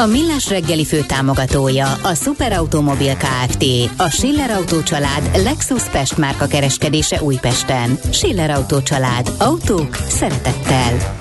A 0.00 0.06
Millás 0.06 0.48
reggeli 0.48 0.84
fő 0.84 1.00
támogatója 1.00 1.92
a 1.92 2.14
Superautomobil 2.14 3.16
KFT, 3.16 3.64
a 3.96 4.08
Schiller 4.10 4.50
Auto 4.50 4.82
család 4.82 5.30
Lexus 5.34 5.82
Pest 5.82 6.16
márka 6.16 6.46
kereskedése 6.46 7.22
Újpesten. 7.22 7.98
Schiller 8.12 8.50
Auto 8.50 8.82
család. 8.82 9.32
Autók 9.38 9.94
szeretettel. 9.94 11.18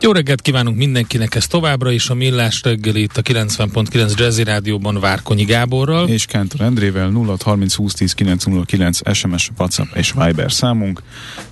Jó 0.00 0.12
reggelt 0.12 0.40
kívánunk 0.40 0.76
mindenkinek, 0.76 1.34
ez 1.34 1.46
továbbra 1.46 1.90
is 1.90 2.08
a 2.08 2.14
Millás 2.14 2.62
reggeli 2.62 3.02
itt 3.02 3.16
a 3.16 3.22
90.9 3.22 4.18
Jazzy 4.18 4.42
Rádióban 4.42 5.00
Várkonyi 5.00 5.44
Gáborral. 5.44 6.08
És 6.08 6.24
Kántor 6.26 6.60
Endrével 6.60 7.08
0 7.08 7.36
30 7.44 7.74
20 7.74 7.94
10 7.94 8.12
909 8.12 9.14
SMS, 9.14 9.50
WhatsApp 9.58 9.94
és 9.94 10.12
Viber 10.12 10.52
számunk. 10.52 11.02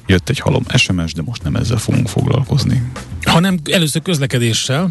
Jött 0.06 0.28
egy 0.28 0.38
halom 0.38 0.62
SMS, 0.76 1.12
de 1.12 1.22
most 1.22 1.42
nem 1.42 1.56
ezzel 1.56 1.78
fogunk 1.78 2.08
foglalkozni. 2.08 2.82
Hanem 3.22 3.58
először 3.70 4.02
közlekedéssel. 4.02 4.90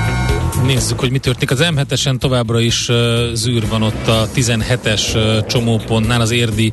Nézzük, 0.65 0.99
hogy 0.99 1.11
mi 1.11 1.19
történik. 1.19 1.51
Az 1.51 1.63
M7-esen 1.75 2.17
továbbra 2.17 2.59
is 2.59 2.89
uh, 2.89 2.95
zűr 3.33 3.67
van 3.67 3.81
ott 3.81 4.07
a 4.07 4.29
17-es 4.35 5.15
uh, 5.15 5.45
csomópontnál, 5.45 6.21
az 6.21 6.31
érdi 6.31 6.71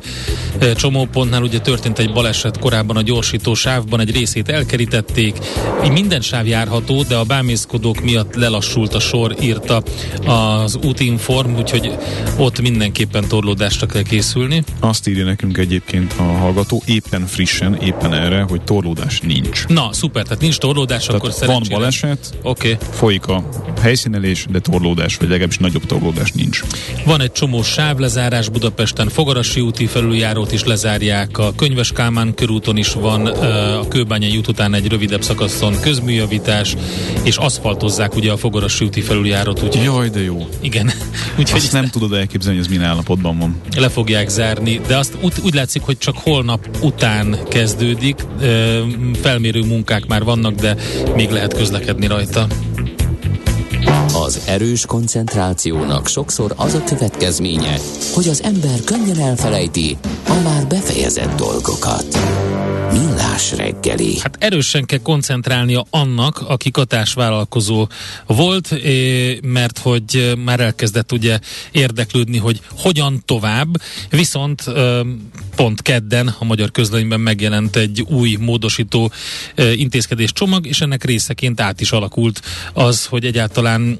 uh, 0.61 0.71
csomópontnál. 0.71 1.43
Ugye 1.43 1.59
történt 1.59 1.99
egy 1.99 2.13
baleset 2.13 2.59
korábban 2.59 2.97
a 2.97 3.01
gyorsító 3.01 3.53
sávban, 3.53 3.99
egy 3.99 4.11
részét 4.11 4.49
elkerítették. 4.49 5.37
Így 5.85 5.91
minden 5.91 6.21
sáv 6.21 6.47
járható, 6.47 7.03
de 7.03 7.15
a 7.15 7.23
bámészkodók 7.23 8.01
miatt 8.01 8.35
lelassult 8.35 8.93
a 8.93 8.99
sor, 8.99 9.35
írta 9.41 9.83
az 10.25 10.79
útinform, 10.83 11.55
úgyhogy 11.55 11.91
ott 12.37 12.61
mindenképpen 12.61 13.27
torlódásra 13.27 13.87
kell 13.87 14.03
készülni. 14.03 14.63
Azt 14.79 15.07
írja 15.07 15.25
nekünk 15.25 15.57
egyébként 15.57 16.13
a 16.17 16.23
hallgató, 16.23 16.83
éppen 16.85 17.25
frissen, 17.25 17.75
éppen 17.75 18.13
erre, 18.13 18.41
hogy 18.41 18.61
torlódás 18.61 19.19
nincs. 19.19 19.67
Na, 19.67 19.89
szuper, 19.93 20.23
tehát 20.23 20.41
nincs 20.41 20.57
torlódás, 20.57 21.05
tehát 21.05 21.21
akkor 21.21 21.47
van 21.47 21.63
baleset, 21.69 22.37
okay. 22.41 22.77
folyik 22.91 23.27
a 23.27 23.43
helyszínelés, 23.79 24.45
de 24.49 24.59
torlódás, 24.59 25.15
vagy 25.15 25.29
legalábbis 25.29 25.57
nagyobb 25.57 25.85
torlódás 25.85 26.31
nincs. 26.31 26.63
Van 27.05 27.21
egy 27.21 27.31
csomó 27.31 27.63
sávlezárás 27.63 28.49
Budapesten, 28.49 29.09
Fogarasi 29.09 29.59
úti 29.59 29.85
felüljárót 29.85 30.51
is 30.51 30.63
lezárják, 30.63 31.37
a 31.37 31.53
Könyves 31.55 31.91
Kálmán 31.91 32.33
körúton 32.33 32.77
is 32.77 32.93
van, 32.93 33.25
a 33.25 33.87
Kőbányai 33.87 34.37
út 34.37 34.47
után 34.47 34.73
egy 34.73 34.87
rövidebb 34.87 35.21
szakaszon 35.21 35.79
közműjavítás, 35.81 36.75
és 37.23 37.35
aszfaltozzák 37.35 38.15
ugye 38.15 38.31
a 38.31 38.37
Fogarasi 38.37 38.85
úti 38.85 39.01
felüljárót. 39.01 39.63
Úgy, 39.63 39.79
Jaj, 39.83 40.09
de 40.09 40.21
jó. 40.21 40.47
Igen. 40.61 40.91
Úgyhogy 41.39 41.61
azt 41.61 41.71
nem 41.71 41.89
tudod 41.89 42.13
elképzelni, 42.13 42.57
hogy 42.57 42.65
ez 42.65 42.71
milyen 42.71 42.89
állapotban 42.91 43.37
van. 43.37 43.61
Le 43.75 43.89
fogják 43.89 44.29
zárni, 44.29 44.81
de 44.87 44.97
azt 44.97 45.17
úgy, 45.21 45.33
úgy 45.43 45.53
látszik, 45.53 45.81
hogy 45.81 45.97
csak 45.97 46.17
holnap 46.17 46.77
után 46.81 47.37
kezdődik. 47.49 48.25
Felmérő 49.21 49.61
munkák 49.61 50.05
már 50.07 50.23
vannak, 50.23 50.55
de 50.55 50.75
még 51.15 51.29
lehet 51.29 51.53
közlekedni 51.53 52.07
rajta. 52.07 52.47
Az 54.13 54.41
erős 54.47 54.85
koncentrációnak 54.85 56.07
sokszor 56.07 56.53
az 56.57 56.73
a 56.73 56.83
következménye, 56.83 57.77
hogy 58.13 58.27
az 58.27 58.43
ember 58.43 58.83
könnyen 58.83 59.19
elfelejti 59.19 59.97
a 60.27 60.41
már 60.43 60.67
befejezett 60.67 61.35
dolgokat. 61.35 62.05
Millás 63.39 63.65
reggeli. 63.65 64.19
Hát 64.19 64.37
erősen 64.39 64.85
kell 64.85 64.99
koncentrálnia 64.99 65.85
annak, 65.89 66.41
aki 66.47 66.71
katásvállalkozó 66.71 67.87
volt, 68.25 68.75
mert 69.41 69.77
hogy 69.77 70.33
már 70.43 70.59
elkezdett 70.59 71.11
ugye 71.11 71.39
érdeklődni, 71.71 72.37
hogy 72.37 72.61
hogyan 72.71 73.21
tovább, 73.25 73.67
viszont 74.09 74.63
pont 75.55 75.81
kedden 75.81 76.35
a 76.39 76.45
magyar 76.45 76.71
közlönyben 76.71 77.19
megjelent 77.19 77.75
egy 77.75 78.01
új 78.01 78.35
módosító 78.39 79.11
intézkedés 79.75 80.33
csomag, 80.33 80.67
és 80.67 80.81
ennek 80.81 81.03
részeként 81.03 81.61
át 81.61 81.81
is 81.81 81.91
alakult 81.91 82.41
az, 82.73 83.05
hogy 83.05 83.25
egyáltalán 83.25 83.99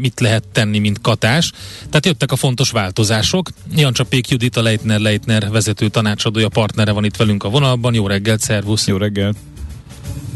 mit 0.00 0.20
lehet 0.20 0.44
tenni, 0.52 0.78
mint 0.78 1.00
katás. 1.00 1.52
Tehát 1.76 2.06
jöttek 2.06 2.32
a 2.32 2.36
fontos 2.36 2.70
változások. 2.70 3.50
Jancsapék 3.76 4.28
Judit, 4.28 4.56
a 4.56 4.62
Leitner 4.62 5.00
Leitner 5.00 5.50
vezető 5.50 5.88
tanácsadója, 5.88 6.48
partnere 6.48 6.92
van 6.92 7.04
itt 7.04 7.16
velünk 7.16 7.44
a 7.44 7.48
vonalban. 7.48 7.94
Jó 7.94 8.06
reggelt, 8.06 8.40
szervusz! 8.40 8.75
Jó 8.84 8.96
reggelt! 8.96 9.36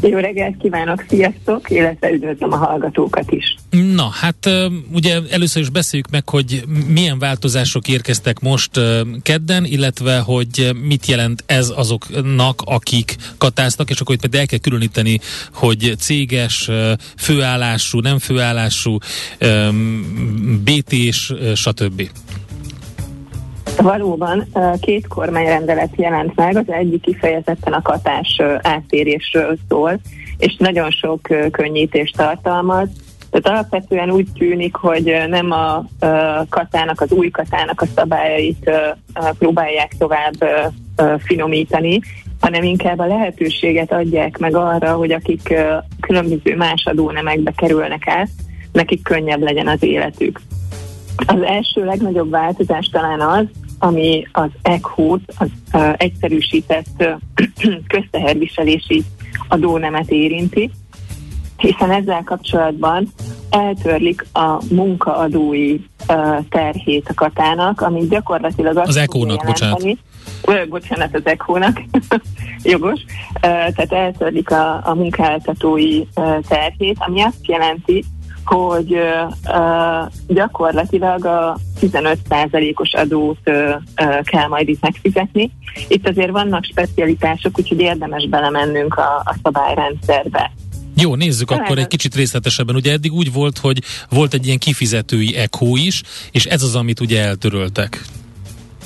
Jó 0.01 0.17
reggelt 0.17 0.57
kívánok, 0.57 1.05
sziasztok, 1.09 1.69
illetve 1.69 2.11
üdvözlöm 2.11 2.51
a 2.51 2.55
hallgatókat 2.55 3.31
is. 3.31 3.55
Na, 3.95 4.09
hát 4.09 4.49
ugye 4.91 5.19
először 5.29 5.61
is 5.61 5.69
beszéljük 5.69 6.09
meg, 6.09 6.29
hogy 6.29 6.63
milyen 6.87 7.19
változások 7.19 7.87
érkeztek 7.87 8.39
most 8.39 8.79
kedden, 9.21 9.65
illetve 9.65 10.19
hogy 10.19 10.71
mit 10.83 11.05
jelent 11.05 11.43
ez 11.45 11.69
azoknak, 11.75 12.61
akik 12.65 13.15
katáztak, 13.37 13.89
és 13.89 13.99
akkor 13.99 14.15
itt 14.15 14.21
pedig 14.21 14.39
el 14.39 14.45
kell 14.45 14.59
különíteni, 14.59 15.19
hogy 15.53 15.93
céges, 15.99 16.69
főállású, 17.17 17.99
nem 17.99 18.19
főállású, 18.19 18.97
BT-s, 20.63 21.33
stb. 21.55 22.09
Valóban 23.77 24.47
két 24.79 25.07
kormányrendelet 25.07 25.91
jelent 25.95 26.35
meg, 26.35 26.57
az 26.57 26.63
egyik 26.67 27.01
kifejezetten 27.01 27.73
a 27.73 27.81
katás 27.81 28.41
áttérésről 28.61 29.57
szól, 29.69 29.99
és 30.37 30.55
nagyon 30.57 30.91
sok 30.91 31.21
könnyítést 31.51 32.17
tartalmaz. 32.17 32.89
Tehát 33.29 33.47
alapvetően 33.59 34.11
úgy 34.11 34.27
tűnik, 34.37 34.75
hogy 34.75 35.17
nem 35.27 35.51
a 35.51 35.85
katának, 36.49 37.01
az 37.01 37.11
új 37.11 37.29
katának 37.29 37.81
a 37.81 37.85
szabályait 37.95 38.71
próbálják 39.39 39.95
tovább 39.97 40.33
finomítani, 41.17 41.99
hanem 42.39 42.63
inkább 42.63 42.99
a 42.99 43.05
lehetőséget 43.05 43.91
adják 43.93 44.37
meg 44.37 44.55
arra, 44.55 44.93
hogy 44.93 45.11
akik 45.11 45.53
különböző 45.99 46.55
más 46.55 46.85
adónemekbe 46.85 47.51
kerülnek 47.55 48.07
át, 48.07 48.29
nekik 48.71 49.03
könnyebb 49.03 49.41
legyen 49.41 49.67
az 49.67 49.83
életük. 49.83 50.41
Az 51.25 51.41
első 51.41 51.85
legnagyobb 51.85 52.29
változás 52.29 52.89
talán 52.91 53.21
az, 53.21 53.45
ami 53.79 54.27
az 54.31 54.49
ECHO-t, 54.61 55.33
az 55.37 55.47
uh, 55.73 55.93
egyszerűsített 55.97 56.87
uh, 56.99 57.75
közteherviselési 57.93 59.03
adónemet 59.47 60.09
érinti, 60.09 60.71
hiszen 61.57 61.91
ezzel 61.91 62.23
kapcsolatban 62.23 63.07
eltörlik 63.49 64.25
a 64.33 64.61
munkaadói 64.69 65.73
uh, 65.73 66.45
terhét 66.49 67.09
a 67.09 67.13
katának, 67.13 67.81
ami 67.81 68.07
gyakorlatilag 68.07 68.77
az 68.77 68.97
ECHO-nak, 68.97 69.45
bocsánat. 69.45 69.83
Ö, 70.45 70.65
bocsánat, 70.69 71.15
az 71.15 71.25
ECHO-nak, 71.25 71.81
jogos, 72.63 72.99
uh, 73.33 73.41
tehát 73.41 73.93
eltörlik 73.93 74.51
a, 74.51 74.87
a 74.87 74.93
munkáltatói 74.93 75.99
uh, 75.99 76.39
terhét, 76.47 76.97
ami 76.99 77.21
azt 77.21 77.45
jelenti, 77.47 78.05
hogy 78.53 78.93
uh, 78.93 80.11
gyakorlatilag 80.27 81.25
a 81.25 81.57
15%-os 81.81 82.93
adót 82.93 83.37
uh, 83.45 84.23
kell 84.23 84.47
majd 84.47 84.69
itt 84.69 84.81
megfizetni. 84.81 85.51
Itt 85.87 86.07
azért 86.07 86.31
vannak 86.31 86.63
specialitások, 86.63 87.59
úgyhogy 87.59 87.79
érdemes 87.79 88.27
belemennünk 88.27 88.93
a, 88.95 89.21
a 89.25 89.35
szabályrendszerbe. 89.43 90.51
Jó, 90.95 91.15
nézzük 91.15 91.49
Talán 91.49 91.63
akkor 91.63 91.77
egy 91.77 91.87
kicsit 91.87 92.15
részletesebben. 92.15 92.75
Ugye 92.75 92.91
eddig 92.91 93.13
úgy 93.13 93.33
volt, 93.33 93.57
hogy 93.57 93.81
volt 94.09 94.33
egy 94.33 94.45
ilyen 94.45 94.57
kifizetői 94.57 95.35
ECHO 95.35 95.75
is, 95.75 96.01
és 96.31 96.45
ez 96.45 96.63
az, 96.63 96.75
amit 96.75 96.99
ugye 96.99 97.21
eltöröltek. 97.21 98.05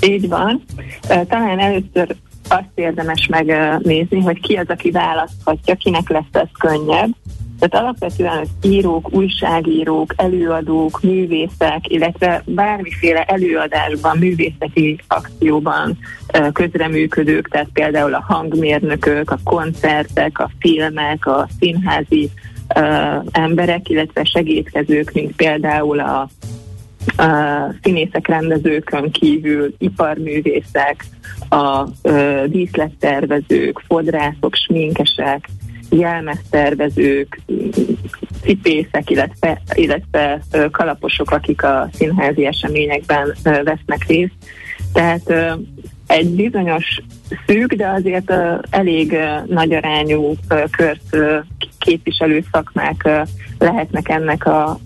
Így 0.02 0.28
van. 0.28 0.64
Talán 1.02 1.60
először 1.60 2.16
azt 2.48 2.72
érdemes 2.76 3.28
megnézni, 3.28 4.22
hogy 4.22 4.40
ki 4.40 4.56
az, 4.56 4.68
aki 4.68 4.92
választhatja, 4.92 5.76
kinek 5.76 6.10
lesz 6.10 6.24
ez 6.32 6.48
könnyebb. 6.60 7.16
Tehát 7.60 7.86
alapvetően 7.86 8.38
az 8.38 8.48
írók, 8.62 9.14
újságírók, 9.14 10.14
előadók, 10.18 11.02
művészek, 11.02 11.80
illetve 11.88 12.44
bármiféle 12.46 13.24
előadásban, 13.24 14.18
művészeti 14.18 15.00
akcióban 15.08 15.98
közreműködők, 16.54 17.50
tehát 17.50 17.70
például 17.74 18.14
a 18.14 18.24
hangmérnökök, 18.28 19.32
a 19.32 19.40
koncertek, 19.44 20.40
a 20.40 20.50
filmek, 20.60 21.26
a 21.26 21.48
színházi 21.60 22.30
emberek, 23.32 23.90
illetve 23.90 24.24
segítkezők, 24.24 25.12
mint 25.14 25.36
például 25.36 26.00
a 26.00 26.30
a 27.18 27.74
színészek, 27.82 28.28
rendezőkön 28.28 29.12
kívül 29.12 29.74
iparművészek, 29.78 31.06
a 31.50 31.84
díszlettervezők, 32.46 33.80
fodrászok, 33.88 34.56
sminkesek, 34.56 35.50
jelmeztervezők, 35.90 37.42
cipészek, 38.42 39.10
illetve, 39.10 39.62
illetve 39.74 40.42
kalaposok, 40.72 41.32
akik 41.32 41.64
a 41.64 41.90
színházi 41.94 42.46
eseményekben 42.46 43.36
vesznek 43.44 44.06
részt. 44.08 44.34
Tehát 44.94 45.34
egy 46.08 46.30
bizonyos 46.30 47.02
szűk, 47.48 47.74
de 47.74 47.88
azért 47.88 48.34
elég 48.70 49.18
nagy 49.48 49.74
arányú 49.74 50.34
kört 50.72 51.18
képviselő 51.80 52.44
szakmák 52.52 53.10
lehetnek 53.58 54.10
ennek 54.10 54.46
a 54.46 54.80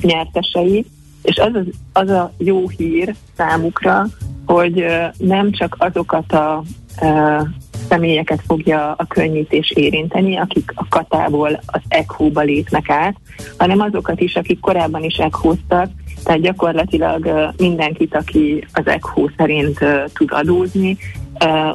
nyertesei, 0.00 0.84
és 1.22 1.36
az, 1.36 1.52
az, 1.92 2.08
a 2.08 2.32
jó 2.38 2.68
hír 2.68 3.14
számukra, 3.36 4.06
hogy 4.46 4.84
nem 5.18 5.52
csak 5.52 5.76
azokat 5.78 6.32
a 6.32 6.62
személyeket 7.88 8.42
fogja 8.46 8.92
a 8.92 9.06
könnyítés 9.06 9.70
érinteni, 9.70 10.36
akik 10.36 10.72
a 10.74 10.86
katából 10.88 11.60
az 11.66 11.80
ECHO-ba 11.88 12.40
lépnek 12.40 12.90
át, 12.90 13.16
hanem 13.58 13.80
azokat 13.80 14.20
is, 14.20 14.34
akik 14.34 14.60
korábban 14.60 15.04
is 15.04 15.16
ECHO-ztak, 15.16 15.90
tehát 16.24 16.40
gyakorlatilag 16.40 17.52
mindenkit, 17.56 18.14
aki 18.14 18.64
az 18.72 18.86
ECHO 18.86 19.28
szerint 19.36 19.78
tud 20.12 20.28
adózni, 20.32 20.96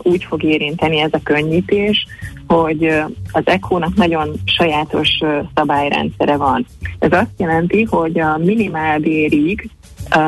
úgy 0.02 0.24
fog 0.24 0.44
érinteni 0.44 1.00
ez 1.00 1.14
a 1.14 1.20
könnyítés, 1.24 2.06
hogy 2.48 2.86
az 3.32 3.42
ECHO-nak 3.46 3.96
nagyon 3.96 4.34
sajátos 4.46 5.10
szabályrendszere 5.56 6.36
van. 6.36 6.66
Ez 7.00 7.12
azt 7.12 7.32
jelenti, 7.38 7.84
hogy 7.84 8.20
a 8.20 8.38
minimálbérig 8.38 9.70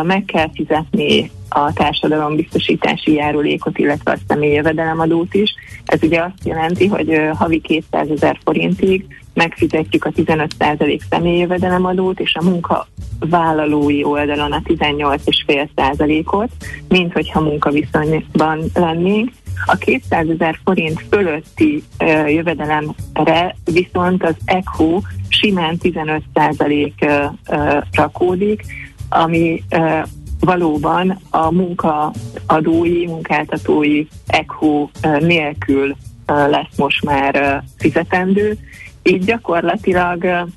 meg 0.03 0.25
kell 0.25 0.49
fizetni 0.53 1.31
a 1.49 1.73
társadalombiztosítási 1.73 3.13
járulékot, 3.13 3.77
illetve 3.77 4.11
a 4.11 4.17
személyi 4.27 4.53
jövedelemadót 4.53 5.33
is. 5.33 5.53
Ez 5.85 6.03
ugye 6.03 6.21
azt 6.21 6.45
jelenti, 6.45 6.87
hogy 6.87 7.19
havi 7.33 7.59
200 7.59 8.09
ezer 8.09 8.39
forintig 8.43 9.05
megfizetjük 9.33 10.05
a 10.05 10.09
15% 10.09 11.01
személyi 11.09 11.39
jövedelemadót, 11.39 12.19
és 12.19 12.35
a 12.35 12.43
munkavállalói 12.43 14.03
oldalon 14.03 14.51
a 14.51 14.61
18,5%-ot, 14.65 16.49
mint 16.87 17.13
hogyha 17.13 17.41
munkaviszonyban 17.41 18.63
lennénk. 18.73 19.31
A 19.65 19.75
200 19.75 20.29
ezer 20.29 20.59
forint 20.63 21.05
fölötti 21.09 21.83
jövedelemre 22.27 23.55
viszont 23.65 24.23
az 24.23 24.35
ECHO 24.45 25.01
simán 25.27 25.77
15% 25.81 26.91
uh, 27.01 27.31
uh, 27.47 27.81
rakódik, 27.91 28.63
ami 29.09 29.63
uh, 29.71 30.07
valóban 30.39 31.19
a 31.29 31.51
munkaadói, 31.51 33.05
munkáltatói 33.05 34.05
ECHO 34.27 34.89
nélkül 35.19 35.95
lesz 36.25 36.77
most 36.77 37.03
már 37.03 37.63
fizetendő. 37.77 38.57
Így 39.03 39.25
gyakorlatilag 39.25 40.47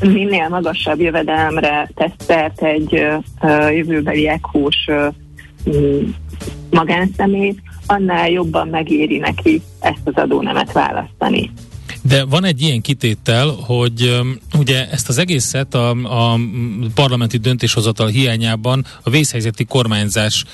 minél 0.00 0.48
magasabb 0.48 1.00
jövedelemre 1.00 1.90
tesz 1.94 2.12
szert 2.18 2.62
egy 2.62 3.06
jövőbeli 3.70 4.28
ECHO-s 4.28 4.90
magánszemét, 6.70 7.62
annál 7.86 8.30
jobban 8.30 8.68
megéri 8.68 9.18
neki 9.18 9.62
ezt 9.80 10.00
az 10.04 10.14
adónemet 10.14 10.72
választani. 10.72 11.50
De 12.02 12.24
van 12.24 12.44
egy 12.44 12.62
ilyen 12.62 12.80
kitétel, 12.80 13.48
hogy 13.48 14.20
ugye 14.58 14.90
ezt 14.90 15.08
az 15.08 15.18
egészet 15.18 15.74
a, 15.74 15.90
a 15.90 16.38
parlamenti 16.94 17.36
döntéshozatal 17.36 18.06
hiányában 18.06 18.86
a 19.02 19.10
vészhelyzeti 19.10 19.64
kormányzás 19.64 20.44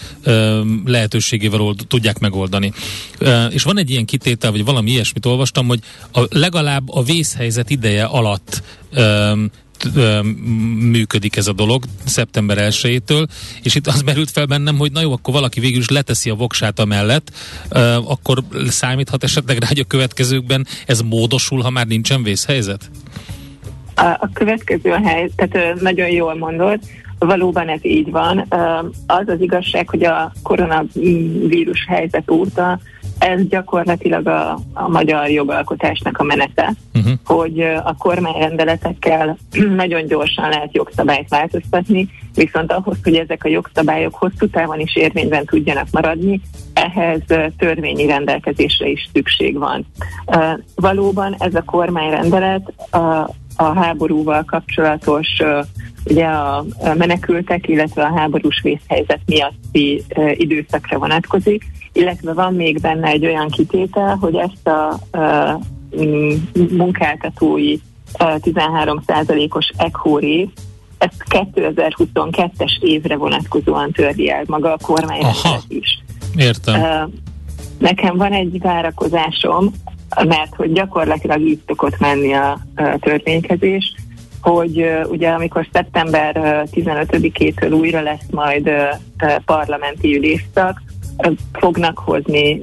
lehetőségével 0.84 1.60
old, 1.60 1.80
tudják 1.88 2.18
megoldani. 2.18 2.72
És 3.50 3.62
van 3.62 3.78
egy 3.78 3.90
ilyen 3.90 4.04
kitétel, 4.04 4.50
vagy 4.50 4.64
valami 4.64 4.90
ilyesmit 4.90 5.26
olvastam, 5.26 5.66
hogy 5.66 5.80
a, 6.12 6.20
legalább 6.30 6.88
a 6.88 7.02
vészhelyzet 7.02 7.70
ideje 7.70 8.04
alatt 8.04 8.62
működik 10.90 11.36
ez 11.36 11.46
a 11.46 11.52
dolog 11.52 11.84
szeptember 12.04 12.56
1-től, 12.60 13.26
és 13.62 13.74
itt 13.74 13.86
az 13.86 14.02
merült 14.10 14.30
fel 14.30 14.46
bennem, 14.46 14.76
hogy 14.76 14.92
na 14.92 15.00
jó, 15.00 15.12
akkor 15.12 15.34
valaki 15.34 15.60
végül 15.60 15.80
is 15.80 15.88
leteszi 15.88 16.30
a 16.30 16.34
voksát 16.34 16.78
a 16.78 16.84
mellett, 16.84 17.30
akkor 18.04 18.38
számíthat 18.66 19.24
esetleg 19.24 19.58
rá, 19.58 19.66
hogy 19.66 19.78
a 19.78 19.84
következőkben 19.84 20.66
ez 20.86 21.00
módosul, 21.00 21.62
ha 21.62 21.70
már 21.70 21.86
nincsen 21.86 22.22
vészhelyzet? 22.22 22.90
A, 23.94 24.04
a 24.04 24.30
következő 24.32 24.90
hely, 24.90 25.30
tehát 25.36 25.80
nagyon 25.80 26.08
jól 26.08 26.36
mondod, 26.36 26.78
valóban 27.18 27.68
ez 27.68 27.84
így 27.84 28.10
van. 28.10 28.46
Az 29.06 29.28
az 29.28 29.40
igazság, 29.40 29.88
hogy 29.88 30.04
a 30.04 30.32
koronavírus 30.42 31.84
helyzet 31.88 32.30
óta 32.30 32.80
ez 33.24 33.46
gyakorlatilag 33.48 34.26
a, 34.26 34.58
a 34.72 34.88
magyar 34.88 35.30
jogalkotásnak 35.30 36.18
a 36.18 36.22
menete, 36.22 36.74
uh-huh. 36.94 37.12
hogy 37.24 37.60
a 37.60 37.94
kormányrendeletekkel 37.98 39.36
nagyon 39.82 40.06
gyorsan 40.06 40.48
lehet 40.48 40.74
jogszabályt 40.74 41.28
változtatni, 41.28 42.08
viszont 42.34 42.72
ahhoz, 42.72 42.96
hogy 43.02 43.14
ezek 43.14 43.44
a 43.44 43.48
jogszabályok 43.48 44.14
hosszú 44.14 44.48
távon 44.48 44.80
is 44.80 44.96
érvényben 44.96 45.44
tudjanak 45.44 45.86
maradni, 45.90 46.40
ehhez 46.72 47.20
törvényi 47.58 48.06
rendelkezésre 48.06 48.86
is 48.86 49.08
szükség 49.12 49.58
van. 49.58 49.86
Valóban 50.74 51.34
ez 51.38 51.54
a 51.54 51.62
kormányrendelet 51.62 52.72
a, 53.56 53.64
háborúval 53.64 54.44
kapcsolatos 54.44 55.28
ugye 56.04 56.26
a 56.26 56.64
menekültek, 56.94 57.68
illetve 57.68 58.02
a 58.02 58.18
háborús 58.18 58.60
vészhelyzet 58.62 59.20
miatti 59.26 60.04
időszakra 60.32 60.98
vonatkozik, 60.98 61.64
illetve 61.92 62.32
van 62.32 62.54
még 62.54 62.80
benne 62.80 63.08
egy 63.08 63.26
olyan 63.26 63.48
kitétel, 63.48 64.16
hogy 64.20 64.34
ezt 64.34 64.66
a 64.66 64.98
munkáltatói 66.70 67.76
13%-os 68.18 69.72
ECHO 69.76 70.18
rész, 70.18 70.48
ezt 70.98 71.24
2022-es 71.28 72.78
évre 72.80 73.16
vonatkozóan 73.16 73.90
tördi 73.90 74.30
el 74.30 74.44
maga 74.46 74.72
a 74.72 74.78
kormányrendelet 74.82 75.64
is. 75.68 76.02
Értem. 76.36 76.80
Nekem 77.78 78.16
van 78.16 78.32
egy 78.32 78.60
várakozásom, 78.60 79.72
mert 80.14 80.54
hogy 80.56 80.72
gyakorlatilag 80.72 81.40
így 81.40 81.60
szokott 81.66 81.98
menni 81.98 82.32
a 82.32 82.58
törvénykezés, 83.00 83.94
hogy 84.40 84.84
ugye 85.08 85.28
amikor 85.28 85.66
szeptember 85.72 86.36
uh, 86.36 86.82
15-től 86.84 87.78
újra 87.80 88.00
lesz 88.00 88.26
majd 88.30 88.70
parlamenti 89.44 90.16
ülésszak, 90.16 90.82
fognak 91.52 91.98
hozni 91.98 92.62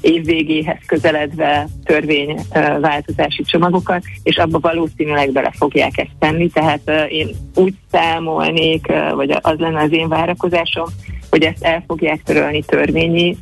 évvégéhez 0.00 0.78
közeledve 0.86 1.66
törvényváltozási 1.84 3.42
csomagokat, 3.42 4.02
és 4.22 4.36
abba 4.36 4.58
valószínűleg 4.58 5.32
bele 5.32 5.52
fogják 5.58 5.98
ezt 5.98 6.16
tenni, 6.18 6.48
tehát 6.48 6.90
én 7.08 7.28
úgy 7.54 7.74
számolnék, 7.90 8.86
vagy 9.14 9.30
az 9.40 9.58
lenne 9.58 9.82
az 9.82 9.92
én 9.92 10.08
várakozásom, 10.08 10.86
hogy 11.30 11.42
ezt 11.42 11.64
el 11.64 11.84
fogják 11.86 12.22
törölni 12.22 12.62
törvényi 12.62 13.36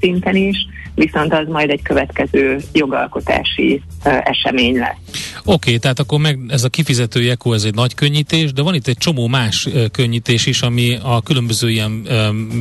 szinten 0.00 0.36
is, 0.36 0.66
viszont 0.98 1.32
az 1.32 1.46
majd 1.48 1.70
egy 1.70 1.82
következő 1.82 2.58
jogalkotási 2.72 3.82
esemény 4.04 4.76
lesz. 4.76 4.96
Oké, 5.38 5.52
okay, 5.52 5.78
tehát 5.78 5.98
akkor 5.98 6.18
meg 6.18 6.38
ez 6.48 6.64
a 6.64 6.68
kifizető 6.68 7.30
ECO, 7.30 7.52
ez 7.52 7.64
egy 7.64 7.74
nagy 7.74 7.94
könnyítés, 7.94 8.52
de 8.52 8.62
van 8.62 8.74
itt 8.74 8.86
egy 8.86 8.96
csomó 8.96 9.26
más 9.26 9.68
könnyítés 9.92 10.46
is, 10.46 10.62
ami 10.62 10.98
a 11.02 11.22
különböző 11.22 11.70
ilyen 11.70 12.08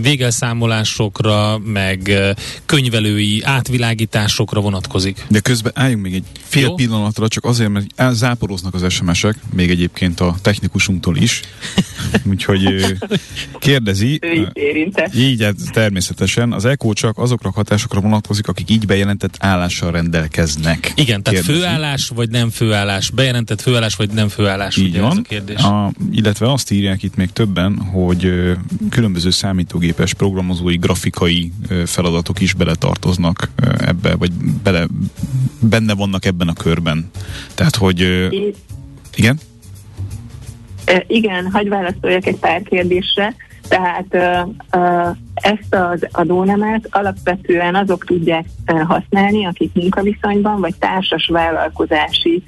végelszámolásokra, 0.02 1.58
meg 1.58 2.12
könyvelői 2.66 3.42
átvilágításokra 3.44 4.62
vonatkozik. 4.62 5.26
De 5.28 5.40
közben 5.40 5.72
álljunk 5.76 6.04
még 6.04 6.14
egy 6.14 6.24
fél 6.44 6.62
Jó? 6.62 6.74
pillanatra, 6.74 7.28
csak 7.28 7.46
azért, 7.46 7.70
mert 7.70 7.86
elzáporoznak 7.96 8.74
az 8.74 8.94
SMS-ek, 8.94 9.36
még 9.54 9.70
egyébként 9.70 10.20
a 10.20 10.36
technikusunktól 10.42 11.18
is. 11.18 11.42
Úgyhogy 12.32 12.86
kérdezi. 13.60 14.20
Így, 15.16 15.44
hát 15.44 15.56
természetesen. 15.72 16.52
Az 16.52 16.66
ECO 16.66 16.94
csak 16.94 17.18
azokra 17.18 17.50
a 17.50 17.54
hatásokra 17.56 18.00
vonatkozik, 18.00 18.48
akik 18.48 18.70
így 18.70 18.86
bejelentett 18.86 19.36
állással 19.40 19.92
rendelkeznek. 19.92 20.92
Igen, 20.96 21.24
tehát 21.30 21.46
kérdezi. 21.46 21.66
főállás 21.66 22.08
vagy 22.08 22.30
nem 22.30 22.50
főállás, 22.50 23.10
bejelentett 23.10 23.62
főállás 23.62 23.96
vagy 23.96 24.10
nem 24.10 24.28
főállás. 24.28 24.78
Így 24.78 25.00
van. 25.00 25.12
Ez 25.12 25.18
a 25.18 25.22
kérdés. 25.22 25.62
A, 25.62 25.92
illetve 26.12 26.52
azt 26.52 26.72
írják 26.72 27.04
itt 27.04 27.16
még 27.16 27.32
többen, 27.32 27.80
hogy 27.80 28.26
ö, 28.26 28.52
különböző 28.90 29.30
számítógépes 29.30 30.14
programozói, 30.14 30.76
grafikai 30.76 31.52
ö, 31.68 31.84
feladatok 31.86 32.40
is 32.40 32.54
beletartoznak 32.54 33.50
ö, 33.56 33.70
ebbe, 33.78 34.16
vagy 34.16 34.32
bele, 34.64 34.88
benne 35.60 35.94
vannak 35.94 36.26
ebben 36.26 36.48
a 36.48 36.54
körben. 36.54 37.10
Tehát, 37.56 37.76
hogy 37.76 38.02
ö, 38.02 38.28
igen? 39.16 39.40
Igen, 41.08 41.52
hagyj 41.52 41.70
válaszoljak 41.70 42.26
egy 42.26 42.36
pár 42.38 42.62
kérdésre. 42.62 43.36
Tehát 43.68 44.14
ezt 45.34 45.76
az 45.76 46.08
adónemet 46.12 46.88
alapvetően 46.92 47.76
azok 47.76 48.06
tudják 48.06 48.46
használni, 48.88 49.46
akik 49.46 49.74
munkaviszonyban 49.74 50.60
vagy 50.60 50.76
társas 50.76 51.28
vállalkozási 51.28 52.44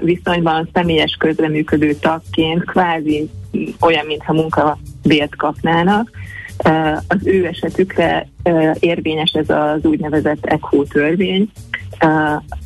viszonyban 0.00 0.68
személyes 0.72 1.16
közreműködő 1.18 1.94
tagként 1.94 2.64
kvázi 2.64 3.30
olyan, 3.80 4.06
mintha 4.06 4.32
munkabért 4.32 5.36
kapnának. 5.36 6.10
Az 7.08 7.18
ő 7.26 7.46
esetükre 7.46 8.28
érvényes 8.78 9.32
ez 9.32 9.50
az 9.50 9.84
úgynevezett 9.84 10.44
ECHO 10.44 10.84
törvény, 10.84 11.50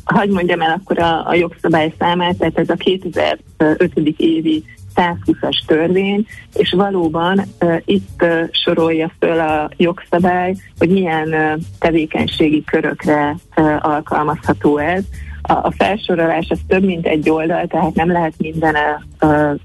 hagy 0.03 0.29
mondjam 0.29 0.61
el 0.61 0.81
akkor 0.81 0.99
a, 0.99 1.27
a 1.27 1.33
jogszabály 1.33 1.93
számát, 1.99 2.37
tehát 2.37 2.57
ez 2.57 2.69
a 2.69 2.75
2005. 2.75 3.91
évi 4.17 4.63
120-as 4.97 5.65
törvény, 5.65 6.25
és 6.53 6.71
valóban 6.71 7.43
uh, 7.61 7.77
itt 7.85 8.21
uh, 8.21 8.43
sorolja 8.51 9.11
föl 9.19 9.39
a 9.39 9.69
jogszabály, 9.77 10.55
hogy 10.77 10.89
milyen 10.89 11.27
uh, 11.27 11.61
tevékenységi 11.79 12.63
körökre 12.63 13.35
uh, 13.55 13.85
alkalmazható 13.85 14.77
ez. 14.77 15.03
A, 15.41 15.53
a 15.53 15.73
felsorolás 15.77 16.47
az 16.49 16.59
több 16.67 16.83
mint 16.83 17.05
egy 17.05 17.29
oldal, 17.29 17.67
tehát 17.67 17.93
nem 17.93 18.11
lehet 18.11 18.33
minden, 18.37 18.75
uh, 19.21 19.59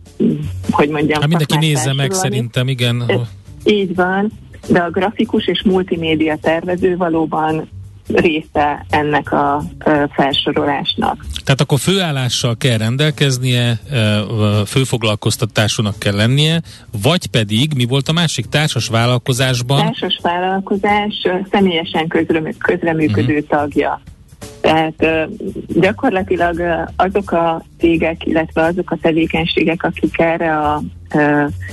hogy 0.71 0.89
mondjam, 0.89 1.21
hát 1.21 1.29
mindenki 1.29 1.57
nézze 1.57 1.93
meg 1.95 2.13
szerintem, 2.13 2.69
igen. 2.69 3.05
Ez, 3.07 3.21
így 3.65 3.95
van, 3.95 4.31
de 4.69 4.81
a 4.81 4.91
grafikus 4.91 5.47
és 5.47 5.63
multimédia 5.63 6.37
tervező 6.37 6.97
valóban 6.97 7.69
része 8.07 8.87
ennek 8.91 9.33
a 9.33 9.63
felsorolásnak. 10.11 11.25
Tehát 11.45 11.61
akkor 11.61 11.79
főállással 11.79 12.57
kell 12.57 12.79
rendelkeznie, 12.79 13.81
főfoglalkoztatásúnak 14.67 15.99
kell 15.99 16.15
lennie, 16.15 16.63
vagy 17.03 17.27
pedig, 17.27 17.75
mi 17.75 17.85
volt 17.85 18.09
a 18.09 18.13
másik 18.13 18.47
társas 18.47 18.89
vállalkozásban? 18.89 19.79
Társas 19.79 20.19
vállalkozás 20.23 21.27
személyesen 21.51 22.09
közreműködő 22.59 23.35
uh-huh. 23.35 23.49
tagja. 23.49 24.01
Tehát 24.61 25.07
gyakorlatilag 25.69 26.87
azok 26.97 27.31
a 27.31 27.65
cégek, 27.79 28.27
illetve 28.27 28.63
azok 28.63 28.91
a 28.91 28.99
tevékenységek, 29.03 29.83
akik 29.83 30.19
erre 30.19 30.59
a 30.59 30.83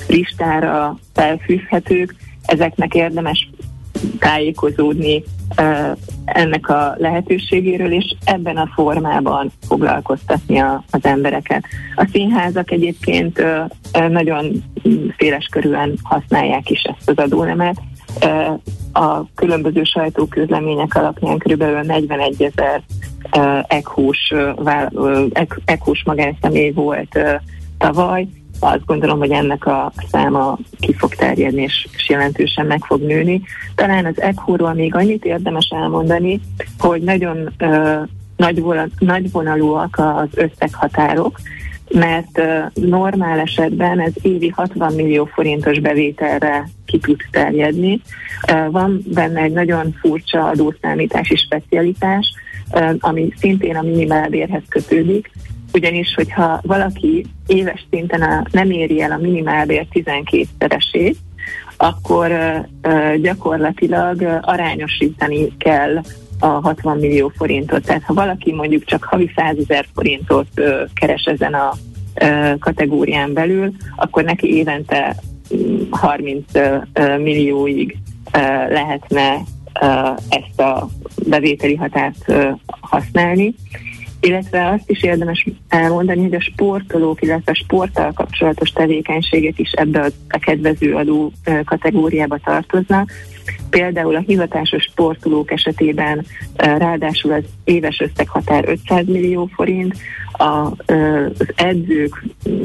listára 0.08 1.00
felfűzhetők, 1.14 2.16
ezeknek 2.46 2.94
érdemes 2.94 3.50
tájékozódni 4.20 5.24
ennek 6.26 6.70
a 6.70 6.96
lehetőségéről, 6.98 7.92
és 7.92 8.16
ebben 8.26 8.58
a 8.58 8.70
formában 8.74 9.52
foglalkoztatni 9.68 10.60
a, 10.60 10.84
az 10.92 11.06
embereket. 11.06 11.64
A 11.96 12.08
színházak 12.12 12.72
egyébként 12.72 13.44
nagyon 14.10 14.64
széleskörűen 15.18 15.98
használják 16.04 16.70
is 16.70 16.82
ezt 16.82 17.10
az 17.10 17.18
adónemet. 17.18 17.82
A 18.94 19.34
különböző 19.36 19.84
sajtóközlemények 19.84 20.96
alapján 20.96 21.38
kb. 21.38 21.64
41 21.64 22.44
ezer 22.44 22.82
ekhús, 23.68 24.34
ekhús 25.66 26.04
magánszemély 26.06 26.72
volt 26.72 27.20
tavaly, 27.78 28.28
azt 28.60 28.86
gondolom, 28.86 29.20
hogy 29.20 29.32
ennek 29.32 29.66
a 29.66 29.92
száma 30.12 30.58
ki 30.80 30.94
fog 30.94 31.16
terjedni, 31.16 31.62
és, 31.62 31.88
és 31.96 32.10
jelentősen 32.10 32.66
meg 32.66 32.84
fog 32.84 33.02
nőni. 33.02 33.42
Talán 33.76 34.06
az 34.06 34.22
ECHO-ról 34.22 34.74
még 34.74 34.96
annyit 34.96 35.26
érdemes 35.26 35.68
elmondani, 35.76 36.40
hogy 36.78 37.02
nagyon 37.02 37.54
uh, 37.60 38.00
nagyvonalúak 39.00 39.98
az 39.98 40.28
összeghatárok, 40.34 41.40
mert 41.90 42.40
uh, 42.40 42.84
normál 42.86 43.40
esetben 43.40 44.00
ez 44.00 44.14
évi 44.22 44.48
60 44.48 44.94
millió 44.94 45.26
forintos 45.26 45.80
bevételre 45.80 46.70
ki 46.86 46.98
tud 46.98 47.20
terjedni. 47.32 48.02
Uh, 48.52 48.72
van 48.72 49.04
benne 49.06 49.42
egy 49.42 49.54
nagyon 49.54 49.96
furcsa 50.00 50.46
adószámítási 50.46 51.36
specialitás, 51.36 52.34
uh, 52.72 52.94
ami 53.00 53.34
szintén 53.38 53.76
a 53.76 53.82
minimálbérhez 53.82 54.64
kötődik, 54.70 55.32
ugyanis, 55.74 56.14
hogyha 56.16 56.60
valaki 56.64 57.26
éves 57.48 57.86
szinten 57.90 58.22
a, 58.22 58.44
nem 58.52 58.72
éri 58.72 59.02
el 59.02 59.12
a 59.12 59.18
minimálbér 59.18 59.86
12-szeresét, 59.94 61.16
akkor 61.78 62.32
uh, 62.84 63.16
gyakorlatilag 63.16 64.22
uh, 64.22 64.38
arányosítani 64.42 65.58
kell 65.58 66.02
a 66.40 66.48
60 66.48 66.98
millió 66.98 67.32
forintot. 67.36 67.86
Tehát 67.86 68.04
ha 68.04 68.14
valaki 68.14 68.54
mondjuk 68.54 68.84
csak 68.84 69.04
havi 69.04 69.32
100 69.36 69.58
ezer 69.58 69.86
forintot 69.94 70.48
uh, 70.58 70.82
keres 70.94 71.24
ezen 71.24 71.54
a 71.54 71.74
kategórián 72.60 73.34
belül, 73.34 73.72
akkor 73.96 74.24
neki 74.24 74.56
évente 74.56 75.16
30 75.90 76.44
uh, 76.54 76.84
millióig 77.18 77.98
lehetne 78.70 79.38
ezt 80.30 80.60
a 80.60 80.88
bevételi 81.28 81.76
határt 81.76 82.34
használni 82.80 83.56
illetve 84.20 84.68
azt 84.70 84.90
is 84.90 85.04
érdemes 85.04 85.48
elmondani, 85.70 86.22
hogy 86.22 86.34
a 86.34 86.42
sportolók, 86.42 87.22
illetve 87.22 87.54
sporttal 87.54 88.12
kapcsolatos 88.14 88.70
tevékenységek 88.70 89.60
is 89.60 89.72
ebbe 89.72 90.12
a 90.30 90.38
kedvező 90.38 90.96
adó 90.96 91.32
kategóriába 91.66 92.38
tartoznak. 92.44 93.12
Például 93.70 94.16
a 94.16 94.24
hivatásos 94.26 94.84
sportolók 94.84 95.52
esetében 95.52 96.26
ráadásul 96.56 97.32
az 97.32 97.44
éves 97.64 98.00
összeghatár 98.00 98.68
500 98.68 99.06
millió 99.06 99.50
forint, 99.54 99.98
az 100.32 101.46
edzők, 101.56 102.24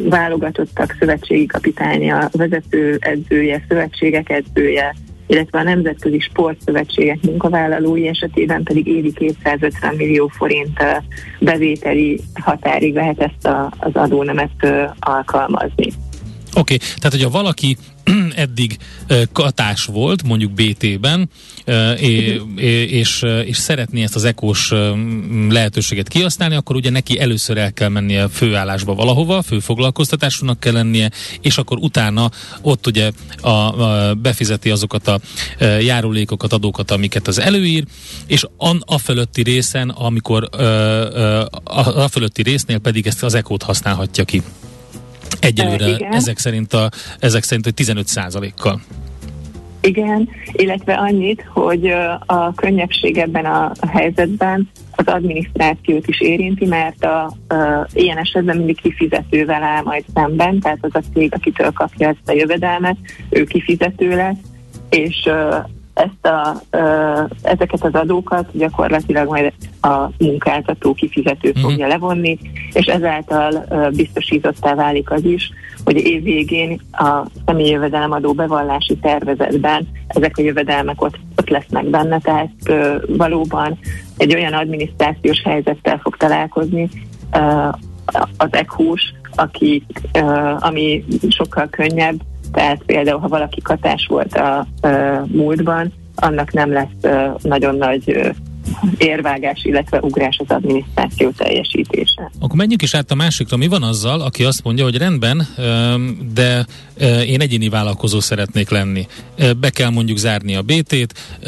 válogatottak, 0.08 0.96
szövetségi 0.98 1.46
kapitánya, 1.46 2.28
vezető 2.32 2.96
edzője, 3.00 3.64
szövetségek 3.68 4.30
edzője, 4.30 4.94
illetve 5.26 5.58
a 5.58 5.62
Nemzetközi 5.62 6.18
Sportszövetségek 6.18 7.22
munkavállalói 7.22 8.06
esetében 8.08 8.62
pedig 8.62 8.86
évi 8.86 9.12
250 9.12 9.94
millió 9.94 10.28
forint 10.28 10.78
bevételi 11.40 12.20
határig 12.34 12.94
lehet 12.94 13.20
ezt 13.20 13.46
a, 13.46 13.72
az 13.78 13.94
adónemet 13.94 14.66
alkalmazni. 15.00 15.92
Oké, 16.56 16.74
okay. 16.74 16.76
tehát 16.76 17.12
hogyha 17.12 17.30
valaki 17.30 17.76
eddig 18.44 18.76
katás 19.32 19.84
volt, 19.84 20.22
mondjuk 20.22 20.52
BT-ben, 20.52 21.28
és, 22.88 23.22
és 23.44 23.56
szeretné 23.56 24.02
ezt 24.02 24.14
az 24.14 24.24
ekós 24.24 24.72
lehetőséget 25.48 26.08
kihasználni, 26.08 26.54
akkor 26.54 26.76
ugye 26.76 26.90
neki 26.90 27.20
először 27.20 27.58
el 27.58 27.72
kell 27.72 27.88
mennie 27.88 28.28
főállásba 28.28 28.94
valahova, 28.94 29.42
főfoglalkoztatásúnak 29.42 30.60
kell 30.60 30.72
lennie, 30.72 31.10
és 31.40 31.58
akkor 31.58 31.78
utána 31.78 32.30
ott 32.60 32.86
ugye 32.86 33.10
a, 33.40 33.48
a, 33.48 34.14
befizeti 34.14 34.70
azokat 34.70 35.08
a 35.08 35.20
járulékokat, 35.80 36.52
adókat, 36.52 36.90
amiket 36.90 37.26
az 37.28 37.38
előír, 37.38 37.84
és 38.26 38.44
an, 38.56 38.82
a 38.86 38.98
fölötti 38.98 39.42
részen, 39.42 39.88
amikor 39.88 40.48
a, 41.64 42.02
a 42.02 42.08
fölötti 42.08 42.42
résznél 42.42 42.78
pedig 42.78 43.06
ezt 43.06 43.22
az 43.22 43.34
ekót 43.34 43.62
használhatja 43.62 44.24
ki. 44.24 44.42
Egyelőre 45.44 45.86
uh, 45.86 46.14
ezek 46.16 46.38
szerint, 46.38 46.72
a, 46.72 46.90
ezek 47.18 47.42
szerint 47.42 47.64
hogy 47.64 47.74
15 47.74 48.06
kal 48.56 48.80
Igen, 49.80 50.28
illetve 50.52 50.94
annyit, 50.94 51.44
hogy 51.52 51.86
a 52.26 52.54
könnyebbség 52.54 53.18
ebben 53.18 53.44
a 53.44 53.72
helyzetben 53.86 54.70
az 54.90 55.06
adminisztrációt 55.06 56.06
is 56.06 56.20
érinti, 56.20 56.66
mert 56.66 57.04
a, 57.04 57.24
a, 57.48 57.88
ilyen 57.92 58.18
esetben 58.18 58.56
mindig 58.56 58.80
kifizetővel 58.80 59.62
áll 59.62 59.82
majd 59.82 60.04
szemben, 60.14 60.60
tehát 60.60 60.78
az 60.80 60.94
a 60.94 61.02
cég, 61.14 61.34
akitől 61.34 61.72
kapja 61.72 62.08
ezt 62.08 62.28
a 62.28 62.32
jövedelmet, 62.32 62.96
ő 63.30 63.44
kifizető 63.44 64.16
lesz, 64.16 64.36
és 64.88 65.28
ezt 65.94 66.26
a, 66.26 66.60
ezeket 67.42 67.84
az 67.84 67.94
adókat 67.94 68.48
gyakorlatilag 68.52 69.28
majd 69.28 69.52
a 69.80 70.08
munkáltató 70.18 70.94
kifizető 70.94 71.48
uh-huh. 71.48 71.62
fogja 71.62 71.86
levonni, 71.86 72.38
és 72.72 72.86
ezáltal 72.86 73.64
biztosítottá 73.96 74.74
válik 74.74 75.10
az 75.10 75.24
is, 75.24 75.50
hogy 75.84 75.96
év 75.96 76.22
végén 76.22 76.80
a 76.92 77.22
személyi 77.46 77.70
jövedelemadó 77.70 78.32
bevallási 78.32 78.96
tervezetben 78.96 79.88
ezek 80.06 80.38
a 80.38 80.42
jövedelmek 80.42 81.02
ott, 81.02 81.18
ott 81.36 81.48
lesznek 81.48 81.84
benne, 81.84 82.18
tehát 82.18 82.50
valóban 83.06 83.78
egy 84.16 84.34
olyan 84.34 84.52
adminisztrációs 84.52 85.42
helyzettel 85.42 85.98
fog 85.98 86.16
találkozni 86.16 86.88
az 88.36 88.48
ECHUS, 88.50 89.14
aki, 89.34 89.86
ami 90.58 91.04
sokkal 91.28 91.68
könnyebb, 91.70 92.20
tehát 92.54 92.82
például, 92.86 93.18
ha 93.18 93.28
valaki 93.28 93.60
katás 93.60 94.06
volt 94.08 94.34
a, 94.34 94.58
a 94.58 95.26
múltban, 95.26 95.92
annak 96.14 96.52
nem 96.52 96.72
lesz 96.72 97.12
nagyon 97.42 97.76
nagy 97.76 98.32
érvágás, 98.98 99.64
illetve 99.64 100.00
ugrás 100.00 100.40
az 100.46 100.56
adminisztráció 100.56 101.30
teljesítése. 101.30 102.30
Akkor 102.40 102.56
menjünk 102.56 102.82
is 102.82 102.94
át 102.94 103.10
a 103.10 103.14
másikra. 103.14 103.56
Mi 103.56 103.66
van 103.66 103.82
azzal, 103.82 104.20
aki 104.20 104.44
azt 104.44 104.64
mondja, 104.64 104.84
hogy 104.84 104.96
rendben, 104.96 105.46
de 106.34 106.66
én 107.26 107.40
egyéni 107.40 107.68
vállalkozó 107.68 108.20
szeretnék 108.20 108.70
lenni. 108.70 109.06
Be 109.60 109.70
kell 109.70 109.90
mondjuk 109.90 110.18
zárni 110.18 110.54
a 110.54 110.62
BT-t, 110.62 111.38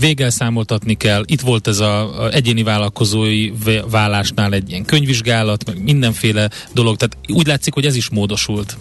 végelszámoltatni 0.00 0.94
kell. 0.94 1.22
Itt 1.26 1.40
volt 1.40 1.66
ez 1.66 1.80
a 1.80 2.10
egyéni 2.32 2.62
vállalkozói 2.62 3.52
vállásnál 3.90 4.52
egy 4.52 4.70
ilyen 4.70 4.84
könyvvizsgálat, 4.84 5.66
meg 5.66 5.82
mindenféle 5.82 6.50
dolog. 6.74 6.96
Tehát 6.96 7.16
úgy 7.28 7.46
látszik, 7.46 7.74
hogy 7.74 7.86
ez 7.86 7.96
is 7.96 8.10
módosult. 8.10 8.76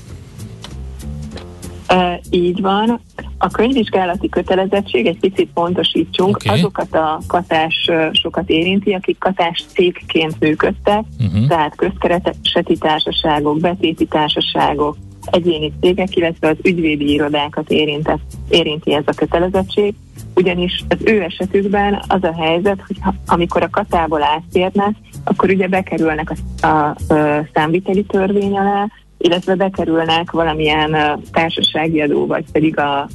Uh, 1.94 2.14
így 2.30 2.62
van. 2.62 3.00
A 3.38 3.48
könyvvizsgálati 3.48 4.30
kötelezettség, 4.30 5.06
egy 5.06 5.20
picit 5.20 5.50
pontosítsunk, 5.54 6.36
okay. 6.36 6.58
azokat 6.58 6.96
a 6.96 7.22
katásokat 7.28 8.50
érinti, 8.50 8.94
akik 8.94 9.18
katás 9.18 9.64
cégként 9.74 10.40
működtek, 10.40 11.04
uh-huh. 11.20 11.48
tehát 11.48 11.76
közkereseti 11.76 12.78
társaságok, 12.80 13.60
betéti 13.60 14.06
társaságok, 14.06 14.98
egyéni 15.26 15.74
cégek, 15.82 16.16
illetve 16.16 16.50
az 16.50 16.58
ügyvédi 16.64 17.12
irodákat 17.12 17.72
érintett, 17.72 18.22
érinti 18.50 18.94
ez 18.94 19.04
a 19.06 19.14
kötelezettség. 19.16 19.94
ugyanis 20.36 20.84
az 20.90 20.98
ő 21.04 21.22
esetükben 21.22 22.04
az 22.08 22.24
a 22.24 22.34
helyzet, 22.34 22.82
hogy 22.88 22.98
ha, 23.02 23.14
amikor 23.26 23.64
a 23.64 23.70
katából 23.70 24.24
átérnek, 24.24 24.96
akkor 25.24 25.50
ugye 25.50 25.68
bekerülnek 25.68 26.30
a, 26.30 26.68
a, 26.68 26.90
a 27.14 27.48
számviteli 27.54 28.04
törvény 28.04 28.58
alá, 28.58 28.88
illetve 29.22 29.56
bekerülnek 29.56 30.32
valamilyen 30.32 31.22
társasági 31.32 32.02
adó, 32.02 32.26
vagy 32.26 32.46
pedig 32.52 32.78
a, 32.78 33.08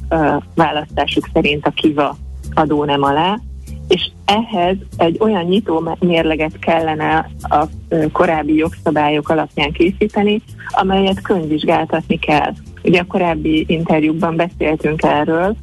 választásuk 0.55 1.29
szerint 1.33 1.65
a 1.65 1.71
kiva 1.71 2.17
adó 2.53 2.83
nem 2.83 3.03
alá, 3.03 3.39
és 3.87 4.09
ehhez 4.25 4.75
egy 4.97 5.17
olyan 5.19 5.43
nyitó 5.43 5.97
mérleget 5.99 6.59
kellene 6.59 7.29
a 7.41 7.65
korábbi 8.11 8.55
jogszabályok 8.55 9.29
alapján 9.29 9.71
készíteni, 9.71 10.41
amelyet 10.69 11.21
könyvvizsgáltatni 11.21 12.19
kell. 12.19 12.53
Ugye 12.83 12.99
a 12.99 13.05
korábbi 13.07 13.65
interjúkban 13.67 14.35
beszéltünk 14.35 15.03
erről, 15.03 15.55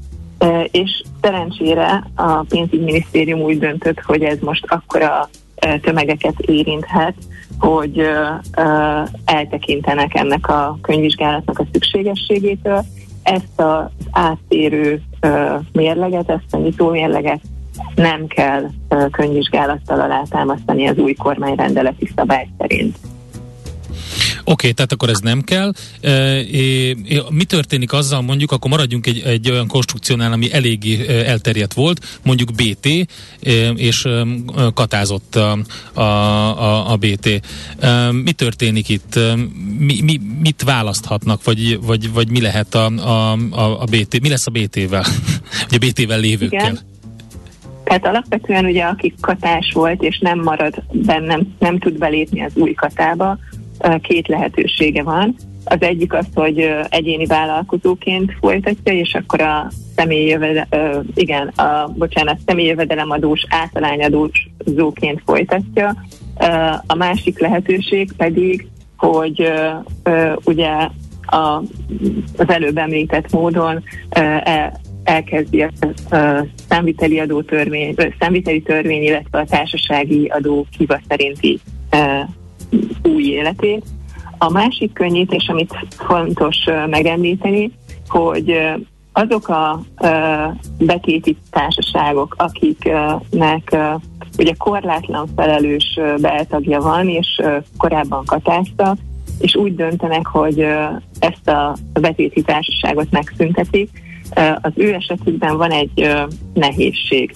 és 0.70 1.02
szerencsére 1.20 2.04
a 2.14 2.42
pénzügyminisztérium 2.42 3.40
úgy 3.40 3.58
döntött, 3.58 4.00
hogy 4.00 4.22
ez 4.22 4.38
most 4.40 4.64
akkora 4.68 5.28
tömegeket 5.80 6.38
érinthet, 6.40 7.14
hogy 7.64 8.08
eltekintenek 9.24 10.14
ennek 10.14 10.48
a 10.48 10.78
könyvvizsgálatnak 10.80 11.58
a 11.58 11.66
szükségességétől. 11.72 12.84
Ezt 13.22 13.60
az 13.60 13.84
áttérő 14.10 15.02
mérleget, 15.72 16.30
ezt 16.30 16.54
a 16.54 16.56
nyitó 16.56 16.90
mérleget 16.90 17.40
nem 17.94 18.26
kell 18.26 18.70
könyvvizsgálattal 19.10 20.00
alátámasztani 20.00 20.86
az 20.86 20.98
új 20.98 21.14
kormányrendeleti 21.14 22.10
szabály 22.16 22.48
szerint. 22.58 22.96
Okay, 24.44 24.72
tehát 24.72 24.92
akkor 24.92 25.08
ez 25.08 25.18
nem 25.18 25.42
kell. 25.42 25.72
E, 26.00 26.10
e, 26.10 26.44
mi 27.28 27.44
történik 27.44 27.92
azzal 27.92 28.20
mondjuk, 28.20 28.52
akkor 28.52 28.70
maradjunk 28.70 29.06
egy, 29.06 29.22
egy 29.26 29.50
olyan 29.50 29.66
konstrukciónál, 29.66 30.32
ami 30.32 30.52
eléggé 30.52 31.24
elterjedt 31.26 31.72
volt, 31.72 32.18
mondjuk 32.22 32.52
BT, 32.52 32.86
e, 32.86 33.50
és 33.68 34.04
e, 34.04 34.26
katázott 34.74 35.36
a, 35.36 35.58
a, 35.92 36.00
a, 36.00 36.92
a 36.92 36.96
BT. 36.96 37.40
E, 37.78 38.12
mi 38.12 38.32
történik 38.32 38.88
itt? 38.88 39.18
Mi, 39.78 40.00
mi, 40.02 40.20
mit 40.40 40.62
választhatnak, 40.62 41.44
vagy, 41.44 41.78
vagy, 41.82 42.12
vagy 42.12 42.30
mi 42.30 42.40
lehet 42.40 42.74
a, 42.74 42.86
a, 42.86 43.32
a, 43.50 43.80
a 43.80 43.84
BT? 43.84 44.20
Mi 44.20 44.28
lesz 44.28 44.46
a 44.46 44.50
BT-vel? 44.50 45.04
Ugye 45.68 45.78
BT-vel 45.78 46.18
lévőkkel? 46.18 46.60
Igen. 46.60 46.92
Tehát 47.84 48.06
alapvetően 48.06 48.64
ugye 48.64 48.84
aki 48.84 49.14
katás 49.20 49.70
volt, 49.72 50.02
és 50.02 50.18
nem 50.18 50.38
marad 50.38 50.82
bennem, 50.92 51.54
nem 51.58 51.78
tud 51.78 51.98
belépni 51.98 52.42
az 52.42 52.52
új 52.54 52.72
katába, 52.72 53.38
két 54.02 54.28
lehetősége 54.28 55.02
van. 55.02 55.34
Az 55.64 55.76
egyik 55.80 56.12
az, 56.12 56.26
hogy 56.34 56.70
egyéni 56.88 57.26
vállalkozóként 57.26 58.32
folytatja, 58.40 58.92
és 58.92 59.14
akkor 59.14 59.40
a 59.40 59.70
személyi 59.96 60.26
jövedelem, 60.26 61.04
igen, 61.14 61.48
a, 61.48 61.92
bocsánat, 61.96 62.38
személyi 62.46 62.68
jövedelemadós 62.68 63.44
általányadózóként 63.48 65.22
folytatja. 65.26 65.96
A 66.86 66.94
másik 66.94 67.38
lehetőség 67.38 68.12
pedig, 68.16 68.68
hogy 68.96 69.52
ugye 70.44 70.70
a, 71.26 71.62
az 72.36 72.48
előbb 72.48 72.78
említett 72.78 73.30
módon 73.30 73.82
el, 74.08 74.80
elkezdi 75.04 75.62
a, 75.62 75.70
a 76.16 76.46
számviteli 76.68 77.18
adó 77.18 77.42
törvény, 77.42 77.94
számviteli 78.18 78.62
törvény, 78.62 79.02
illetve 79.02 79.38
a 79.38 79.44
társasági 79.44 80.26
adó 80.26 80.66
kiva 80.76 81.00
szerinti 81.08 81.60
új 83.02 83.22
életét. 83.22 83.84
A 84.38 84.50
másik 84.50 84.92
könnyítés, 84.92 85.48
amit 85.48 85.86
fontos 85.88 86.56
megemlíteni, 86.86 87.72
hogy 88.08 88.54
azok 89.12 89.48
a 89.48 89.80
betéti 90.78 91.36
társaságok, 91.50 92.34
akiknek 92.38 93.76
ugye 94.38 94.52
korlátlan 94.58 95.28
felelős 95.36 96.00
beltagja 96.20 96.80
van, 96.80 97.08
és 97.08 97.42
korábban 97.78 98.24
katáztak, 98.24 98.98
és 99.38 99.54
úgy 99.54 99.74
döntenek, 99.74 100.26
hogy 100.26 100.66
ezt 101.18 101.48
a 101.48 101.76
betéti 101.92 102.42
társaságot 102.42 103.10
megszüntetik, 103.10 103.90
az 104.60 104.72
ő 104.74 104.94
esetükben 104.94 105.56
van 105.56 105.70
egy 105.70 106.14
nehézség. 106.54 107.34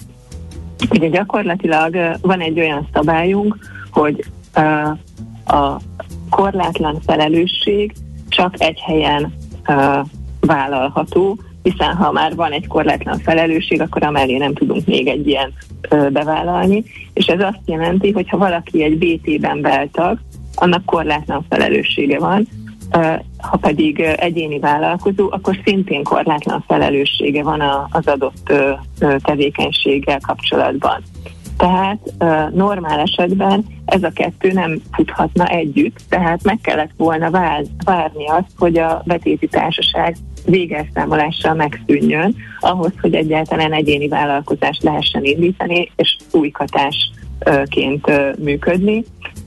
Ugye 0.89 1.07
gyakorlatilag 1.07 1.97
van 2.21 2.39
egy 2.39 2.59
olyan 2.59 2.87
szabályunk, 2.93 3.57
hogy 3.91 4.25
a 5.49 5.79
korlátlan 6.29 7.01
felelősség 7.05 7.93
csak 8.29 8.53
egy 8.57 8.79
helyen 8.79 9.33
uh, 9.67 10.07
vállalható, 10.39 11.39
hiszen 11.63 11.95
ha 11.95 12.11
már 12.11 12.35
van 12.35 12.51
egy 12.51 12.67
korlátlan 12.67 13.19
felelősség, 13.19 13.81
akkor 13.81 14.03
amellé 14.03 14.37
nem 14.37 14.53
tudunk 14.53 14.85
még 14.85 15.07
egy 15.07 15.27
ilyen 15.27 15.53
uh, 15.91 16.09
bevállalni, 16.09 16.83
és 17.13 17.25
ez 17.25 17.41
azt 17.41 17.61
jelenti, 17.65 18.11
hogy 18.11 18.29
ha 18.29 18.37
valaki 18.37 18.83
egy 18.83 18.97
BT-ben 18.97 19.61
beltag, 19.61 20.19
annak 20.55 20.85
korlátlan 20.85 21.45
felelőssége 21.49 22.19
van, 22.19 22.47
ha 23.37 23.57
pedig 23.57 23.99
egyéni 23.99 24.59
vállalkozó, 24.59 25.27
akkor 25.31 25.59
szintén 25.65 26.03
korlátlan 26.03 26.63
felelőssége 26.67 27.43
van 27.43 27.61
az 27.89 28.07
adott 28.07 28.53
tevékenységgel 29.21 30.19
kapcsolatban. 30.27 31.03
Tehát 31.59 31.99
normál 32.53 32.99
esetben 32.99 33.65
ez 33.85 34.03
a 34.03 34.11
kettő 34.13 34.51
nem 34.51 34.81
futhatna 34.91 35.47
együtt, 35.47 35.99
tehát 36.09 36.43
meg 36.43 36.59
kellett 36.61 36.91
volna 36.97 37.29
vár, 37.29 37.63
várni 37.85 38.27
azt, 38.27 38.51
hogy 38.57 38.77
a 38.77 39.01
betéti 39.05 39.47
társaság 39.47 40.15
végelszámolással 40.45 41.53
megszűnjön, 41.53 42.35
ahhoz, 42.59 42.91
hogy 43.01 43.13
egyáltalán 43.13 43.73
egyéni 43.73 44.07
vállalkozást 44.07 44.83
lehessen 44.83 45.23
indítani, 45.23 45.91
és 45.95 46.15
új 46.31 46.49
katásként 46.49 48.11
működni. 48.43 49.03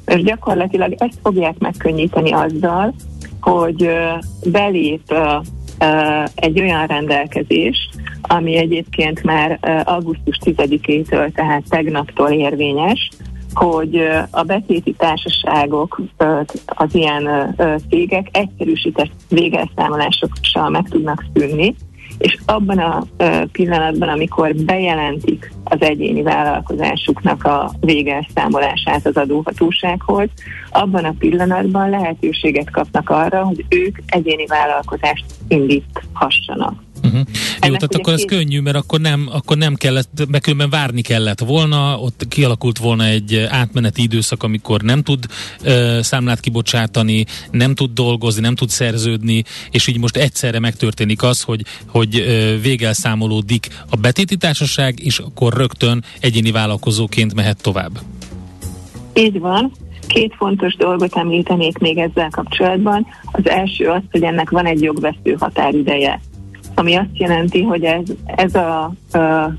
És 0.07 0.23
gyakorlatilag 0.23 0.95
ezt 0.99 1.19
fogják 1.23 1.59
megkönnyíteni 1.59 2.33
azzal, 2.33 2.95
hogy 3.41 3.91
belép 4.47 5.15
egy 6.35 6.61
olyan 6.61 6.87
rendelkezés, 6.87 7.89
ami 8.23 8.57
egyébként 8.57 9.23
már 9.23 9.59
augusztus 9.85 10.39
10-től, 10.45 11.33
tehát 11.33 11.63
tegnaptól 11.69 12.29
érvényes, 12.29 13.09
hogy 13.55 14.09
a 14.31 14.43
betéti 14.43 14.93
társaságok, 14.93 16.01
az 16.67 16.95
ilyen 16.95 17.55
cégek 17.91 18.29
egyszerűsített 18.33 19.11
végelszámolásokkal 19.29 20.69
meg 20.71 20.89
tudnak 20.89 21.25
szűnni, 21.35 21.75
és 22.19 22.39
abban 22.47 22.79
a 22.79 23.05
pillanatban, 23.53 24.09
amikor 24.09 24.55
bejelentik 24.55 25.53
az 25.65 25.81
egyéni 25.81 26.23
vállalkozásuknak 26.23 27.45
a 27.45 27.71
végelszámolását 27.81 29.07
az 29.07 29.17
adóhatósághoz, 29.17 30.29
abban 30.71 31.05
a 31.05 31.15
pillanatban 31.19 31.91
lehetőséget 31.91 32.71
kapnak 32.71 33.11
arra, 33.11 33.45
hogy 33.45 33.65
ők 33.69 33.99
egyéni 34.07 34.47
vállalkozást 34.47 35.25
indíthassanak. 35.49 36.75
Uh-huh. 37.05 37.21
Jó, 37.55 37.75
tehát 37.75 37.95
akkor 37.95 38.13
ez 38.13 38.25
könnyű, 38.25 38.61
mert 38.61 38.77
akkor 38.77 39.01
nem, 39.01 39.29
akkor 39.33 39.57
nem 39.57 39.75
kellett, 39.75 40.27
mert 40.29 40.43
különben 40.43 40.71
várni 40.71 41.01
kellett 41.01 41.41
volna, 41.41 41.99
ott 41.99 42.27
kialakult 42.29 42.79
volna 42.79 43.05
egy 43.05 43.47
átmeneti 43.49 44.03
időszak, 44.03 44.43
amikor 44.43 44.83
nem 44.83 45.03
tud 45.03 45.27
uh, 45.65 46.01
számlát 46.01 46.41
kibocsátani, 46.41 47.25
nem 47.51 47.75
tud 47.75 47.93
dolgozni, 47.93 48.41
nem 48.41 48.55
tud 48.55 48.69
szerződni, 48.69 49.43
és 49.71 49.87
így 49.87 49.99
most 49.99 50.17
egyszerre 50.17 50.59
megtörténik 50.59 51.23
az, 51.23 51.43
hogy, 51.43 51.63
hogy 51.87 52.21
uh, 52.21 52.61
végelszámolódik 52.61 53.69
a 53.91 53.97
betéti 53.97 54.37
társaság, 54.37 55.01
és 55.01 55.19
akkor 55.19 55.53
rögtön 55.53 56.05
egyéni 56.21 56.51
vállalkozóként 56.51 57.35
mehet 57.35 57.63
tovább. 57.63 57.99
Így 59.15 59.39
van. 59.39 59.73
Két 60.07 60.35
fontos 60.37 60.77
dolgot 60.77 61.17
említenék 61.17 61.79
még 61.79 61.99
ezzel 61.99 62.29
kapcsolatban. 62.31 63.07
Az 63.33 63.49
első 63.49 63.87
az, 63.87 64.03
hogy 64.11 64.23
ennek 64.23 64.51
van 64.51 64.67
egy 64.67 64.83
jogvesztő 64.83 65.37
határideje 65.39 66.21
ami 66.75 66.95
azt 66.95 67.09
jelenti, 67.13 67.63
hogy 67.63 67.85
ez, 67.85 68.03
ez 68.25 68.55
a, 68.55 68.93
a 69.13 69.55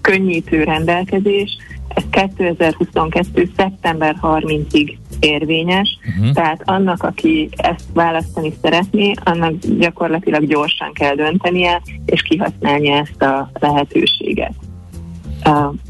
könnyítő 0.00 0.62
rendelkezés, 0.62 1.56
ez 1.94 2.04
2022. 2.10 3.50
szeptember 3.56 4.16
30-ig 4.22 4.96
érvényes, 5.20 5.98
uh-huh. 6.16 6.32
tehát 6.32 6.62
annak, 6.64 7.02
aki 7.02 7.48
ezt 7.56 7.84
választani 7.94 8.52
szeretné, 8.62 9.12
annak 9.24 9.54
gyakorlatilag 9.78 10.46
gyorsan 10.46 10.92
kell 10.92 11.14
döntenie, 11.14 11.82
és 12.06 12.22
kihasználnia 12.22 12.96
ezt 12.96 13.22
a 13.22 13.50
lehetőséget. 13.60 14.54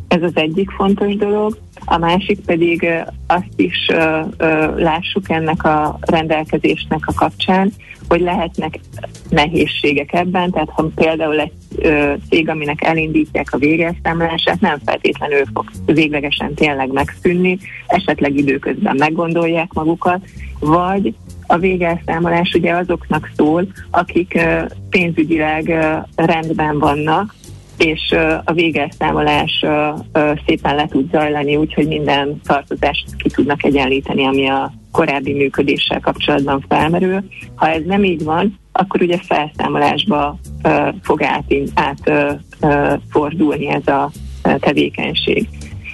Ez 0.08 0.22
az 0.22 0.32
egyik 0.34 0.70
fontos 0.70 1.16
dolog. 1.16 1.58
A 1.84 1.98
másik 1.98 2.40
pedig 2.40 2.86
azt 3.26 3.52
is 3.56 3.86
lássuk 4.76 5.30
ennek 5.30 5.64
a 5.64 5.98
rendelkezésnek 6.00 7.06
a 7.06 7.12
kapcsán, 7.12 7.72
hogy 8.08 8.20
lehetnek 8.20 8.80
nehézségek 9.28 10.12
ebben, 10.12 10.50
tehát 10.50 10.70
ha 10.70 10.90
például 10.94 11.40
egy 11.40 11.52
cég, 12.28 12.48
aminek 12.48 12.84
elindítják 12.84 13.46
a 13.50 13.58
végelszámolását, 13.58 14.60
nem 14.60 14.78
feltétlenül 14.84 15.44
fog 15.54 15.70
véglegesen 15.86 16.54
tényleg 16.54 16.92
megszűnni, 16.92 17.58
esetleg 17.86 18.36
időközben 18.36 18.96
meggondolják 18.98 19.72
magukat, 19.72 20.24
vagy 20.60 21.14
a 21.46 21.58
végelszámolás 21.58 22.54
ugye 22.54 22.72
azoknak 22.72 23.30
szól, 23.36 23.66
akik 23.90 24.40
pénzügyileg 24.90 25.66
rendben 26.14 26.78
vannak, 26.78 27.34
és 27.84 28.14
a 28.44 28.52
végelszámolás 28.52 29.64
szépen 30.46 30.74
le 30.74 30.86
tud 30.86 31.10
zajlani, 31.10 31.56
úgyhogy 31.56 31.86
minden 31.86 32.40
tartozást 32.44 33.16
ki 33.16 33.28
tudnak 33.28 33.64
egyenlíteni, 33.64 34.26
ami 34.26 34.48
a 34.48 34.72
korábbi 34.92 35.32
működéssel 35.32 36.00
kapcsolatban 36.00 36.64
felmerül. 36.68 37.24
Ha 37.54 37.68
ez 37.68 37.82
nem 37.84 38.04
így 38.04 38.24
van, 38.24 38.58
akkor 38.72 39.02
ugye 39.02 39.18
felszámolásba 39.18 40.38
fog 41.02 41.22
át, 41.22 41.44
át 41.74 42.08
ez 43.68 43.86
a 43.86 44.10
tevékenység. 44.58 45.48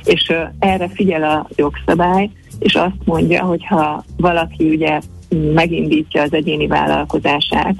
És 0.05 0.33
erre 0.59 0.88
figyel 0.88 1.22
a 1.22 1.48
jogszabály, 1.57 2.31
és 2.59 2.74
azt 2.74 3.05
mondja, 3.05 3.44
hogy 3.44 3.66
ha 3.66 4.05
valaki 4.16 4.68
ugye 4.68 5.01
megindítja 5.55 6.22
az 6.22 6.33
egyéni 6.33 6.66
vállalkozását 6.66 7.74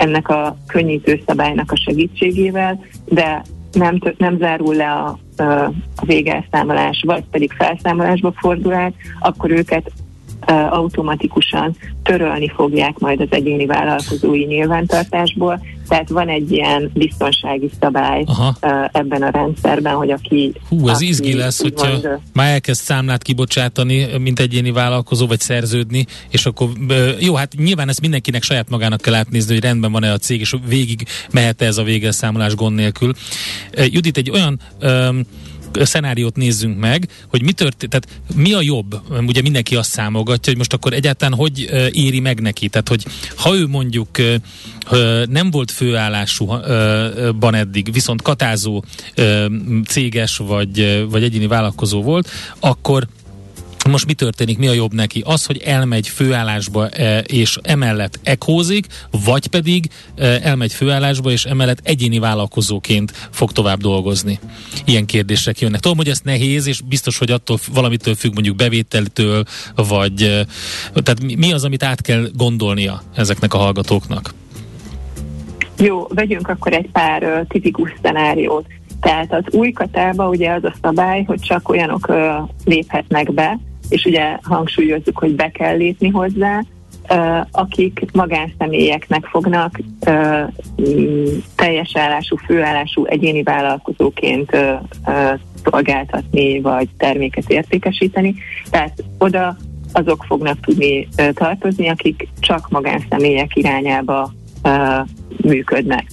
ennek 0.00 0.28
a 0.28 0.56
könnyítő 0.66 1.22
szabálynak 1.26 1.72
a 1.72 1.76
segítségével, 1.76 2.84
de 3.04 3.42
nem, 3.72 3.98
nem 4.16 4.38
zárul 4.38 4.74
le 4.74 4.92
a, 4.92 5.18
a 5.42 5.72
végelszámolás, 6.06 7.02
vagy 7.06 7.24
pedig 7.30 7.52
felszámolásba 7.52 8.32
fordul 8.36 8.72
át, 8.72 8.92
akkor 9.20 9.50
őket 9.50 9.92
automatikusan 10.70 11.76
törölni 12.02 12.48
fogják 12.48 12.98
majd 12.98 13.20
az 13.20 13.28
egyéni 13.30 13.66
vállalkozói 13.66 14.44
nyilvántartásból, 14.44 15.60
tehát 15.88 16.08
van 16.08 16.28
egy 16.28 16.52
ilyen 16.52 16.90
biztonsági 16.94 17.70
szabály 17.80 18.24
Aha. 18.26 18.56
ebben 18.92 19.22
a 19.22 19.30
rendszerben, 19.30 19.94
hogy 19.94 20.10
aki... 20.10 20.52
Hú, 20.68 20.88
ez 20.88 21.00
izgi 21.00 21.34
lesz, 21.34 21.62
hogyha 21.62 21.90
mond, 21.90 22.18
már 22.32 22.52
elkezd 22.52 22.82
számlát 22.82 23.22
kibocsátani, 23.22 24.06
mint 24.18 24.40
egyéni 24.40 24.70
vállalkozó, 24.70 25.26
vagy 25.26 25.40
szerződni, 25.40 26.06
és 26.30 26.46
akkor 26.46 26.68
jó, 27.18 27.34
hát 27.34 27.54
nyilván 27.56 27.88
ezt 27.88 28.00
mindenkinek 28.00 28.42
saját 28.42 28.70
magának 28.70 29.00
kell 29.00 29.14
átnézni, 29.14 29.52
hogy 29.52 29.62
rendben 29.62 29.92
van-e 29.92 30.12
a 30.12 30.18
cég, 30.18 30.40
és 30.40 30.54
végig 30.68 31.06
mehet 31.30 31.62
-e 31.62 31.66
ez 31.66 31.78
a 31.78 31.82
végelszámolás 31.82 32.54
gond 32.54 32.74
nélkül. 32.74 33.12
Judit, 33.72 34.16
egy 34.16 34.30
olyan 34.30 34.60
um, 34.82 35.20
szenáriót 35.72 36.36
nézzünk 36.36 36.78
meg, 36.78 37.08
hogy 37.28 37.42
mi 37.42 37.52
történt, 37.52 37.90
tehát 37.90 38.20
mi 38.34 38.52
a 38.52 38.60
jobb? 38.60 39.00
Ugye 39.26 39.42
mindenki 39.42 39.76
azt 39.76 39.90
számolgatja, 39.90 40.44
hogy 40.44 40.56
most 40.56 40.72
akkor 40.72 40.92
egyáltalán 40.92 41.38
hogy 41.38 41.70
éri 41.92 42.20
meg 42.20 42.40
neki? 42.40 42.68
Tehát, 42.68 42.88
hogy 42.88 43.06
ha 43.36 43.56
ő 43.56 43.66
mondjuk 43.66 44.08
nem 45.28 45.50
volt 45.50 45.70
főállásúban 45.70 47.54
eddig, 47.54 47.92
viszont 47.92 48.22
katázó 48.22 48.84
céges 49.86 50.36
vagy, 50.36 51.06
vagy 51.10 51.22
egyéni 51.22 51.46
vállalkozó 51.46 52.02
volt, 52.02 52.28
akkor 52.60 53.06
most 53.88 54.06
mi 54.06 54.12
történik, 54.12 54.58
mi 54.58 54.68
a 54.68 54.72
jobb 54.72 54.94
neki? 54.94 55.22
Az, 55.26 55.46
hogy 55.46 55.58
elmegy 55.58 56.08
főállásba 56.08 56.88
e, 56.88 57.18
és 57.18 57.58
emellett 57.62 58.18
ekózik, 58.22 58.86
vagy 59.24 59.46
pedig 59.46 59.90
e, 60.16 60.38
elmegy 60.42 60.72
főállásba 60.72 61.30
és 61.30 61.44
emellett 61.44 61.80
egyéni 61.82 62.18
vállalkozóként 62.18 63.12
fog 63.30 63.52
tovább 63.52 63.80
dolgozni? 63.80 64.38
Ilyen 64.84 65.06
kérdések 65.06 65.60
jönnek. 65.60 65.80
Tudom, 65.80 65.96
hogy 65.96 66.08
ez 66.08 66.20
nehéz, 66.22 66.66
és 66.66 66.80
biztos, 66.80 67.18
hogy 67.18 67.30
attól 67.30 67.58
valamitől 67.72 68.14
függ 68.14 68.32
mondjuk 68.34 68.56
bevételtől, 68.56 69.44
vagy 69.74 70.22
e, 70.22 70.46
tehát 71.02 71.36
mi 71.36 71.52
az, 71.52 71.64
amit 71.64 71.82
át 71.82 72.00
kell 72.00 72.28
gondolnia 72.34 73.02
ezeknek 73.14 73.54
a 73.54 73.58
hallgatóknak? 73.58 74.34
Jó, 75.78 76.06
vegyünk 76.08 76.48
akkor 76.48 76.72
egy 76.72 76.90
pár 76.92 77.22
uh, 77.22 77.46
tipikus 77.48 77.94
szenáriót. 78.02 78.66
Tehát 79.00 79.32
az 79.32 79.44
új 79.50 79.72
katába 79.72 80.28
ugye 80.28 80.50
az 80.50 80.64
a 80.64 80.74
szabály, 80.82 81.22
hogy 81.22 81.40
csak 81.40 81.68
olyanok 81.68 82.08
uh, 82.08 82.48
léphetnek 82.64 83.32
be, 83.32 83.58
és 83.90 84.04
ugye 84.04 84.38
hangsúlyozzuk, 84.42 85.18
hogy 85.18 85.34
be 85.34 85.50
kell 85.50 85.76
lépni 85.76 86.08
hozzá, 86.08 86.62
akik 87.50 88.04
magánszemélyeknek 88.12 89.24
fognak 89.24 89.80
teljes 91.56 91.96
állású, 91.96 92.36
főállású 92.36 93.04
egyéni 93.04 93.42
vállalkozóként 93.42 94.56
szolgáltatni, 95.64 96.60
vagy 96.60 96.88
terméket 96.96 97.50
értékesíteni. 97.50 98.34
Tehát 98.70 99.04
oda 99.18 99.56
azok 99.92 100.24
fognak 100.24 100.60
tudni 100.60 101.08
tartozni, 101.34 101.88
akik 101.88 102.28
csak 102.40 102.68
magánszemélyek 102.68 103.56
irányába 103.56 104.32
működnek. 105.42 106.06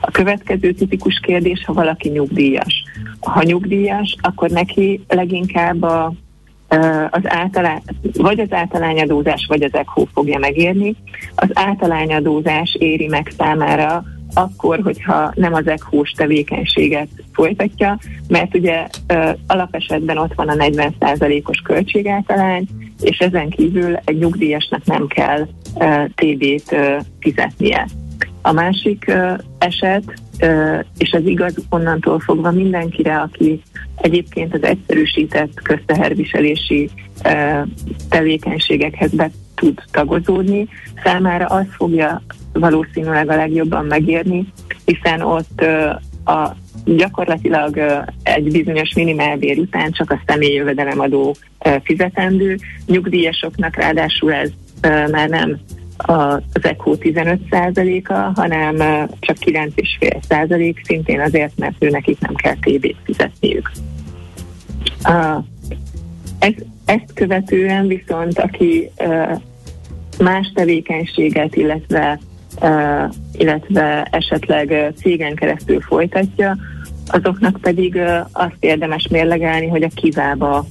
A 0.00 0.10
következő 0.10 0.72
tipikus 0.72 1.20
kérdés, 1.22 1.64
ha 1.64 1.72
valaki 1.72 2.08
nyugdíjas. 2.08 2.84
Ha 3.20 3.42
nyugdíjas, 3.42 4.16
akkor 4.20 4.50
neki 4.50 5.00
leginkább 5.08 5.82
a 5.82 6.12
az 7.10 7.22
általán, 7.22 7.82
vagy 8.12 8.40
az 8.40 8.52
általányadózás, 8.52 9.46
vagy 9.48 9.62
az 9.62 9.74
ECHO 9.74 10.04
fogja 10.12 10.38
megérni. 10.38 10.96
Az 11.34 11.48
általányadózás 11.52 12.76
éri 12.78 13.06
meg 13.06 13.32
számára 13.38 14.04
akkor, 14.34 14.80
hogyha 14.82 15.32
nem 15.34 15.54
az 15.54 15.66
ECHO-s 15.66 16.10
tevékenységet 16.10 17.08
folytatja, 17.32 17.98
mert 18.28 18.56
ugye 18.56 18.86
alapesetben 19.46 20.18
ott 20.18 20.34
van 20.34 20.48
a 20.48 20.54
40%-os 20.54 21.58
költségáltalány, 21.58 22.66
és 23.00 23.18
ezen 23.18 23.48
kívül 23.48 23.96
egy 24.04 24.18
nyugdíjasnak 24.18 24.84
nem 24.84 25.06
kell 25.06 25.46
TB-t 26.14 26.76
fizetnie. 27.20 27.88
A 28.42 28.52
másik 28.52 29.12
eset, 29.58 30.20
és 30.98 31.10
ez 31.10 31.26
igaz 31.26 31.54
onnantól 31.70 32.20
fogva 32.20 32.50
mindenkire, 32.50 33.18
aki 33.18 33.62
egyébként 33.96 34.54
az 34.54 34.62
egyszerűsített 34.62 35.62
közteherviselési 35.62 36.90
tevékenységekhez 38.08 39.10
be 39.10 39.30
tud 39.54 39.78
tagozódni, 39.90 40.68
számára 41.04 41.46
az 41.46 41.66
fogja 41.70 42.22
valószínűleg 42.52 43.30
a 43.30 43.36
legjobban 43.36 43.84
megérni, 43.84 44.52
hiszen 44.84 45.20
ott 45.20 45.60
a 46.24 46.56
gyakorlatilag 46.84 48.04
egy 48.22 48.50
bizonyos 48.50 48.94
minimálbér 48.94 49.58
után 49.58 49.92
csak 49.92 50.10
a 50.10 50.22
személyi 50.26 50.54
jövedelemadó 50.54 51.36
fizetendő. 51.82 52.58
Nyugdíjasoknak 52.86 53.76
ráadásul 53.76 54.32
ez 54.32 54.50
már 55.10 55.28
nem 55.28 55.58
az 56.02 56.40
ECHO 56.62 56.94
15%-a, 57.00 58.40
hanem 58.40 58.76
csak 59.20 59.36
9,5% 59.40 60.84
szintén 60.84 61.20
azért, 61.20 61.58
mert 61.58 61.74
ő 61.78 61.90
nekik 61.90 62.20
nem 62.20 62.34
kell 62.34 62.56
TB-t 62.60 62.96
fizetniük. 63.04 63.70
Ez, 66.38 66.52
ezt 66.84 67.12
követően 67.14 67.86
viszont, 67.86 68.38
aki 68.38 68.90
más 70.18 70.52
tevékenységet, 70.54 71.56
illetve, 71.56 72.18
illetve 73.32 74.08
esetleg 74.10 74.92
cégen 74.96 75.34
keresztül 75.34 75.80
folytatja, 75.80 76.56
azoknak 77.06 77.58
pedig 77.60 78.00
azt 78.32 78.56
érdemes 78.60 79.08
mérlegelni, 79.08 79.68
hogy 79.68 79.82
a 79.82 79.88
kivába 79.94 80.66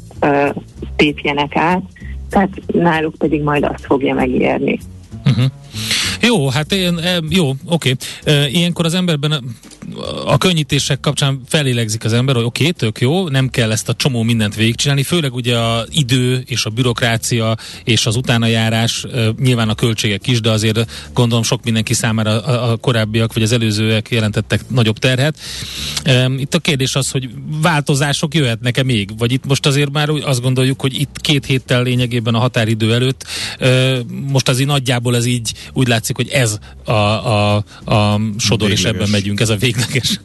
lépjenek 0.97 1.55
át, 1.55 1.81
tehát 2.29 2.49
náluk 2.73 3.15
pedig 3.17 3.41
majd 3.41 3.63
azt 3.63 3.85
fogja 3.85 4.13
megérni. 4.13 4.79
Jó, 6.21 6.49
hát 6.49 6.71
én, 6.71 6.99
jó, 7.29 7.53
oké. 7.65 7.95
Ilyenkor 8.25 8.85
az 8.85 8.93
emberben 8.93 9.55
a 10.25 10.37
könnyítések 10.37 10.99
kapcsán 10.99 11.41
felélegzik 11.47 12.03
az 12.03 12.13
ember, 12.13 12.35
hogy 12.35 12.43
oké, 12.43 12.61
okay, 12.61 12.73
tök 12.73 12.99
jó, 12.99 13.29
nem 13.29 13.49
kell 13.49 13.71
ezt 13.71 13.89
a 13.89 13.93
csomó 13.93 14.23
mindent 14.23 14.55
végigcsinálni, 14.55 15.03
főleg 15.03 15.33
ugye 15.33 15.57
a 15.57 15.85
idő 15.89 16.43
és 16.45 16.65
a 16.65 16.69
bürokrácia 16.69 17.57
és 17.83 18.05
az 18.05 18.15
utánajárás, 18.15 19.05
nyilván 19.39 19.69
a 19.69 19.75
költségek 19.75 20.27
is, 20.27 20.41
de 20.41 20.49
azért 20.49 20.91
gondolom 21.13 21.43
sok 21.43 21.63
mindenki 21.63 21.93
számára 21.93 22.41
a, 22.41 22.77
korábbiak 22.77 23.33
vagy 23.33 23.43
az 23.43 23.51
előzőek 23.51 24.09
jelentettek 24.09 24.69
nagyobb 24.69 24.97
terhet. 24.97 25.39
Itt 26.37 26.53
a 26.53 26.59
kérdés 26.59 26.95
az, 26.95 27.11
hogy 27.11 27.29
változások 27.61 28.35
jöhetnek-e 28.35 28.83
még, 28.83 29.17
vagy 29.17 29.31
itt 29.31 29.45
most 29.45 29.65
azért 29.65 29.91
már 29.91 30.09
azt 30.09 30.41
gondoljuk, 30.41 30.81
hogy 30.81 30.99
itt 30.99 31.15
két 31.21 31.45
héttel 31.45 31.83
lényegében 31.83 32.35
a 32.35 32.39
határidő 32.39 32.93
előtt, 32.93 33.25
most 34.09 34.49
azért 34.49 34.69
nagyjából 34.69 35.15
ez 35.15 35.25
így 35.25 35.53
úgy 35.73 35.87
látszik, 35.87 36.15
hogy 36.15 36.27
ez 36.27 36.57
a, 36.85 36.91
a, 36.91 37.55
a 37.85 38.19
sodor, 38.37 38.71
és 38.71 38.83
ebben 38.83 39.09
megyünk, 39.09 39.39
ez 39.39 39.49
a 39.49 39.55
végleges. 39.71 40.19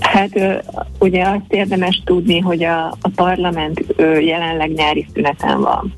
Hát 0.00 0.64
ugye 0.98 1.24
azt 1.24 1.52
érdemes 1.52 2.02
tudni, 2.04 2.38
hogy 2.38 2.64
a, 2.64 2.86
a 2.86 3.10
parlament 3.14 3.84
jelenleg 4.20 4.72
nyári 4.72 5.06
szüneten 5.14 5.60
van. 5.60 5.94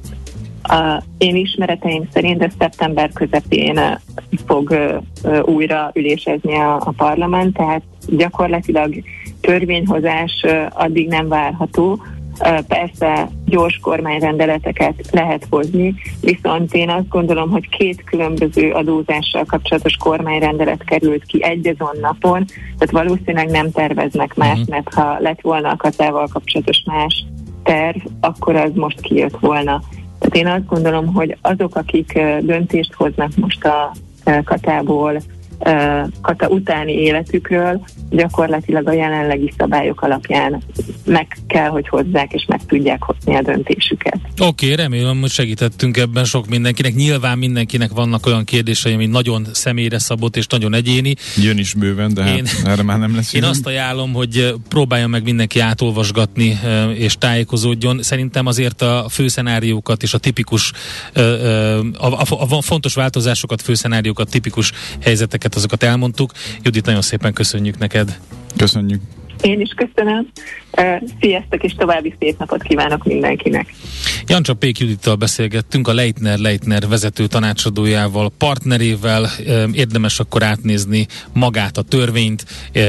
A, 0.63 1.03
én 1.19 1.37
ismereteim 1.37 2.09
szerint 2.13 2.43
ez 2.43 2.53
szeptember 2.59 3.11
közepén 3.13 3.81
fog 4.47 4.77
újra 5.45 5.91
ülésezni 5.95 6.55
a, 6.55 6.75
a 6.75 6.93
parlament, 6.97 7.57
tehát 7.57 7.83
gyakorlatilag 8.07 9.03
törvényhozás 9.41 10.45
addig 10.71 11.09
nem 11.09 11.29
várható, 11.29 12.03
Persze 12.69 13.29
gyors 13.47 13.79
kormányrendeleteket 13.83 14.95
lehet 15.11 15.47
hozni, 15.51 15.95
viszont 16.21 16.75
én 16.75 16.91
azt 16.91 17.09
gondolom, 17.09 17.51
hogy 17.51 17.69
két 17.69 18.05
különböző 18.05 18.71
adózással 18.73 19.45
kapcsolatos 19.45 19.97
kormányrendelet 19.97 20.85
került 20.85 21.25
ki 21.25 21.45
egy 21.45 21.67
azon 21.67 22.01
napon, 22.01 22.45
tehát 22.79 23.07
valószínűleg 23.07 23.51
nem 23.51 23.71
terveznek 23.71 24.35
más, 24.35 24.59
uh-huh. 24.59 24.69
mert 24.69 24.95
ha 24.95 25.17
lett 25.19 25.41
volna 25.41 25.69
a 25.69 25.77
katával 25.77 26.29
kapcsolatos 26.33 26.83
más 26.87 27.25
terv, 27.63 27.99
akkor 28.21 28.57
az 28.57 28.71
most 28.75 29.01
kijött 29.01 29.39
volna. 29.41 29.83
Tehát 30.19 30.37
én 30.37 30.47
azt 30.47 30.67
gondolom, 30.67 31.07
hogy 31.07 31.37
azok, 31.41 31.77
akik 31.77 32.13
döntést 32.41 32.95
hoznak 32.95 33.31
most 33.37 33.65
a 33.65 33.93
katából 34.45 35.21
kata 36.21 36.49
utáni 36.49 36.93
életükről 36.93 37.81
gyakorlatilag 38.11 38.89
a 38.89 38.93
jelenlegi 38.93 39.53
szabályok 39.59 40.03
alapján 40.03 40.63
meg 41.05 41.39
kell, 41.47 41.69
hogy 41.69 41.89
hozzák, 41.89 42.33
és 42.33 42.45
meg 42.49 42.61
tudják 42.67 43.03
hozni 43.03 43.35
a 43.35 43.43
döntésüket. 43.43 44.19
Oké, 44.39 44.45
okay, 44.73 44.75
remélem, 44.75 45.21
hogy 45.21 45.31
segítettünk 45.31 45.97
ebben 45.97 46.25
sok 46.25 46.49
mindenkinek. 46.49 46.95
Nyilván 46.95 47.39
mindenkinek 47.39 47.91
vannak 47.91 48.27
olyan 48.27 48.45
kérdései, 48.45 48.95
ami 48.95 49.07
nagyon 49.07 49.47
személyre 49.53 49.99
szabott 49.99 50.37
és 50.37 50.47
nagyon 50.47 50.75
egyéni. 50.75 51.15
Jön 51.37 51.59
is 51.59 51.75
bőven, 51.75 52.15
de 52.15 52.23
hát 52.23 52.37
én, 52.37 52.45
erre 52.65 52.83
már 52.83 52.99
nem 52.99 53.15
lesz. 53.15 53.33
Én 53.33 53.45
azt 53.45 53.67
ajánlom, 53.67 54.13
hogy 54.13 54.55
próbálja 54.69 55.07
meg 55.07 55.23
mindenki 55.23 55.61
átolvasgatni 55.61 56.59
és 56.95 57.17
tájékozódjon. 57.19 58.03
Szerintem 58.03 58.47
azért 58.47 58.83
a 58.83 59.07
főszenáriókat 59.11 60.03
és 60.03 60.15
a 60.15 60.19
tipikus, 60.19 60.73
a, 61.15 62.07
a, 62.07 62.25
a 62.39 62.63
fontos 62.63 62.95
változásokat, 62.95 63.63
főszenáriókat, 63.63 64.31
tipikus 64.31 64.73
helyzeteket, 65.03 65.50
azokat 65.55 65.83
elmondtuk. 65.83 66.33
Judit, 66.63 66.87
nagyon 66.87 67.03
szépen 67.03 67.33
köszönjük 67.33 67.79
neked. 67.79 68.19
Köszönjük. 68.57 69.01
Én 69.43 69.61
is 69.61 69.71
köszönöm. 69.77 70.29
Sziasztok, 71.21 71.63
és 71.63 71.75
további 71.75 72.15
szép 72.19 72.39
napot 72.39 72.63
kívánok 72.63 73.05
mindenkinek. 73.05 73.75
Jancsa 74.27 74.55
Pék 74.55 74.79
Judittal 74.79 75.15
beszélgettünk, 75.15 75.89
a 75.89 75.95
Leitner 75.95 76.39
Leitner 76.39 76.89
vezető 76.89 77.27
tanácsadójával, 77.27 78.33
partnerével. 78.39 79.31
Érdemes 79.73 80.21
akkor 80.21 80.43
átnézni 80.43 81.07
magát 81.33 81.77
a 81.77 81.83
törvényt. 81.83 82.45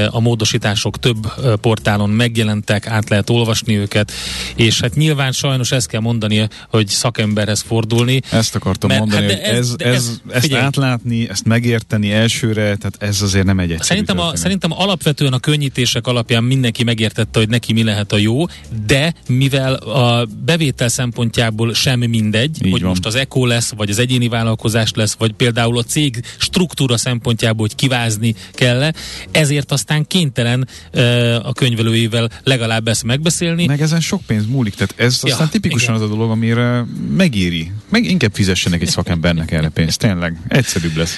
A 0.09 0.19
módosítások 0.19 0.99
több 0.99 1.27
portálon 1.61 2.09
megjelentek, 2.09 2.87
át 2.87 3.09
lehet 3.09 3.29
olvasni 3.29 3.77
őket, 3.77 4.11
és 4.55 4.81
hát 4.81 4.95
nyilván 4.95 5.31
sajnos 5.31 5.71
ezt 5.71 5.87
kell 5.87 6.01
mondani, 6.01 6.47
hogy 6.69 6.87
szakemberhez 6.87 7.61
fordulni. 7.61 8.21
Ezt 8.31 8.55
akartam 8.55 8.89
mert, 8.89 8.99
mondani, 8.99 9.25
hát 9.25 9.45
hogy 9.45 9.55
ez, 9.55 9.57
ez, 9.57 9.75
ez, 9.77 9.93
ez, 9.95 10.21
ezt 10.31 10.43
figyelj, 10.43 10.63
átlátni, 10.63 11.29
ezt 11.29 11.45
megérteni 11.45 12.11
elsőre, 12.11 12.61
tehát 12.61 12.95
ez 12.99 13.21
azért 13.21 13.45
nem 13.45 13.59
egy 13.59 13.71
egyszerű 13.71 13.87
szerintem, 13.87 14.19
a, 14.19 14.35
szerintem 14.35 14.71
alapvetően 14.71 15.33
a 15.33 15.39
könnyítések 15.39 16.07
alapján 16.07 16.40
mindenki 16.43 16.83
megértette, 16.83 17.39
hogy 17.39 17.49
neki 17.49 17.73
mi 17.73 17.83
lehet 17.83 18.11
a 18.11 18.17
jó, 18.17 18.45
de 18.85 19.13
mivel 19.27 19.73
a 19.73 20.27
bevétel 20.45 20.89
szempontjából 20.89 21.73
sem 21.73 21.99
mindegy, 21.99 22.65
Így 22.65 22.71
hogy 22.71 22.81
van. 22.81 22.89
most 22.89 23.05
az 23.05 23.15
ECO 23.15 23.45
lesz, 23.45 23.73
vagy 23.77 23.89
az 23.89 23.99
egyéni 23.99 24.27
vállalkozás 24.27 24.91
lesz, 24.95 25.15
vagy 25.17 25.31
például 25.31 25.77
a 25.77 25.83
cég 25.83 26.23
struktúra 26.37 26.97
szempontjából, 26.97 27.67
hogy 27.67 27.75
kivázni 27.75 28.35
kell 28.53 28.91
ezért 29.31 29.71
aztán 29.71 30.07
kénytelen 30.07 30.67
uh, 30.93 31.35
a 31.43 31.53
könyvelőivel 31.53 32.29
legalább 32.43 32.87
ezt 32.87 33.03
megbeszélni. 33.03 33.65
Meg 33.65 33.81
ezen 33.81 33.99
sok 33.99 34.21
pénz 34.21 34.45
múlik, 34.45 34.73
tehát 34.73 34.93
ez 34.97 35.19
ja, 35.23 35.31
aztán 35.31 35.49
tipikusan 35.49 35.95
igen. 35.95 36.05
az 36.05 36.11
a 36.11 36.15
dolog, 36.15 36.31
amire 36.31 36.85
megéri. 37.15 37.71
Meg 37.89 38.05
inkább 38.05 38.33
fizessenek 38.33 38.81
egy 38.81 38.89
szakembernek 38.89 39.51
erre 39.51 39.69
pénzt, 39.69 39.99
tényleg, 39.99 40.39
egyszerűbb 40.47 40.95
lesz. 40.95 41.17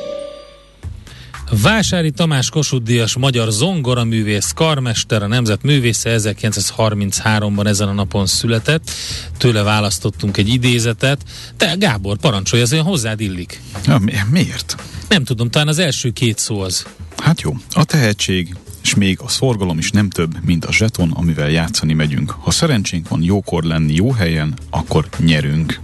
Vásári 1.51 2.11
Tamás 2.11 2.49
Kossuth 2.49 3.17
magyar 3.17 3.51
zongoraművész, 3.51 4.51
karmester, 4.51 5.23
a 5.23 5.27
nemzet 5.27 5.63
művésze 5.63 6.15
1933-ban 6.17 7.67
ezen 7.67 7.87
a 7.87 7.93
napon 7.93 8.25
született. 8.25 8.91
Tőle 9.37 9.63
választottunk 9.63 10.37
egy 10.37 10.49
idézetet. 10.49 11.21
Te 11.57 11.75
Gábor, 11.75 12.17
parancsolj, 12.17 12.61
ez 12.61 12.73
olyan 12.73 12.85
hozzád 12.85 13.21
illik. 13.21 13.61
Ja, 13.85 13.97
mi, 13.97 14.13
miért? 14.29 14.75
Nem 15.09 15.23
tudom, 15.23 15.49
talán 15.49 15.67
az 15.67 15.79
első 15.79 16.11
két 16.11 16.37
szó 16.37 16.59
az. 16.59 16.85
Hát 17.17 17.41
jó, 17.41 17.55
a 17.69 17.83
tehetség, 17.83 18.55
és 18.83 18.95
még 18.95 19.19
a 19.19 19.27
szorgalom 19.27 19.77
is 19.77 19.91
nem 19.91 20.09
több, 20.09 20.35
mint 20.45 20.65
a 20.65 20.73
zseton, 20.73 21.11
amivel 21.11 21.49
játszani 21.49 21.93
megyünk. 21.93 22.35
Ha 22.39 22.51
szerencsénk 22.51 23.07
van 23.07 23.23
jókor 23.23 23.63
lenni 23.63 23.93
jó 23.93 24.11
helyen, 24.11 24.53
akkor 24.69 25.09
nyerünk. 25.17 25.79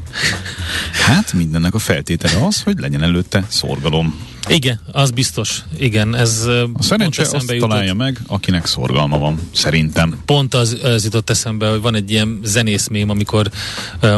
Hát 0.92 1.34
mindennek 1.34 1.74
a 1.74 1.80
feltétele 1.80 2.46
az, 2.46 2.62
hogy 2.62 2.78
legyen 2.80 3.04
előtte 3.04 3.46
szorgalom. 3.48 4.16
Igen, 4.50 4.80
az 4.92 5.12
biztos. 5.12 5.62
Igen, 5.80 6.16
ez 6.16 6.46
A 6.74 6.84
szerencse 6.84 7.22
azt 7.22 7.34
jutott. 7.34 7.70
találja 7.70 7.94
meg, 7.94 8.20
akinek 8.28 8.66
szorgalma 8.66 9.18
van, 9.18 9.40
szerintem. 9.52 10.18
Pont 10.26 10.54
az, 10.54 10.78
az 10.84 11.04
jutott 11.04 11.30
eszembe, 11.30 11.70
hogy 11.70 11.82
van 11.82 11.96
egy 11.96 12.12
ilyen 12.12 12.40
zenészmém, 12.44 13.10
amikor 13.10 13.50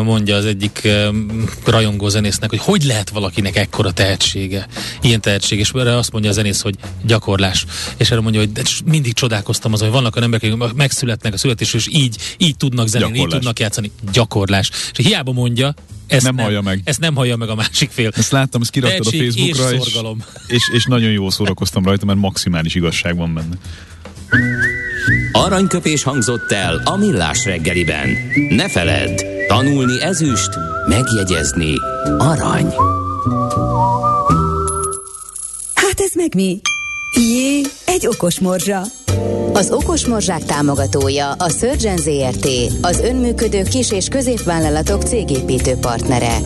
mondja 0.03 0.35
az 0.35 0.45
egyik 0.45 0.87
rajongó 1.65 2.09
zenésznek, 2.09 2.49
hogy 2.49 2.59
hogy 2.59 2.83
lehet 2.83 3.09
valakinek 3.09 3.55
ekkora 3.55 3.91
tehetsége, 3.91 4.67
ilyen 5.01 5.21
tehetség, 5.21 5.59
és 5.59 5.71
erre 5.71 5.97
azt 5.97 6.11
mondja 6.11 6.29
a 6.29 6.33
zenész, 6.33 6.61
hogy 6.61 6.75
gyakorlás. 7.03 7.65
És 7.97 8.11
erre 8.11 8.21
mondja, 8.21 8.39
hogy 8.39 8.51
de 8.51 8.61
mindig 8.85 9.13
csodálkoztam 9.13 9.73
azon, 9.73 9.87
hogy 9.87 9.97
vannak 9.97 10.15
a 10.15 10.21
emberek, 10.21 10.53
akik 10.53 10.75
megszületnek 10.75 11.33
a 11.33 11.37
születés, 11.37 11.73
és 11.73 11.87
így, 11.91 12.17
így 12.37 12.57
tudnak 12.57 12.87
zenélni, 12.87 13.19
így 13.19 13.27
tudnak 13.27 13.59
játszani. 13.59 13.91
Gyakorlás. 14.11 14.69
És 14.97 15.05
hiába 15.05 15.31
mondja, 15.31 15.73
ezt 16.07 16.23
nem, 16.23 16.35
nem 16.35 16.43
hallja 16.43 16.61
meg. 16.61 16.81
Ezt 16.83 16.99
nem 16.99 17.15
hallja 17.15 17.35
meg 17.35 17.49
a 17.49 17.55
másik 17.55 17.89
fél. 17.89 18.11
Ezt 18.15 18.31
láttam, 18.31 18.61
ezt 18.61 18.69
kiraktad 18.69 19.05
a 19.05 19.17
Facebookra, 19.17 19.71
és, 19.71 19.93
és, 20.47 20.69
és 20.73 20.85
nagyon 20.85 21.11
jól 21.11 21.31
szórakoztam 21.31 21.83
rajta, 21.83 22.05
mert 22.05 22.19
maximális 22.19 22.75
igazság 22.75 23.17
van 23.17 23.33
benne. 23.33 23.55
Aranyköpés 25.31 26.03
hangzott 26.03 26.51
el 26.51 26.81
a 26.85 26.97
millás 26.97 27.45
reggeliben. 27.45 28.09
Ne 28.49 28.69
feledd, 28.69 29.21
tanulni 29.47 30.01
ezüst, 30.01 30.49
megjegyezni 30.87 31.73
arany. 32.17 32.73
Hát 35.73 35.99
ez 35.99 36.11
meg 36.13 36.35
mi? 36.35 36.59
Jé, 37.15 37.61
egy 37.85 38.07
okos 38.07 38.39
morzsa. 38.39 38.81
Az 39.53 39.71
Okos 39.71 40.05
Morzsák 40.05 40.43
támogatója 40.43 41.31
a 41.31 41.49
Surgeon 41.49 41.97
ZRT, 41.97 42.47
az 42.81 42.99
önműködő 42.99 43.63
kis- 43.63 43.91
és 43.91 44.07
középvállalatok 44.07 45.03
cégépítő 45.03 45.73
partnere. 45.75 46.37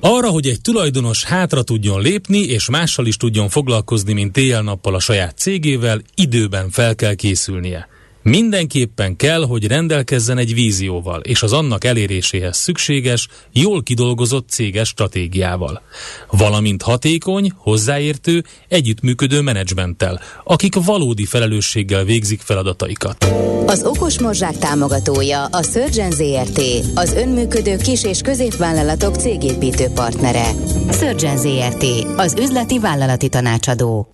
Arra, 0.00 0.28
hogy 0.28 0.46
egy 0.46 0.60
tulajdonos 0.60 1.24
hátra 1.24 1.62
tudjon 1.62 2.00
lépni, 2.00 2.38
és 2.38 2.68
mással 2.68 3.06
is 3.06 3.16
tudjon 3.16 3.48
foglalkozni, 3.48 4.12
mint 4.12 4.36
éjjel-nappal 4.36 4.94
a 4.94 5.00
saját 5.00 5.38
cégével, 5.38 6.00
időben 6.14 6.70
fel 6.70 6.94
kell 6.94 7.14
készülnie. 7.14 7.91
Mindenképpen 8.22 9.16
kell, 9.16 9.46
hogy 9.46 9.66
rendelkezzen 9.66 10.38
egy 10.38 10.54
vízióval, 10.54 11.20
és 11.20 11.42
az 11.42 11.52
annak 11.52 11.84
eléréséhez 11.84 12.56
szükséges, 12.56 13.28
jól 13.52 13.82
kidolgozott 13.82 14.48
céges 14.48 14.88
stratégiával. 14.88 15.82
Valamint 16.30 16.82
hatékony, 16.82 17.52
hozzáértő, 17.56 18.44
együttműködő 18.68 19.40
menedzsmenttel, 19.40 20.20
akik 20.44 20.74
valódi 20.84 21.24
felelősséggel 21.24 22.04
végzik 22.04 22.40
feladataikat. 22.40 23.24
Az 23.66 23.84
Okos 23.84 24.20
Morzsák 24.20 24.58
támogatója 24.58 25.44
a 25.44 25.62
Surgeon 25.62 26.10
ZRT, 26.10 26.60
az 26.94 27.12
önműködő 27.12 27.76
kis- 27.76 28.04
és 28.04 28.20
középvállalatok 28.20 29.16
cégépítő 29.16 29.86
partnere. 29.94 30.50
Surgeon 30.90 31.36
ZRT, 31.36 31.84
az 32.16 32.34
üzleti 32.40 32.78
vállalati 32.78 33.28
tanácsadó. 33.28 34.08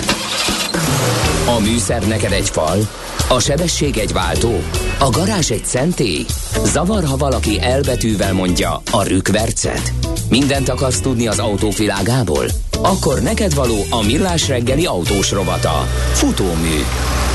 A 1.47 1.61
műszer 1.61 2.07
neked 2.07 2.33
egy 2.33 2.49
fal, 2.51 2.89
a 3.29 3.41
sebesség 3.41 3.97
egy 3.97 4.13
váltó? 4.13 4.61
A 4.99 5.11
garázs 5.11 5.51
egy 5.51 5.65
szentély? 5.65 6.25
Zavar, 6.65 7.05
ha 7.05 7.17
valaki 7.17 7.61
elbetűvel 7.61 8.33
mondja 8.33 8.83
a 8.91 9.03
rükvercet? 9.03 9.93
Mindent 10.29 10.69
akarsz 10.69 11.01
tudni 11.01 11.27
az 11.27 11.39
autók 11.39 11.77
világából? 11.77 12.45
Akkor 12.83 13.21
neked 13.21 13.55
való 13.55 13.77
a 13.91 14.03
millás 14.03 14.49
reggeli 14.49 14.87
autós 14.87 15.31
rovata. 15.31 15.87
Futómű. 16.13 16.79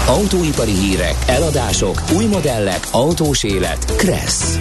Autóipari 0.08 0.74
hírek, 0.74 1.16
eladások, 1.28 2.02
új 2.16 2.26
modellek, 2.26 2.88
autós 2.92 3.44
élet. 3.44 3.96
Kressz. 3.96 4.58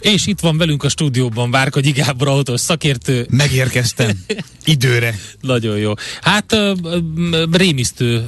És 0.00 0.26
itt 0.26 0.40
van 0.40 0.58
velünk 0.58 0.84
a 0.84 0.88
stúdióban 0.88 1.50
Várkagyi 1.50 1.90
Gábor 1.90 2.28
autós 2.28 2.60
szakértő. 2.60 3.26
Megérkeztem. 3.30 4.24
Időre. 4.64 5.18
Nagyon 5.40 5.78
jó. 5.78 5.92
Hát 6.20 6.56
rémisztő 7.50 8.26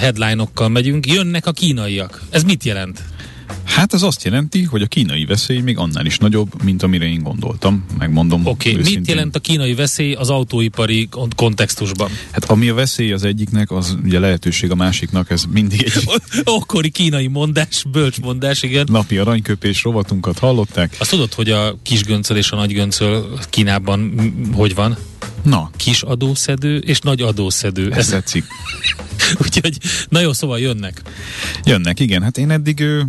headline-okkal 0.00 0.68
megyünk. 0.68 1.06
Jönnek 1.06 1.46
a 1.46 1.52
kínaiak. 1.52 2.22
Ez 2.30 2.42
mit 2.42 2.64
jelent? 2.64 3.02
Hát 3.68 3.94
ez 3.94 4.02
azt 4.02 4.24
jelenti, 4.24 4.62
hogy 4.62 4.82
a 4.82 4.86
kínai 4.86 5.24
veszély 5.24 5.60
még 5.60 5.78
annál 5.78 6.06
is 6.06 6.18
nagyobb, 6.18 6.62
mint 6.62 6.82
amire 6.82 7.04
én 7.04 7.22
gondoltam, 7.22 7.84
megmondom. 7.98 8.46
Oké, 8.46 8.70
okay. 8.70 8.82
mit 8.82 9.06
jelent 9.06 9.36
a 9.36 9.38
kínai 9.38 9.74
veszély 9.74 10.12
az 10.12 10.30
autóipari 10.30 11.08
kontextusban? 11.36 12.10
Hát 12.30 12.44
ami 12.44 12.68
a 12.68 12.74
veszély 12.74 13.12
az 13.12 13.24
egyiknek, 13.24 13.70
az 13.70 13.96
ugye 14.04 14.18
lehetőség 14.18 14.70
a 14.70 14.74
másiknak, 14.74 15.30
ez 15.30 15.44
mindig 15.50 15.82
egy... 15.82 15.92
Okkori 16.58 16.90
kínai 16.90 17.26
mondás, 17.26 17.84
bölcs 17.90 18.20
mondás, 18.20 18.62
igen. 18.62 18.86
Napi 18.90 19.18
aranyköpés 19.18 19.82
rovatunkat 19.82 20.38
hallották. 20.38 20.96
Azt 20.98 21.10
tudod, 21.10 21.34
hogy 21.34 21.50
a 21.50 21.76
kis 21.82 22.02
göncöl 22.02 22.36
és 22.36 22.50
a 22.50 22.56
nagy 22.56 22.72
göncöl 22.72 23.38
Kínában 23.50 24.32
hogy 24.52 24.74
van? 24.74 24.96
Na. 25.42 25.70
Kis 25.76 26.02
adószedő 26.02 26.76
és 26.76 27.00
nagy 27.00 27.20
adószedő. 27.20 27.92
Ez 27.92 28.08
tetszik. 28.08 28.44
Úgyhogy, 29.44 29.78
na 30.08 30.20
jó, 30.20 30.32
szóval 30.32 30.58
jönnek. 30.58 31.02
Jönnek, 31.64 32.00
igen. 32.00 32.22
Hát 32.22 32.38
én 32.38 32.50
eddig 32.50 32.80
ö, 32.80 33.02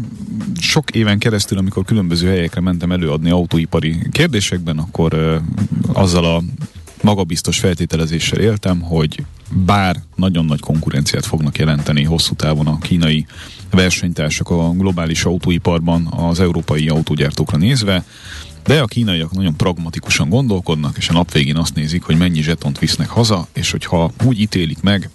sok 0.60 0.89
éven 0.89 1.19
keresztül, 1.19 1.58
amikor 1.58 1.86
különböző 1.86 2.27
helyekre 2.27 2.62
mentem 2.62 2.91
előadni 2.91 3.29
autóipari 3.29 3.97
kérdésekben, 4.12 4.77
akkor 4.77 5.13
ö, 5.13 5.38
azzal 5.93 6.25
a 6.25 6.43
magabiztos 7.01 7.60
feltételezéssel 7.60 8.39
éltem, 8.39 8.82
hogy 8.82 9.23
bár 9.51 9.95
nagyon 10.15 10.45
nagy 10.45 10.60
konkurenciát 10.60 11.25
fognak 11.25 11.58
jelenteni 11.58 12.03
hosszú 12.03 12.34
távon 12.34 12.67
a 12.67 12.77
kínai 12.77 13.25
versenytársak 13.71 14.49
a 14.49 14.69
globális 14.71 15.23
autóiparban 15.23 16.08
az 16.08 16.39
európai 16.39 16.88
autógyártókra 16.88 17.58
nézve, 17.58 18.05
de 18.69 18.82
a 18.82 18.86
kínaiak 18.86 19.32
nagyon 19.32 19.55
pragmatikusan 19.55 20.29
gondolkodnak, 20.29 20.97
és 20.97 21.10
a 21.10 21.13
nap 21.13 21.32
végén 21.32 21.55
azt 21.55 21.75
nézik, 21.75 22.03
hogy 22.03 22.17
mennyi 22.17 22.41
zsetont 22.41 22.79
visznek 22.79 23.10
haza, 23.10 23.47
és 23.53 23.71
hogyha 23.71 24.12
úgy 24.23 24.39
ítélik 24.39 24.82
meg, 24.82 25.10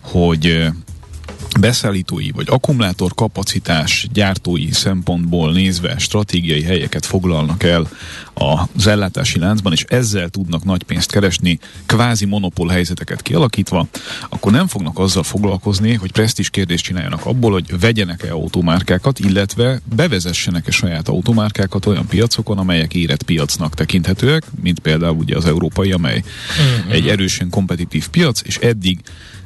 hogy 0.00 0.66
beszállítói 1.60 2.30
vagy 2.30 2.46
akkumulátor 2.50 3.14
kapacitás 3.14 4.06
gyártói 4.12 4.72
szempontból 4.72 5.52
nézve 5.52 5.98
stratégiai 5.98 6.62
helyeket 6.62 7.06
foglalnak 7.06 7.62
el 7.62 7.88
az 8.34 8.86
ellátási 8.86 9.38
láncban, 9.38 9.72
és 9.72 9.84
ezzel 9.88 10.28
tudnak 10.28 10.64
nagy 10.64 10.82
pénzt 10.82 11.10
keresni, 11.10 11.58
kvázi 11.86 12.24
monopól 12.24 12.68
helyzeteket 12.68 13.22
kialakítva, 13.22 13.86
akkor 14.28 14.52
nem 14.52 14.66
fognak 14.66 14.98
azzal 14.98 15.22
foglalkozni, 15.22 15.94
hogy 15.94 16.12
presztis 16.12 16.50
kérdést 16.50 16.84
csináljanak 16.84 17.26
abból, 17.26 17.52
hogy 17.52 17.80
vegyenek-e 17.80 18.32
automárkákat, 18.32 19.18
illetve 19.18 19.80
bevezessenek-e 19.96 20.70
saját 20.70 21.08
automárkákat 21.08 21.86
olyan 21.86 22.06
piacokon, 22.06 22.58
amelyek 22.58 22.94
érett 22.94 23.22
piacnak 23.22 23.74
tekinthetőek, 23.74 24.44
mint 24.62 24.78
például 24.78 25.16
ugye 25.16 25.36
az 25.36 25.46
európai, 25.46 25.92
amely 25.92 26.22
uh-huh. 26.22 26.94
egy 26.94 27.08
erősen 27.08 27.50
kompetitív 27.50 28.08
piac, 28.08 28.40
és 28.44 28.56
eddig 28.56 28.98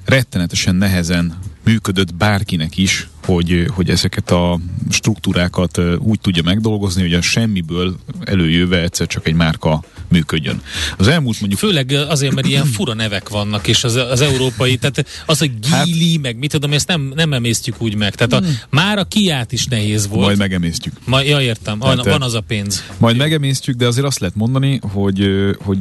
rettenetesen 0.05 0.75
nehezen 0.75 1.39
működött 1.69 2.15
bárkinek 2.15 2.77
is, 2.77 3.09
hogy, 3.25 3.67
hogy 3.75 3.91
ezeket 3.91 4.31
a 4.31 4.59
struktúrákat 4.91 5.81
úgy 5.99 6.21
tudja 6.21 6.43
megdolgozni, 6.43 7.03
hogy 7.03 7.15
a 7.15 7.21
semmiből 7.21 7.97
előjöve 8.25 8.83
egyszer 8.83 9.07
csak 9.07 9.27
egy 9.27 9.35
márka 9.35 9.83
működjön. 10.09 10.63
Az 10.97 11.09
elmúlt 11.09 11.41
mondjuk... 11.41 11.61
Főleg 11.61 11.91
azért, 12.09 12.35
mert 12.35 12.47
ilyen 12.47 12.65
fura 12.65 12.95
nevek 12.95 13.29
vannak, 13.29 13.67
és 13.67 13.85
az, 13.85 13.95
az 13.95 14.21
európai, 14.21 14.77
tehát 14.77 15.07
az, 15.27 15.39
hogy 15.39 15.51
Gili, 15.61 16.13
hát, 16.13 16.23
meg 16.23 16.39
mit 16.39 16.51
tudom, 16.51 16.73
ezt 16.73 16.89
nem, 16.89 17.13
nem 17.15 17.33
emésztjük 17.33 17.83
úgy 17.83 17.95
meg. 17.95 18.15
Tehát 18.15 18.33
a, 18.33 18.39
hmm. 18.39 18.59
már 18.71 18.99
a 18.99 19.05
kiát 19.05 19.53
is 19.53 19.67
nehéz 19.67 20.09
volt. 20.09 20.25
Majd 20.27 20.39
megemésztjük. 20.39 20.95
Ma, 21.05 21.21
ja, 21.21 21.41
értem, 21.41 21.79
tehát, 21.79 22.05
van 22.05 22.23
az 22.23 22.35
a 22.35 22.41
pénz. 22.41 22.85
Majd 22.99 23.17
megemésztjük, 23.17 23.77
de 23.77 23.87
azért 23.87 24.07
azt 24.07 24.19
lehet 24.19 24.37
mondani, 24.37 24.79
hogy, 24.83 25.31
hogy 25.59 25.79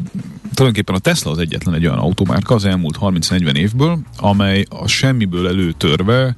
tulajdonképpen 0.53 0.95
a 0.95 0.99
Tesla 0.99 1.31
az 1.31 1.37
egyetlen 1.37 1.73
egy 1.75 1.85
olyan 1.85 1.97
automárka 1.97 2.55
az 2.55 2.65
elmúlt 2.65 2.97
30-40 3.01 3.55
évből, 3.55 3.99
amely 4.17 4.65
a 4.69 4.87
semmiből 4.87 5.47
előtörve 5.47 6.35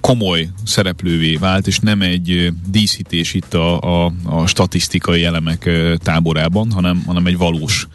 komoly 0.00 0.48
szereplővé 0.64 1.34
vált, 1.36 1.66
és 1.66 1.78
nem 1.78 2.02
egy 2.02 2.52
díszítés 2.68 3.34
itt 3.34 3.54
a, 3.54 3.80
a, 4.04 4.12
a 4.24 4.46
statisztikai 4.46 5.24
elemek 5.24 5.70
táborában, 6.02 6.70
hanem, 6.72 7.02
hanem 7.06 7.26
egy 7.26 7.36
valós, 7.36 7.88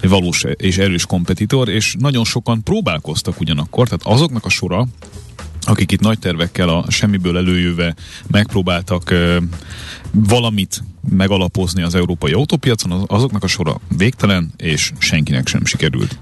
egy 0.00 0.08
valós 0.08 0.44
és 0.56 0.78
erős 0.78 1.06
kompetitor, 1.06 1.68
és 1.68 1.94
nagyon 1.98 2.24
sokan 2.24 2.62
próbálkoztak 2.62 3.40
ugyanakkor, 3.40 3.88
tehát 3.88 4.18
azoknak 4.18 4.44
a 4.44 4.48
sora, 4.48 4.86
akik 5.68 5.92
itt 5.92 6.00
nagy 6.00 6.18
tervekkel 6.18 6.68
a 6.68 6.84
semmiből 6.88 7.36
előjöve 7.36 7.94
megpróbáltak 8.30 9.14
valamit 10.12 10.82
megalapozni 11.10 11.82
az 11.82 11.94
európai 11.94 12.32
autópiacon, 12.32 13.04
azoknak 13.06 13.42
a 13.42 13.46
sora 13.46 13.80
végtelen, 13.96 14.52
és 14.56 14.92
senkinek 14.98 15.48
sem 15.48 15.64
sikerült. 15.64 16.18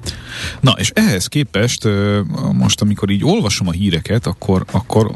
Na, 0.61 0.73
és 0.79 0.91
ehhez 0.95 1.27
képest 1.27 1.89
most, 2.53 2.81
amikor 2.81 3.11
így 3.11 3.25
olvasom 3.25 3.69
a 3.69 3.73
híreket, 3.73 4.27
akkor, 4.27 4.65
akkor 4.71 5.13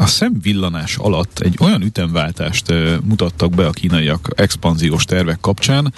a 0.00 0.06
szemvillanás 0.06 0.96
alatt 0.96 1.38
egy 1.38 1.56
olyan 1.60 1.82
ütemváltást 1.82 2.72
mutattak 3.02 3.50
be 3.54 3.66
a 3.66 3.70
kínaiak 3.70 4.28
expanziós 4.36 5.04
tervek 5.04 5.40
kapcsán, 5.40 5.94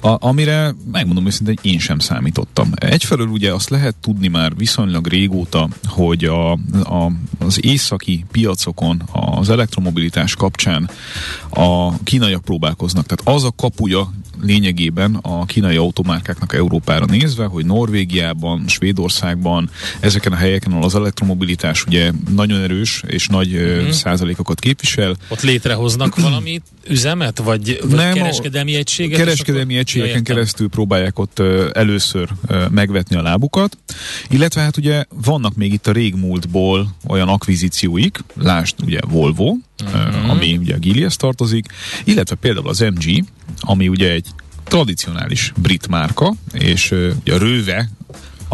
a, 0.00 0.26
amire 0.26 0.74
megmondom 0.92 1.26
őszintén, 1.26 1.58
én 1.62 1.78
sem 1.78 1.98
számítottam. 1.98 2.70
Egyfelől 2.74 3.26
ugye 3.26 3.52
azt 3.52 3.68
lehet 3.68 3.94
tudni 4.00 4.28
már 4.28 4.56
viszonylag 4.56 5.06
régóta, 5.06 5.68
hogy 5.84 6.24
a, 6.24 6.52
a, 6.82 7.12
az 7.38 7.64
északi 7.64 8.24
piacokon 8.30 9.02
az 9.12 9.50
elektromobilitás 9.50 10.34
kapcsán 10.34 10.90
a 11.50 11.98
kínaiak 12.02 12.42
próbálkoznak. 12.42 13.06
Tehát 13.06 13.36
az 13.36 13.44
a 13.44 13.52
kapuja 13.56 14.12
lényegében 14.40 15.14
a 15.22 15.44
kínai 15.44 15.76
automárkáknak 15.76 16.54
Európára 16.54 17.04
nézve, 17.04 17.44
hogy 17.44 17.66
Norvégiában, 17.66 18.64
Svédországban, 18.66 19.70
ezeken 20.00 20.32
a 20.32 20.36
helyeken, 20.36 20.72
ahol 20.72 20.84
az 20.84 20.94
elektromobilitás 20.94 21.84
ugye 21.84 22.12
nagyon 22.34 22.60
erős 22.60 23.02
és 23.06 23.28
nagy 23.28 23.43
mm-hmm. 23.48 23.90
százalékokat 23.90 24.60
képvisel. 24.60 25.16
Ott 25.28 25.42
létrehoznak 25.42 26.20
valami 26.28 26.60
üzemet, 26.88 27.38
vagy, 27.38 27.78
vagy 27.82 27.96
Nem, 27.96 28.12
kereskedelmi 28.14 28.74
egységet? 28.74 29.18
Kereskedelmi 29.18 29.76
egységeken 29.76 30.22
keresztül 30.22 30.68
próbálják 30.68 31.18
ott 31.18 31.38
először 31.72 32.28
megvetni 32.70 33.16
a 33.16 33.22
lábukat, 33.22 33.78
illetve 34.28 34.60
hát 34.60 34.76
ugye 34.76 35.04
vannak 35.24 35.54
még 35.54 35.72
itt 35.72 35.86
a 35.86 35.92
régmúltból 35.92 36.96
olyan 37.08 37.28
akvizícióik, 37.28 38.18
lásd 38.34 38.74
ugye 38.84 38.98
Volvo, 39.08 39.56
uh-huh. 39.84 40.30
ami 40.30 40.56
ugye 40.56 40.74
a 40.74 40.78
Gilias 40.78 41.16
tartozik, 41.16 41.66
illetve 42.04 42.36
például 42.36 42.68
az 42.68 42.78
MG, 42.78 43.24
ami 43.60 43.88
ugye 43.88 44.10
egy 44.10 44.26
tradicionális 44.64 45.52
brit 45.56 45.88
márka, 45.88 46.34
és 46.52 46.90
ugye 46.90 47.34
a 47.34 47.38
Röve, 47.38 47.88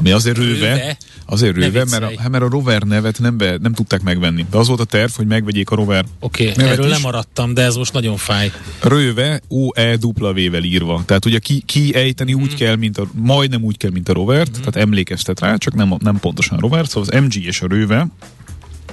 ami 0.00 0.10
azért 0.10 0.36
Röve, 0.36 0.52
röve. 0.52 0.96
Azért 1.26 1.54
röve, 1.56 1.84
mert 1.90 2.02
a, 2.02 2.20
hát 2.20 2.28
mert 2.28 2.44
a 2.44 2.48
Rover 2.48 2.82
nevet 2.82 3.18
nem, 3.18 3.36
be, 3.36 3.56
nem 3.62 3.72
tudták 3.72 4.02
megvenni. 4.02 4.46
De 4.50 4.58
az 4.58 4.68
volt 4.68 4.80
a 4.80 4.84
terv, 4.84 5.10
hogy 5.10 5.26
megvegyék 5.26 5.70
a 5.70 5.74
Rover 5.74 6.04
Oké, 6.20 6.50
okay, 6.50 6.64
erről 6.64 6.86
is. 6.86 6.92
lemaradtam, 6.92 7.54
de 7.54 7.62
ez 7.62 7.76
most 7.76 7.92
nagyon 7.92 8.16
fáj. 8.16 8.52
Röve, 8.82 9.40
O-E-W-vel 9.48 10.62
írva. 10.62 11.02
Tehát 11.06 11.24
ugye 11.24 11.38
ki, 11.38 11.62
ki 11.66 11.94
ejteni 11.94 12.34
úgy 12.34 12.52
mm. 12.52 12.56
kell, 12.56 12.76
mint 12.76 12.98
a, 12.98 13.06
majdnem 13.14 13.62
úgy 13.62 13.76
kell, 13.76 13.90
mint 13.90 14.08
a 14.08 14.12
Rovert, 14.12 14.50
mm. 14.50 14.60
tehát 14.60 14.76
emlékeztet 14.76 15.40
rá, 15.40 15.56
csak 15.56 15.74
nem, 15.74 15.94
nem 15.98 16.18
pontosan 16.20 16.58
a 16.58 16.60
Rover, 16.60 16.86
szóval 16.86 17.08
az 17.12 17.20
MG 17.22 17.44
és 17.44 17.60
a 17.60 17.66
Röve 17.66 18.06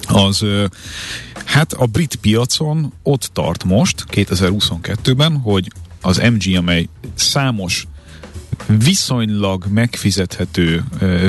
az 0.07 0.45
hát 1.45 1.73
a 1.73 1.85
brit 1.85 2.15
piacon 2.15 2.93
ott 3.03 3.29
tart 3.33 3.63
most, 3.63 4.03
2022-ben, 4.11 5.37
hogy 5.37 5.71
az 6.01 6.17
MG, 6.17 6.55
amely 6.55 6.87
számos 7.15 7.87
viszonylag 8.67 9.65
megfizethető 9.69 10.83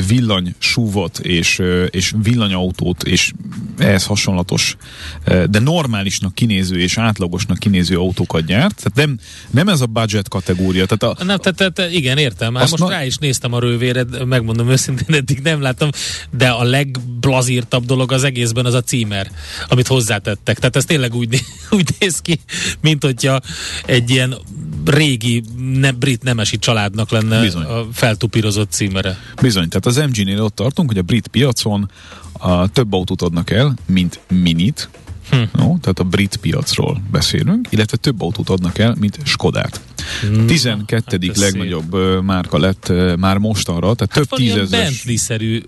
villanysúvot 0.08 1.18
és, 1.18 1.62
és 1.90 2.14
villanyautót 2.22 3.02
és 3.02 3.32
ehhez 3.78 4.04
hasonlatos, 4.04 4.76
de 5.24 5.58
normálisnak 5.58 6.34
kinéző 6.34 6.80
és 6.80 6.98
átlagosnak 6.98 7.58
kinéző 7.58 7.98
autókat 7.98 8.44
gyárt. 8.44 8.76
Tehát 8.76 9.08
nem, 9.08 9.18
nem 9.50 9.68
ez 9.68 9.80
a 9.80 9.86
budget 9.86 10.28
kategória. 10.28 10.86
Tehát 10.86 11.18
a, 11.18 11.24
nem, 11.24 11.38
tehát, 11.38 11.74
tehát 11.74 11.92
igen, 11.92 12.18
értem. 12.18 12.52
Már 12.52 12.66
most 12.70 12.82
na... 12.82 12.88
rá 12.88 13.04
is 13.04 13.16
néztem 13.16 13.52
a 13.52 13.58
rővére, 13.58 14.04
megmondom 14.24 14.70
őszintén, 14.70 15.14
eddig 15.16 15.40
nem 15.42 15.60
láttam, 15.60 15.88
de 16.30 16.48
a 16.48 16.62
legblazírtabb 16.62 17.84
dolog 17.84 18.12
az 18.12 18.24
egészben 18.24 18.64
az 18.64 18.74
a 18.74 18.82
címer, 18.82 19.30
amit 19.68 19.86
hozzátettek. 19.86 20.58
Tehát 20.58 20.76
ez 20.76 20.84
tényleg 20.84 21.14
úgy, 21.14 21.44
úgy 21.78 21.90
néz 21.98 22.18
ki, 22.18 22.40
mint 22.80 23.04
hogyha 23.04 23.40
egy 23.86 24.10
ilyen 24.10 24.36
régi 24.84 25.42
ne, 25.74 25.92
brit 25.92 26.22
nemesi 26.22 26.58
családnak 26.58 27.10
lenne 27.10 27.40
Bizony. 27.40 27.62
a 27.62 27.86
feltupírozott 27.92 28.70
címere. 28.70 29.18
Bizony, 29.40 29.68
tehát 29.68 29.86
az 29.86 29.96
MG-nél 29.96 30.42
ott 30.42 30.54
tartunk, 30.54 30.88
hogy 30.88 30.98
a 30.98 31.02
brit 31.02 31.28
piacon 31.28 31.90
a 32.38 32.68
több 32.68 32.92
autót 32.92 33.22
adnak 33.22 33.50
el, 33.50 33.74
mint 33.86 34.20
minit, 34.28 34.88
Hm. 35.30 35.36
No, 35.36 35.78
tehát 35.80 35.98
a 35.98 36.04
brit 36.04 36.36
piacról 36.36 37.02
beszélünk, 37.10 37.66
illetve 37.70 37.96
több 37.96 38.22
autót 38.22 38.48
adnak 38.48 38.78
el, 38.78 38.96
mint 38.98 39.18
Skodát. 39.24 39.80
Hmm. 40.20 40.46
12. 40.46 41.26
Hát 41.26 41.36
legnagyobb 41.36 41.92
szép. 41.92 42.22
márka 42.22 42.58
lett 42.58 42.92
már 43.18 43.38
mostanra, 43.38 43.94
tehát 43.94 44.14
hát 44.14 44.28
több 44.28 44.38
tízezes... 44.38 44.70
Bentley-szerű 44.70 45.62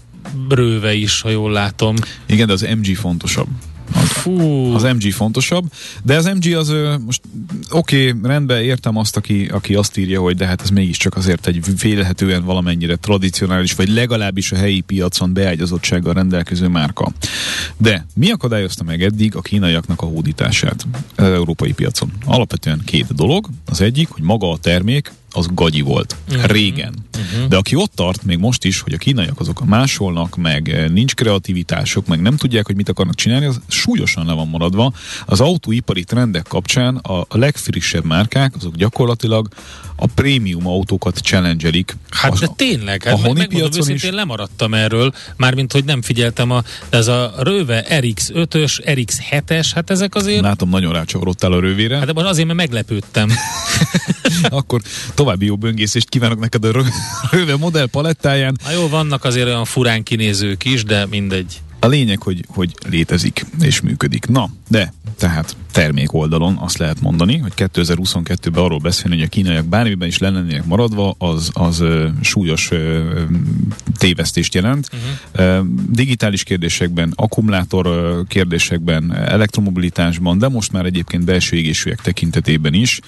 röve 0.48 0.94
is, 0.94 1.20
ha 1.20 1.28
jól 1.28 1.52
látom. 1.52 1.96
Igen, 2.26 2.46
de 2.46 2.52
az 2.52 2.66
MG 2.76 2.96
fontosabb. 2.96 3.48
Az, 3.94 4.26
az 4.74 4.82
MG 4.82 5.12
fontosabb, 5.12 5.64
de 6.02 6.16
az 6.16 6.24
MG 6.24 6.54
az 6.54 6.74
most 7.04 7.20
oké, 7.70 8.08
okay, 8.08 8.30
rendben 8.30 8.62
értem 8.62 8.96
azt, 8.96 9.16
aki, 9.16 9.48
aki 9.52 9.74
azt 9.74 9.96
írja, 9.96 10.20
hogy 10.20 10.36
de 10.36 10.46
hát 10.46 10.62
ez 10.62 10.70
mégiscsak 10.70 11.16
azért 11.16 11.46
egy 11.46 11.80
vélhetően 11.82 12.44
valamennyire 12.44 12.96
tradicionális, 12.96 13.74
vagy 13.74 13.88
legalábbis 13.88 14.52
a 14.52 14.56
helyi 14.56 14.80
piacon 14.80 15.32
beágyazottsággal 15.32 16.14
rendelkező 16.14 16.68
márka. 16.68 17.12
De 17.76 18.06
mi 18.14 18.30
akadályozta 18.30 18.84
meg 18.84 19.02
eddig 19.02 19.36
a 19.36 19.40
kínaiaknak 19.40 20.02
a 20.02 20.06
hódítását 20.06 20.86
az 21.16 21.24
európai 21.24 21.72
piacon? 21.72 22.12
Alapvetően 22.24 22.82
két 22.84 23.14
dolog. 23.14 23.46
Az 23.66 23.80
egyik, 23.80 24.08
hogy 24.08 24.22
maga 24.22 24.50
a 24.50 24.58
termék 24.58 25.12
az 25.30 25.48
gagyi 25.54 25.80
volt. 25.80 26.16
Uh-huh. 26.28 26.44
Régen. 26.44 26.94
Uh-huh. 27.18 27.48
De 27.48 27.56
aki 27.56 27.74
ott 27.74 27.92
tart, 27.94 28.24
még 28.24 28.38
most 28.38 28.64
is, 28.64 28.80
hogy 28.80 28.92
a 28.92 28.96
kínaiak 28.96 29.40
azok 29.40 29.64
másolnak, 29.64 30.36
meg 30.36 30.68
eh, 30.68 30.88
nincs 30.88 31.14
kreativitások, 31.14 32.06
meg 32.06 32.20
nem 32.20 32.36
tudják, 32.36 32.66
hogy 32.66 32.76
mit 32.76 32.88
akarnak 32.88 33.14
csinálni, 33.14 33.46
az 33.46 33.60
súlyosan 33.68 34.26
le 34.26 34.32
van 34.32 34.48
maradva. 34.48 34.92
Az 35.26 35.40
autóipari 35.40 36.04
trendek 36.04 36.46
kapcsán 36.48 36.96
a, 36.96 37.20
a 37.20 37.38
legfrissebb 37.38 38.04
márkák, 38.04 38.54
azok 38.56 38.76
gyakorlatilag 38.76 39.48
a 39.96 40.06
prémium 40.14 40.66
autókat 40.66 41.18
challengelik. 41.18 41.96
Hát 42.10 42.38
de 42.38 42.48
tényleg, 42.56 43.02
hát 43.02 43.26
a 43.26 43.32
meg, 43.32 43.52
őszintén, 43.54 43.94
is... 43.94 44.10
lemaradtam 44.10 44.74
erről, 44.74 45.12
mármint, 45.36 45.72
hogy 45.72 45.84
nem 45.84 46.02
figyeltem, 46.02 46.50
a, 46.50 46.62
de 46.90 46.96
ez 46.96 47.08
a 47.08 47.34
Röve 47.38 47.86
RX5-ös, 47.88 48.80
RX7-es, 48.84 49.70
hát 49.74 49.90
ezek 49.90 50.14
azért... 50.14 50.40
Látom, 50.40 50.68
nagyon 50.68 50.92
rácsavarodtál 50.92 51.52
a 51.52 51.60
rövére. 51.60 51.98
Hát 51.98 52.12
de 52.12 52.28
azért, 52.28 52.46
mert 52.46 52.58
meglepődtem. 52.58 53.30
Akkor 54.48 54.80
további 55.20 55.46
jó 55.46 55.56
böngészést 55.56 56.08
kívánok 56.08 56.38
neked 56.38 56.64
a 56.64 56.72
Röve 57.30 57.56
modell 57.56 57.86
palettáján. 57.86 58.56
Na 58.64 58.70
jó, 58.70 58.88
vannak 58.88 59.24
azért 59.24 59.46
olyan 59.46 59.64
furán 59.64 60.02
kinézők 60.02 60.64
is, 60.64 60.84
de 60.84 61.06
mindegy. 61.06 61.60
A 61.80 61.86
lényeg, 61.86 62.22
hogy, 62.22 62.44
hogy 62.48 62.74
létezik 62.88 63.46
és 63.60 63.80
működik. 63.80 64.26
Na, 64.26 64.50
de 64.68 64.92
tehát 65.18 65.56
termék 65.72 66.12
oldalon 66.12 66.56
azt 66.56 66.78
lehet 66.78 67.00
mondani, 67.00 67.36
hogy 67.36 67.52
2022-ben 67.56 68.64
arról 68.64 68.78
beszélni, 68.78 69.16
hogy 69.16 69.24
a 69.24 69.28
kínaiak 69.28 69.64
bármiben 69.64 70.08
is 70.08 70.18
lennének 70.18 70.64
maradva, 70.64 71.14
az, 71.18 71.50
az 71.52 71.80
ö, 71.80 72.08
súlyos 72.20 72.70
ö, 72.70 73.20
tévesztést 73.98 74.54
jelent. 74.54 74.88
Uh-huh. 75.34 75.66
digitális 75.88 76.42
kérdésekben, 76.42 77.12
akkumulátor 77.16 78.16
kérdésekben, 78.28 79.14
elektromobilitásban, 79.14 80.38
de 80.38 80.48
most 80.48 80.72
már 80.72 80.84
egyébként 80.84 81.24
belső 81.24 81.56
égésűek 81.56 82.00
tekintetében 82.00 82.74
is 82.74 83.00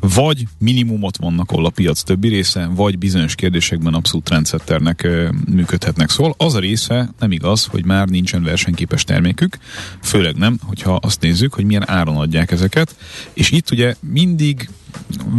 vagy 0.00 0.46
minimumot 0.58 1.16
vannak, 1.16 1.50
ahol 1.50 1.66
a 1.66 1.70
piac 1.70 2.02
többi 2.02 2.28
része, 2.28 2.66
vagy 2.66 2.98
bizonyos 2.98 3.34
kérdésekben 3.34 3.94
abszolút 3.94 4.24
trendsetternek 4.24 5.08
működhetnek. 5.50 6.10
Szóval 6.10 6.34
az 6.36 6.54
a 6.54 6.58
része 6.58 7.10
nem 7.18 7.32
igaz, 7.32 7.64
hogy 7.64 7.84
már 7.84 8.08
nincsen 8.08 8.42
versenyképes 8.42 9.04
termékük, 9.04 9.58
főleg 10.02 10.36
nem, 10.36 10.58
hogyha 10.66 10.94
azt 10.94 11.20
nézzük, 11.20 11.54
hogy 11.54 11.64
milyen 11.64 11.90
áron 11.90 12.16
adják 12.16 12.50
ezeket, 12.50 12.96
és 13.32 13.50
itt 13.50 13.70
ugye 13.70 13.94
mindig 14.00 14.70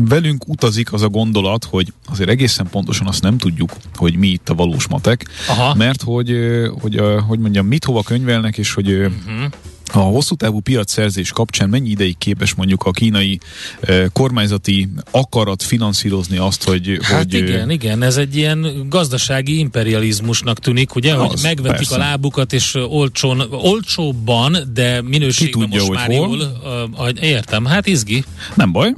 velünk 0.09 0.47
utazik 0.47 0.93
az 0.93 1.01
a 1.01 1.09
gondolat, 1.09 1.63
hogy 1.63 1.93
azért 2.05 2.29
egészen 2.29 2.67
pontosan 2.69 3.07
azt 3.07 3.21
nem 3.21 3.37
tudjuk, 3.37 3.71
hogy 3.95 4.15
mi 4.15 4.27
itt 4.27 4.49
a 4.49 4.55
valós 4.55 4.87
matek, 4.87 5.25
Aha. 5.47 5.73
mert 5.73 6.01
hogy, 6.01 6.37
hogy, 6.81 7.01
hogy 7.27 7.39
mondjam, 7.39 7.65
mit 7.65 7.85
hova 7.85 8.03
könyvelnek, 8.03 8.57
és 8.57 8.73
hogy 8.73 8.91
uh-huh 8.91 9.51
a 9.93 9.99
hosszú 9.99 10.35
távú 10.35 10.59
piacszerzés 10.59 11.31
kapcsán 11.31 11.69
mennyi 11.69 11.89
ideig 11.89 12.17
képes 12.17 12.53
mondjuk 12.53 12.83
a 12.83 12.91
kínai 12.91 13.39
e, 13.81 14.07
kormányzati 14.07 14.89
akarat 15.11 15.63
finanszírozni 15.63 16.37
azt, 16.37 16.63
hogy... 16.63 16.99
Hát 17.01 17.17
hogy, 17.17 17.33
igen, 17.33 17.69
igen, 17.69 18.01
ez 18.01 18.17
egy 18.17 18.35
ilyen 18.35 18.85
gazdasági 18.89 19.59
imperializmusnak 19.59 20.59
tűnik, 20.59 20.95
ugye, 20.95 21.15
az, 21.15 21.27
hogy 21.27 21.39
megvetik 21.43 21.77
persze. 21.77 21.95
a 21.95 21.97
lábukat, 21.97 22.53
és 22.53 22.75
olcsón, 22.89 23.41
olcsóbban, 23.51 24.57
de 24.73 25.01
minőségben 25.01 25.61
tudja, 25.61 25.85
most 25.85 25.93
már 25.93 26.07
hol? 26.07 26.15
jól, 26.15 26.61
uh, 26.97 27.23
értem, 27.23 27.65
hát 27.65 27.87
izgi. 27.87 28.23
Nem 28.55 28.71
baj, 28.71 28.93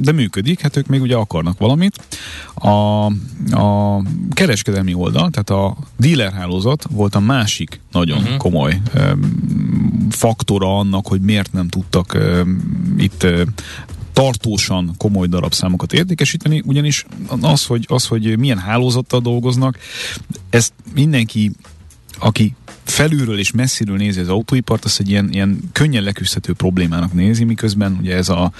de 0.00 0.12
működik, 0.12 0.60
hát 0.60 0.76
ők 0.76 0.86
még 0.86 1.00
ugye 1.00 1.14
akarnak 1.14 1.58
valamit. 1.58 1.96
A, 2.54 3.04
a 3.50 4.02
kereskedelmi 4.30 4.94
oldal, 4.94 5.30
tehát 5.30 5.50
a 5.50 5.76
dealer 5.96 6.32
hálózat 6.32 6.86
volt 6.90 7.14
a 7.14 7.20
másik 7.20 7.80
nagyon 7.92 8.18
uh-huh. 8.18 8.36
komoly 8.36 8.80
faktora 10.10 10.78
annak, 10.78 11.06
hogy 11.06 11.20
miért 11.20 11.52
nem 11.52 11.68
tudtak 11.68 12.14
uh, 12.14 12.40
itt 12.96 13.22
uh, 13.22 13.40
tartósan 14.12 14.94
komoly 14.96 15.26
darabszámokat 15.26 15.92
értékesíteni, 15.92 16.62
ugyanis 16.66 17.06
az 17.40 17.64
hogy, 17.64 17.84
az, 17.88 18.06
hogy 18.06 18.38
milyen 18.38 18.58
hálózattal 18.58 19.20
dolgoznak, 19.20 19.78
ezt 20.50 20.72
mindenki, 20.94 21.50
aki 22.18 22.54
felülről 22.84 23.38
és 23.38 23.50
messziről 23.50 23.96
nézi 23.96 24.20
az 24.20 24.28
autóipart, 24.28 24.84
azt 24.84 25.00
egy 25.00 25.08
ilyen, 25.08 25.28
ilyen 25.32 25.58
könnyen 25.72 26.02
leküzdhető 26.02 26.52
problémának 26.52 27.12
nézi, 27.12 27.44
miközben 27.44 27.96
ugye 28.00 28.16
ez 28.16 28.28
a, 28.28 28.52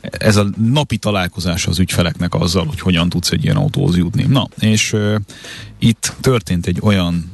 ez 0.00 0.36
a 0.36 0.46
napi 0.56 0.96
találkozás 0.96 1.66
az 1.66 1.78
ügyfeleknek 1.78 2.34
azzal, 2.34 2.66
hogy 2.66 2.80
hogyan 2.80 3.08
tudsz 3.08 3.30
egy 3.30 3.44
ilyen 3.44 3.56
autóhoz 3.56 3.96
jutni. 3.96 4.22
Na, 4.28 4.48
és 4.58 4.92
uh, 4.92 5.14
itt 5.78 6.12
történt 6.20 6.66
egy 6.66 6.78
olyan 6.82 7.30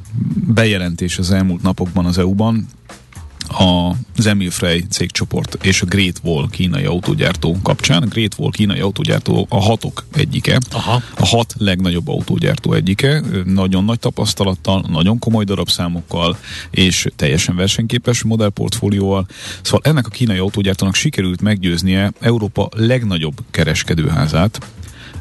bejelentés 0.47 1.17
az 1.17 1.31
elmúlt 1.31 1.61
napokban 1.61 2.05
az 2.05 2.17
EU-ban, 2.17 2.67
az 3.57 4.25
Emil 4.25 4.51
Frey 4.51 4.85
cégcsoport 4.89 5.57
és 5.61 5.81
a 5.81 5.85
Great 5.85 6.19
Wall 6.23 6.49
kínai 6.49 6.83
autógyártó 6.83 7.57
kapcsán. 7.63 8.03
A 8.03 8.05
Great 8.05 8.35
Wall 8.37 8.51
kínai 8.51 8.79
autógyártó 8.79 9.45
a 9.49 9.61
hatok 9.61 10.05
egyike, 10.13 10.59
Aha. 10.71 11.01
a 11.17 11.25
hat 11.25 11.53
legnagyobb 11.57 12.07
autógyártó 12.07 12.73
egyike, 12.73 13.23
nagyon 13.45 13.83
nagy 13.83 13.99
tapasztalattal, 13.99 14.85
nagyon 14.89 15.19
komoly 15.19 15.43
darabszámokkal 15.43 16.37
és 16.71 17.07
teljesen 17.15 17.55
versenyképes 17.55 18.23
modellportfólióval. 18.23 19.27
Szóval 19.61 19.81
ennek 19.83 20.05
a 20.05 20.09
kínai 20.09 20.37
autógyártónak 20.37 20.95
sikerült 20.95 21.41
meggyőznie 21.41 22.11
Európa 22.19 22.69
legnagyobb 22.75 23.35
kereskedőházát, 23.51 24.59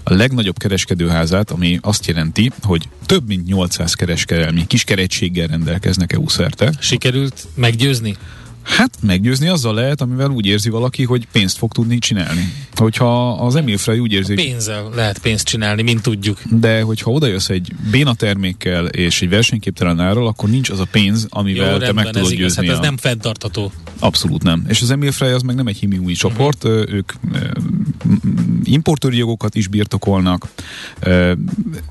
a 0.05 0.15
legnagyobb 0.15 0.59
kereskedőházát, 0.59 1.51
ami 1.51 1.79
azt 1.83 2.07
jelenti, 2.07 2.51
hogy 2.63 2.89
több 3.07 3.27
mint 3.27 3.47
800 3.47 3.95
kereskedelmi 3.95 4.67
kiskeretséggel 4.67 5.47
rendelkeznek 5.47 6.13
EU 6.13 6.29
szerte. 6.29 6.73
Sikerült 6.81 7.47
meggyőzni? 7.55 8.17
Hát 8.63 8.99
meggyőzni 9.01 9.49
azzal 9.49 9.75
lehet, 9.75 10.01
amivel 10.01 10.31
úgy 10.31 10.47
érzi 10.47 10.71
valaki, 10.71 11.05
hogy 11.05 11.27
pénzt 11.33 11.57
fog 11.57 11.73
tudni 11.73 11.99
csinálni. 11.99 12.53
Hogyha 12.75 13.33
az 13.33 13.57
Emil 13.57 13.79
Frey 13.79 13.99
úgy 13.99 14.13
érzi... 14.13 14.35
Pénzzel 14.35 14.91
lehet 14.95 15.19
pénzt 15.19 15.45
csinálni, 15.45 15.83
mint 15.83 16.03
tudjuk. 16.03 16.41
De 16.51 16.83
hogyha 16.83 17.11
oda 17.11 17.27
jössz 17.27 17.49
egy 17.49 17.73
béna 17.91 18.15
termékkel 18.15 18.87
és 18.87 19.23
egy 19.23 19.29
versenyképtelen 19.29 20.01
árral, 20.01 20.27
akkor 20.27 20.49
nincs 20.51 20.71
az 20.71 20.81
a 20.81 20.87
pénz, 20.91 21.27
amivel 21.29 21.73
Jó, 21.73 21.79
te 21.79 21.85
rendben, 21.85 22.05
meg 22.05 22.13
tudod 22.13 22.31
ez 22.31 22.37
győzni. 22.37 22.67
Hát 22.67 22.75
ez 22.75 22.81
a... 22.81 22.85
nem 22.85 22.97
fenntartható. 22.97 23.73
Abszolút 23.99 24.43
nem. 24.43 24.65
És 24.69 24.83
az 24.83 24.91
Emil 24.91 25.13
Frey 25.13 25.31
az 25.31 25.43
meg 25.43 25.55
nem 25.55 25.67
egy 25.67 25.77
himiúi 25.77 26.15
csoport, 26.15 26.65
uh-huh. 26.65 26.93
ők 26.93 27.13
importőri 28.65 29.17
jogokat 29.17 29.55
is 29.55 29.69
birtokolnak, 29.69 30.49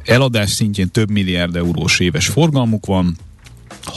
eladás 0.06 0.50
szintjén 0.50 0.92
több 0.92 1.10
milliárd 1.10 1.56
eurós 1.56 2.00
éves 2.00 2.28
forgalmuk 2.28 2.86
van, 2.86 3.18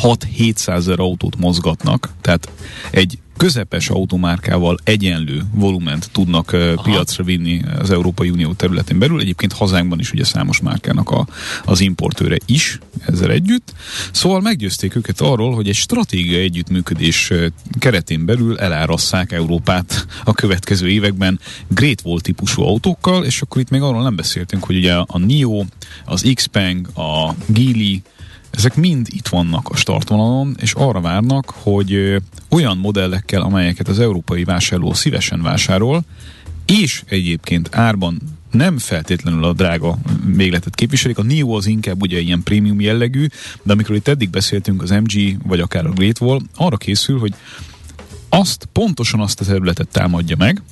6-700 0.02 0.68
ezer 0.68 1.00
autót 1.00 1.36
mozgatnak, 1.36 2.12
tehát 2.20 2.52
egy 2.90 3.18
közepes 3.36 3.88
automárkával 3.88 4.78
egyenlő 4.84 5.42
volument 5.52 6.08
tudnak 6.12 6.50
uh, 6.52 6.82
piacra 6.82 7.24
vinni 7.24 7.62
az 7.78 7.90
Európai 7.90 8.30
Unió 8.30 8.52
területén 8.52 8.98
belül. 8.98 9.20
Egyébként 9.20 9.52
hazánkban 9.52 9.98
is 9.98 10.12
ugye 10.12 10.24
számos 10.24 10.60
márkának 10.60 11.10
a, 11.10 11.26
az 11.64 11.80
importőre 11.80 12.36
is 12.46 12.78
ezzel 13.06 13.30
együtt. 13.30 13.72
Szóval 14.12 14.40
meggyőzték 14.40 14.96
őket 14.96 15.20
arról, 15.20 15.54
hogy 15.54 15.68
egy 15.68 15.74
stratégiai 15.74 16.42
együttműködés 16.42 17.32
keretén 17.78 18.24
belül 18.24 18.58
elárasszák 18.58 19.32
Európát 19.32 20.06
a 20.24 20.32
következő 20.32 20.88
években 20.88 21.40
Great 21.68 22.00
Wall 22.04 22.20
típusú 22.20 22.62
autókkal, 22.62 23.24
és 23.24 23.40
akkor 23.40 23.60
itt 23.60 23.70
még 23.70 23.80
arról 23.80 24.02
nem 24.02 24.16
beszéltünk, 24.16 24.64
hogy 24.64 24.76
ugye 24.76 24.94
a 24.94 25.18
NIO, 25.18 25.64
az 26.04 26.30
Xpeng, 26.34 26.88
a 26.98 27.34
Geely, 27.46 28.02
ezek 28.56 28.76
mind 28.76 29.06
itt 29.10 29.28
vannak 29.28 29.68
a 29.68 29.76
startvonalon, 29.76 30.56
és 30.60 30.72
arra 30.72 31.00
várnak, 31.00 31.50
hogy 31.56 32.22
olyan 32.48 32.76
modellekkel, 32.76 33.42
amelyeket 33.42 33.88
az 33.88 33.98
európai 33.98 34.44
vásárló 34.44 34.92
szívesen 34.92 35.42
vásárol, 35.42 36.02
és 36.66 37.02
egyébként 37.06 37.74
árban 37.74 38.20
nem 38.50 38.78
feltétlenül 38.78 39.44
a 39.44 39.52
drága 39.52 39.98
végletet 40.26 40.74
képviselik. 40.74 41.18
A 41.18 41.22
NIO 41.22 41.56
az 41.56 41.66
inkább 41.66 42.02
ugye 42.02 42.18
ilyen 42.20 42.42
prémium 42.42 42.80
jellegű, 42.80 43.26
de 43.62 43.72
amikor 43.72 43.94
itt 43.94 44.08
eddig 44.08 44.30
beszéltünk 44.30 44.82
az 44.82 44.90
MG, 44.90 45.46
vagy 45.46 45.60
akár 45.60 45.86
a 45.86 45.90
Great 45.90 46.20
Wall, 46.20 46.40
arra 46.54 46.76
készül, 46.76 47.18
hogy 47.18 47.34
azt, 48.28 48.68
pontosan 48.72 49.20
azt 49.20 49.40
a 49.40 49.44
területet 49.44 49.88
támadja 49.88 50.36
meg, 50.36 50.62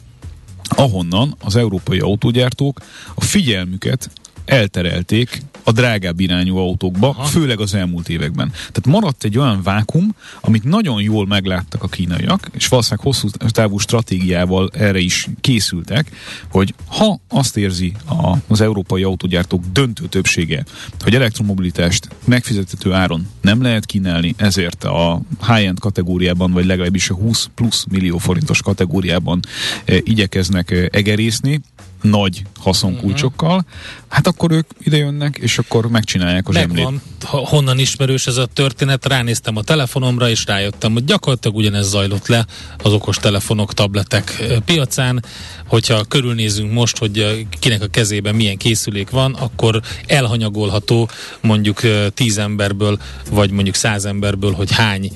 ahonnan 0.68 1.34
az 1.40 1.56
európai 1.56 1.98
autógyártók 1.98 2.80
a 3.14 3.20
figyelmüket 3.20 4.10
elterelték 4.44 5.42
a 5.64 5.72
drágább 5.72 6.20
irányú 6.20 6.56
autókba, 6.56 7.08
Aha. 7.08 7.24
főleg 7.24 7.60
az 7.60 7.74
elmúlt 7.74 8.08
években. 8.08 8.50
Tehát 8.50 8.86
maradt 8.86 9.24
egy 9.24 9.38
olyan 9.38 9.62
vákum, 9.62 10.14
amit 10.40 10.64
nagyon 10.64 11.02
jól 11.02 11.26
megláttak 11.26 11.82
a 11.82 11.88
kínaiak, 11.88 12.48
és 12.52 12.68
valószínűleg 12.68 13.04
hosszú 13.04 13.28
távú 13.48 13.78
stratégiával 13.78 14.70
erre 14.72 14.98
is 14.98 15.28
készültek, 15.40 16.10
hogy 16.50 16.74
ha 16.86 17.20
azt 17.28 17.56
érzi 17.56 17.92
a, 18.08 18.36
az 18.48 18.60
európai 18.60 19.02
autógyártók 19.02 19.64
döntő 19.72 20.06
többsége, 20.06 20.64
hogy 21.00 21.14
elektromobilitást 21.14 22.08
megfizethető 22.24 22.92
áron 22.92 23.28
nem 23.40 23.62
lehet 23.62 23.86
kínálni, 23.86 24.34
ezért 24.36 24.84
a 24.84 25.20
high-end 25.46 25.78
kategóriában, 25.78 26.52
vagy 26.52 26.64
legalábbis 26.64 27.10
a 27.10 27.14
20 27.14 27.48
plusz 27.54 27.84
millió 27.90 28.18
forintos 28.18 28.62
kategóriában 28.62 29.40
e, 29.84 29.96
igyekeznek 29.96 30.70
e, 30.70 30.88
egerészni, 30.90 31.60
nagy 32.02 32.42
haszonkulcsokkal, 32.60 33.56
uh-huh. 33.56 33.72
hát 34.08 34.26
akkor 34.26 34.50
ők 34.50 34.66
ide 34.78 34.96
jönnek, 34.96 35.38
és 35.40 35.58
akkor 35.58 35.86
megcsinálják 35.86 36.48
a 36.48 36.52
zsemlét. 36.52 36.84
Megvan. 36.84 37.02
Honnan 37.20 37.78
ismerős 37.78 38.26
ez 38.26 38.36
a 38.36 38.46
történet? 38.46 39.06
Ránéztem 39.06 39.56
a 39.56 39.62
telefonomra, 39.62 40.28
és 40.28 40.46
rájöttem, 40.46 40.92
hogy 40.92 41.04
gyakorlatilag 41.04 41.56
ugyanez 41.56 41.88
zajlott 41.88 42.26
le 42.26 42.46
az 42.82 42.92
okos 42.92 43.16
telefonok, 43.16 43.74
tabletek 43.74 44.42
piacán. 44.64 45.24
Hogyha 45.66 46.04
körülnézünk 46.04 46.72
most, 46.72 46.98
hogy 46.98 47.46
kinek 47.58 47.82
a 47.82 47.86
kezében 47.86 48.34
milyen 48.34 48.56
készülék 48.56 49.10
van, 49.10 49.34
akkor 49.34 49.80
elhanyagolható 50.06 51.08
mondjuk 51.40 51.80
tíz 52.14 52.38
emberből, 52.38 52.98
vagy 53.30 53.50
mondjuk 53.50 53.74
száz 53.74 54.04
emberből, 54.04 54.52
hogy 54.52 54.72
hány 54.72 55.10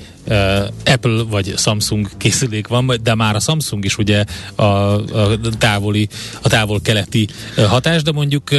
Apple 0.85 1.23
vagy 1.29 1.53
Samsung 1.57 2.09
készülék 2.17 2.67
van, 2.67 2.91
de 3.03 3.15
már 3.15 3.35
a 3.35 3.39
Samsung 3.39 3.85
is 3.85 3.97
ugye 3.97 4.23
a, 4.55 4.63
a 4.63 5.39
távoli, 5.57 6.07
a 6.41 6.49
távol-keleti 6.49 7.27
hatás, 7.55 8.01
de 8.01 8.11
mondjuk 8.11 8.49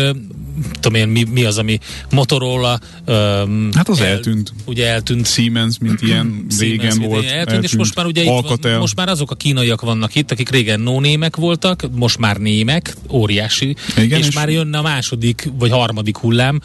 tudom 0.81 0.95
én, 0.95 1.09
mi, 1.09 1.23
mi 1.23 1.45
az, 1.45 1.59
ami 1.59 1.79
Motorola 2.11 2.81
um, 3.07 3.71
Hát 3.75 3.89
az 3.89 4.01
el, 4.01 4.07
eltűnt. 4.07 4.53
Ugye 4.64 4.87
eltűnt. 4.87 5.27
Siemens, 5.27 5.79
mint 5.79 6.03
ilyen 6.03 6.27
régen 6.59 6.91
Siemens, 6.91 6.97
volt. 6.97 7.25
Eltűnt, 7.25 7.39
eltűnt, 7.39 7.64
és 7.64 7.77
most 7.77 7.95
már 7.95 8.07
ugye 8.07 8.23
itt, 8.23 8.79
most 8.79 8.97
már 8.97 9.09
azok 9.09 9.31
a 9.31 9.35
kínaiak 9.35 9.81
vannak 9.81 10.14
itt, 10.14 10.31
akik 10.31 10.49
régen 10.49 10.81
no-némek 10.81 11.37
voltak, 11.37 11.89
most 11.93 12.19
már 12.19 12.37
némek, 12.37 12.95
óriási, 13.11 13.77
Igen, 13.97 14.19
és, 14.19 14.27
és 14.27 14.35
már 14.35 14.49
jönne 14.49 14.79
a 14.79 14.83
második 14.83 15.51
vagy 15.59 15.71
harmadik 15.71 16.16
hullám. 16.16 16.61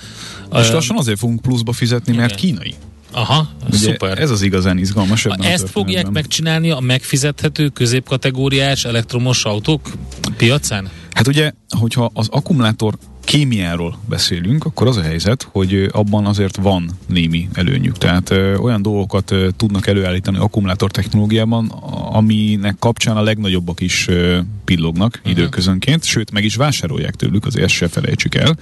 És 0.59 0.71
lassan 0.71 0.97
azért 0.97 1.19
fogunk 1.19 1.41
pluszba 1.41 1.71
fizetni, 1.71 2.15
mert 2.15 2.35
kínai. 2.35 2.73
Aha, 3.13 3.47
Ugye 3.67 3.77
szuper. 3.77 4.19
Ez 4.19 4.29
az 4.29 4.41
igazán 4.41 4.77
izgalmas. 4.77 5.25
Ebben 5.25 5.41
Ezt 5.41 5.69
fogják 5.69 6.09
megcsinálni 6.09 6.71
a 6.71 6.79
megfizethető 6.79 7.67
középkategóriás 7.67 8.85
elektromos 8.85 9.45
autók 9.45 9.91
piacán? 10.37 10.89
Hát 11.11 11.27
ugye, 11.27 11.51
hogyha 11.79 12.11
az 12.13 12.27
akkumulátor 12.31 12.97
kémiáról 13.23 13.97
beszélünk, 14.09 14.65
akkor 14.65 14.87
az 14.87 14.97
a 14.97 15.01
helyzet, 15.01 15.47
hogy 15.51 15.89
abban 15.91 16.25
azért 16.25 16.55
van 16.55 16.89
némi 17.07 17.49
előnyük. 17.53 17.97
Tehát 17.97 18.29
ö, 18.29 18.55
olyan 18.55 18.81
dolgokat 18.81 19.31
ö, 19.31 19.49
tudnak 19.57 19.87
előállítani 19.87 20.37
akkumulátor 20.37 20.91
technológiában, 20.91 21.67
aminek 22.11 22.75
kapcsán 22.79 23.17
a 23.17 23.21
legnagyobbak 23.21 23.81
is 23.81 24.07
ö, 24.07 24.39
pillognak 24.65 25.15
uh-huh. 25.17 25.31
időközönként, 25.31 26.03
sőt 26.03 26.31
meg 26.31 26.43
is 26.43 26.55
vásárolják 26.55 27.15
tőlük, 27.15 27.45
azért 27.45 27.65
ezt 27.65 27.73
se 27.73 27.87
felejtsük 27.87 28.35
el. 28.35 28.55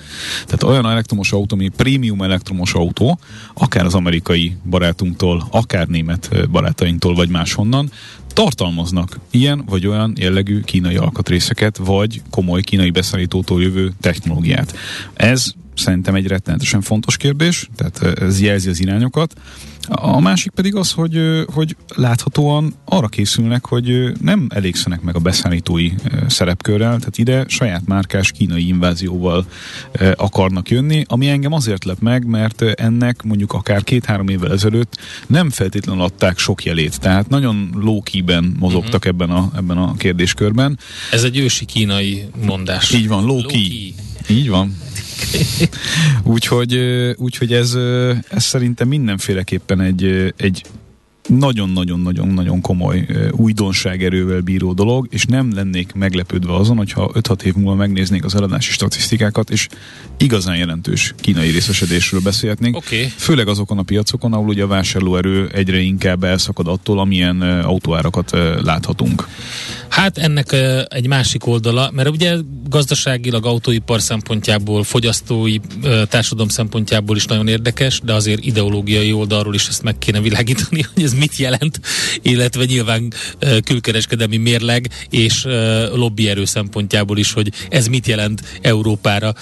Tehát 0.45 0.63
olyan 0.63 0.89
elektromos 0.89 1.31
autó, 1.31 1.55
ami 1.55 1.67
prémium 1.67 2.21
elektromos 2.21 2.73
autó, 2.73 3.19
akár 3.53 3.85
az 3.85 3.93
amerikai 3.93 4.55
barátunktól, 4.69 5.47
akár 5.51 5.87
német 5.87 6.49
barátainktól, 6.49 7.13
vagy 7.13 7.29
máshonnan, 7.29 7.91
tartalmaznak 8.33 9.19
ilyen 9.29 9.63
vagy 9.65 9.87
olyan 9.87 10.13
jellegű 10.19 10.59
kínai 10.59 10.95
alkatrészeket, 10.95 11.77
vagy 11.77 12.21
komoly 12.29 12.61
kínai 12.61 12.91
beszállítótól 12.91 13.61
jövő 13.61 13.91
technológiát. 14.01 14.75
Ez 15.13 15.51
szerintem 15.75 16.15
egy 16.15 16.27
rettenetesen 16.27 16.81
fontos 16.81 17.17
kérdés, 17.17 17.69
tehát 17.75 18.19
ez 18.19 18.41
jelzi 18.41 18.69
az 18.69 18.79
irányokat. 18.79 19.33
A 19.87 20.19
másik 20.19 20.51
pedig 20.51 20.75
az, 20.75 20.91
hogy, 20.91 21.19
hogy 21.53 21.75
láthatóan 21.95 22.73
arra 22.85 23.07
készülnek, 23.07 23.65
hogy 23.65 24.11
nem 24.21 24.47
elégszenek 24.49 25.01
meg 25.01 25.15
a 25.15 25.19
beszállítói 25.19 25.91
szerepkörrel, 26.27 26.97
tehát 26.97 27.17
ide 27.17 27.43
saját 27.47 27.85
márkás 27.85 28.31
kínai 28.31 28.67
invázióval 28.67 29.45
akarnak 30.15 30.69
jönni, 30.69 31.03
ami 31.07 31.29
engem 31.29 31.53
azért 31.53 31.83
lep 31.83 31.99
meg, 31.99 32.25
mert 32.25 32.61
ennek 32.61 33.23
mondjuk 33.23 33.53
akár 33.53 33.83
két-három 33.83 34.27
évvel 34.27 34.51
ezelőtt 34.51 34.97
nem 35.27 35.49
feltétlenül 35.49 36.03
adták 36.03 36.37
sok 36.37 36.63
jelét, 36.63 36.99
tehát 36.99 37.29
nagyon 37.29 37.69
low 37.75 37.99
ben 38.25 38.55
mozogtak 38.59 38.93
uh-huh. 38.93 39.07
ebben, 39.07 39.29
a, 39.29 39.51
ebben 39.55 39.77
a 39.77 39.93
kérdéskörben. 39.93 40.79
Ez 41.11 41.23
egy 41.23 41.37
ősi 41.37 41.65
kínai 41.65 42.25
mondás. 42.45 42.93
Így 42.93 43.07
van, 43.07 43.45
key. 43.45 43.93
Így 44.31 44.49
van. 44.49 44.77
úgyhogy, 46.23 46.75
úgyhogy 47.17 47.53
ez, 47.53 47.77
ez 48.29 48.43
szerintem 48.43 48.87
mindenféleképpen 48.87 49.81
egy, 49.81 50.33
egy 50.37 50.63
nagyon-nagyon-nagyon-nagyon 51.27 52.61
komoly 52.61 53.05
újdonságerővel 53.31 54.41
bíró 54.41 54.73
dolog, 54.73 55.07
és 55.09 55.25
nem 55.25 55.53
lennék 55.53 55.93
meglepődve 55.93 56.55
azon, 56.55 56.77
hogyha 56.77 57.11
5-6 57.13 57.41
év 57.41 57.53
múlva 57.55 57.75
megnéznék 57.75 58.25
az 58.25 58.35
eladási 58.35 58.71
statisztikákat, 58.71 59.49
és 59.49 59.67
igazán 60.17 60.57
jelentős 60.57 61.13
kínai 61.17 61.49
részesedésről 61.49 62.21
beszélhetnénk. 62.21 62.75
Okay. 62.75 63.07
Főleg 63.15 63.47
azokon 63.47 63.77
a 63.77 63.83
piacokon, 63.83 64.33
ahol 64.33 64.47
ugye 64.47 64.63
a 64.63 64.67
vásárlóerő 64.67 65.49
egyre 65.53 65.79
inkább 65.79 66.23
elszakad 66.23 66.67
attól, 66.67 66.99
amilyen 66.99 67.41
autóárakat 67.41 68.31
láthatunk. 68.63 69.27
Hát 69.91 70.17
ennek 70.17 70.55
egy 70.87 71.07
másik 71.07 71.47
oldala, 71.47 71.91
mert 71.93 72.09
ugye 72.09 72.35
gazdaságilag 72.69 73.45
autóipar 73.45 74.01
szempontjából, 74.01 74.83
fogyasztói 74.83 75.57
társadalom 76.09 76.49
szempontjából 76.49 77.15
is 77.15 77.25
nagyon 77.25 77.47
érdekes, 77.47 78.01
de 78.03 78.13
azért 78.13 78.45
ideológiai 78.45 79.13
oldalról 79.13 79.53
is 79.53 79.67
ezt 79.67 79.83
meg 79.83 79.97
kéne 79.97 80.19
világítani, 80.21 80.81
hogy 80.93 81.03
ez 81.03 81.13
mit 81.13 81.35
jelent, 81.35 81.79
illetve 82.21 82.65
nyilván 82.65 83.13
külkereskedelmi 83.63 84.37
mérleg 84.37 84.89
és 85.09 85.43
lobbyerő 85.93 86.45
szempontjából 86.45 87.17
is, 87.17 87.33
hogy 87.33 87.51
ez 87.69 87.87
mit 87.87 88.07
jelent 88.07 88.41
Európára 88.61 89.33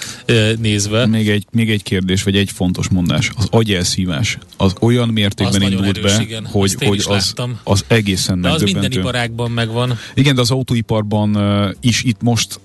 nézve. 0.58 1.06
Még 1.06 1.28
egy, 1.28 1.46
még 1.52 1.70
egy 1.70 1.82
kérdés, 1.82 2.22
vagy 2.22 2.36
egy 2.36 2.50
fontos 2.50 2.88
mondás. 2.88 3.30
Az 3.36 3.46
agyelszívás 3.50 4.38
az 4.56 4.74
olyan 4.80 5.08
mértékben 5.08 5.62
az 5.62 5.70
indult 5.70 5.96
erős, 5.96 6.16
be, 6.16 6.22
igen. 6.22 6.46
hogy, 6.46 6.74
hogy 6.78 7.04
az, 7.08 7.34
az 7.64 7.84
egészen 7.86 8.40
De 8.40 8.50
az 8.50 8.62
minden 8.62 8.92
iparágban 8.92 9.50
megvan. 9.50 9.98
Igen, 10.14 10.38
az 10.40 10.50
autóiparban 10.50 11.38
is 11.80 12.02
itt 12.02 12.22
most 12.22 12.60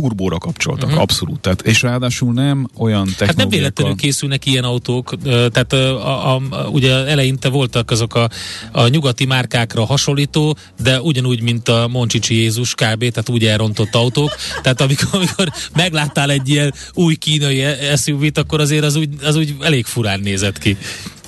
turbóra 0.00 0.38
kapcsoltak, 0.38 0.88
uh-huh. 0.88 1.02
abszolút. 1.02 1.40
Tehát, 1.40 1.62
és 1.62 1.82
ráadásul 1.82 2.32
nem 2.32 2.68
olyan 2.76 3.04
technológiákkal... 3.04 3.26
Hát 3.26 3.36
nem 3.36 3.48
véletlenül 3.48 3.96
készülnek 3.96 4.46
ilyen 4.46 4.64
autók, 4.64 5.14
tehát 5.22 5.72
a, 5.72 6.32
a, 6.32 6.40
a, 6.50 6.68
ugye 6.68 6.92
eleinte 6.92 7.48
voltak 7.48 7.90
azok 7.90 8.14
a, 8.14 8.28
a 8.72 8.88
nyugati 8.88 9.24
márkákra 9.24 9.84
hasonlító, 9.84 10.56
de 10.82 11.00
ugyanúgy, 11.00 11.42
mint 11.42 11.68
a 11.68 11.88
Moncsicsi 11.88 12.34
Jézus 12.34 12.74
kb., 12.74 12.98
tehát 12.98 13.28
úgy 13.28 13.44
elrontott 13.44 13.94
autók, 13.94 14.30
tehát 14.62 14.80
amikor, 14.80 15.08
amikor 15.12 15.52
megláttál 15.74 16.30
egy 16.30 16.48
ilyen 16.48 16.74
új 16.94 17.14
kínai 17.14 17.64
SUV-t, 17.96 18.38
akkor 18.38 18.60
azért 18.60 18.84
az 18.84 18.96
úgy, 18.96 19.08
az 19.22 19.36
úgy 19.36 19.54
elég 19.60 19.84
furán 19.84 20.20
nézett 20.20 20.58
ki. 20.58 20.76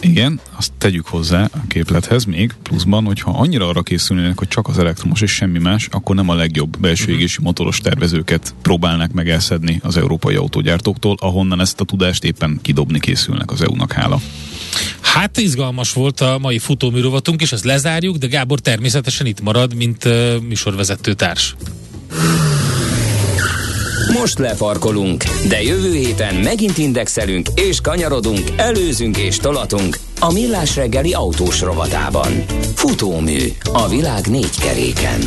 Igen, 0.01 0.41
azt 0.57 0.73
tegyük 0.79 1.07
hozzá 1.07 1.45
a 1.45 1.67
képlethez 1.69 2.25
még 2.25 2.55
pluszban, 2.63 3.05
hogyha 3.05 3.31
annyira 3.31 3.69
arra 3.69 3.83
készülnének, 3.83 4.39
hogy 4.39 4.49
csak 4.49 4.69
az 4.69 4.79
elektromos 4.79 5.21
és 5.21 5.31
semmi 5.31 5.59
más, 5.59 5.89
akkor 5.91 6.15
nem 6.15 6.29
a 6.29 6.35
legjobb 6.35 6.79
belső 6.79 7.05
mhm. 7.05 7.13
égési 7.13 7.39
motoros 7.43 7.79
tervezőket 7.79 8.55
próbálnak 8.63 9.13
meg 9.13 9.29
elszedni 9.29 9.81
az 9.85 9.97
európai 9.97 10.35
autógyártóktól, 10.35 11.17
ahonnan 11.21 11.61
ezt 11.61 11.81
a 11.81 11.85
tudást 11.85 12.25
éppen 12.25 12.59
kidobni 12.63 13.01
készülnek 13.01 13.51
az 13.51 13.63
EU-nak 13.63 13.93
hála. 13.93 14.21
Hát 15.01 15.39
izgalmas 15.39 15.93
volt 15.93 16.21
a 16.21 16.39
mai 16.39 16.59
futóműrovatunk, 16.59 17.41
és 17.41 17.53
ezt 17.53 17.65
lezárjuk, 17.65 18.17
de 18.17 18.27
Gábor 18.27 18.61
természetesen 18.61 19.27
itt 19.27 19.41
marad, 19.41 19.75
mint 19.75 20.05
uh, 20.05 20.41
műsorvezető 20.41 21.13
társ. 21.13 21.55
Most 24.21 24.39
lefarkolunk, 24.39 25.25
de 25.49 25.63
jövő 25.63 25.95
héten 25.95 26.35
megint 26.35 26.79
indexelünk 26.79 27.49
és 27.55 27.81
kanyarodunk, 27.81 28.51
előzünk 28.57 29.17
és 29.17 29.37
tolatunk 29.37 29.99
a 30.19 30.33
Millás 30.33 30.77
reggeli 30.77 31.13
autós 31.13 31.61
rovatában. 31.61 32.45
Futómű 32.75 33.39
a 33.73 33.89
világ 33.89 34.27
négy 34.27 34.59
keréken. 34.59 35.21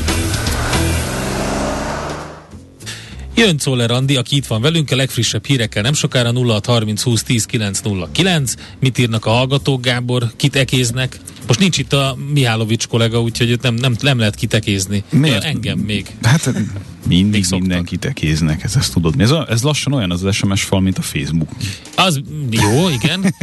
Jön 3.35 3.57
Czoller 3.57 3.91
Andi, 3.91 4.15
aki 4.15 4.35
itt 4.35 4.45
van 4.45 4.61
velünk, 4.61 4.91
a 4.91 4.95
legfrissebb 4.95 5.45
hírekkel 5.45 5.81
nem 5.81 5.93
sokára 5.93 6.31
0630 6.33 7.01
20 7.01 7.23
10 7.23 7.45
909. 7.45 8.53
Mit 8.79 8.97
írnak 8.97 9.25
a 9.25 9.29
hallgatók, 9.29 9.81
Gábor? 9.81 10.31
Kit 10.35 10.55
ekéznek? 10.55 11.19
Most 11.47 11.59
nincs 11.59 11.77
itt 11.77 11.93
a 11.93 12.17
Mihálovics 12.33 12.87
kollega, 12.87 13.21
úgyhogy 13.21 13.59
nem, 13.61 13.73
nem, 13.73 13.95
nem 14.01 14.17
lehet 14.17 14.35
kitekézni. 14.35 15.03
Miért? 15.09 15.43
Ja, 15.43 15.49
engem 15.49 15.79
még. 15.79 16.07
Hát 16.21 16.49
mindig 17.07 17.45
még 17.49 17.59
mindenki 17.59 17.97
tekéznek, 17.97 18.63
ez, 18.63 18.75
ezt 18.75 18.93
tudod. 18.93 19.21
Ez, 19.21 19.31
a, 19.31 19.45
ez 19.49 19.61
lassan 19.61 19.93
olyan 19.93 20.11
az 20.11 20.27
SMS 20.31 20.63
fal, 20.63 20.79
mint 20.79 20.97
a 20.97 21.01
Facebook. 21.01 21.49
Az 21.95 22.21
jó, 22.49 22.89
igen, 22.89 23.35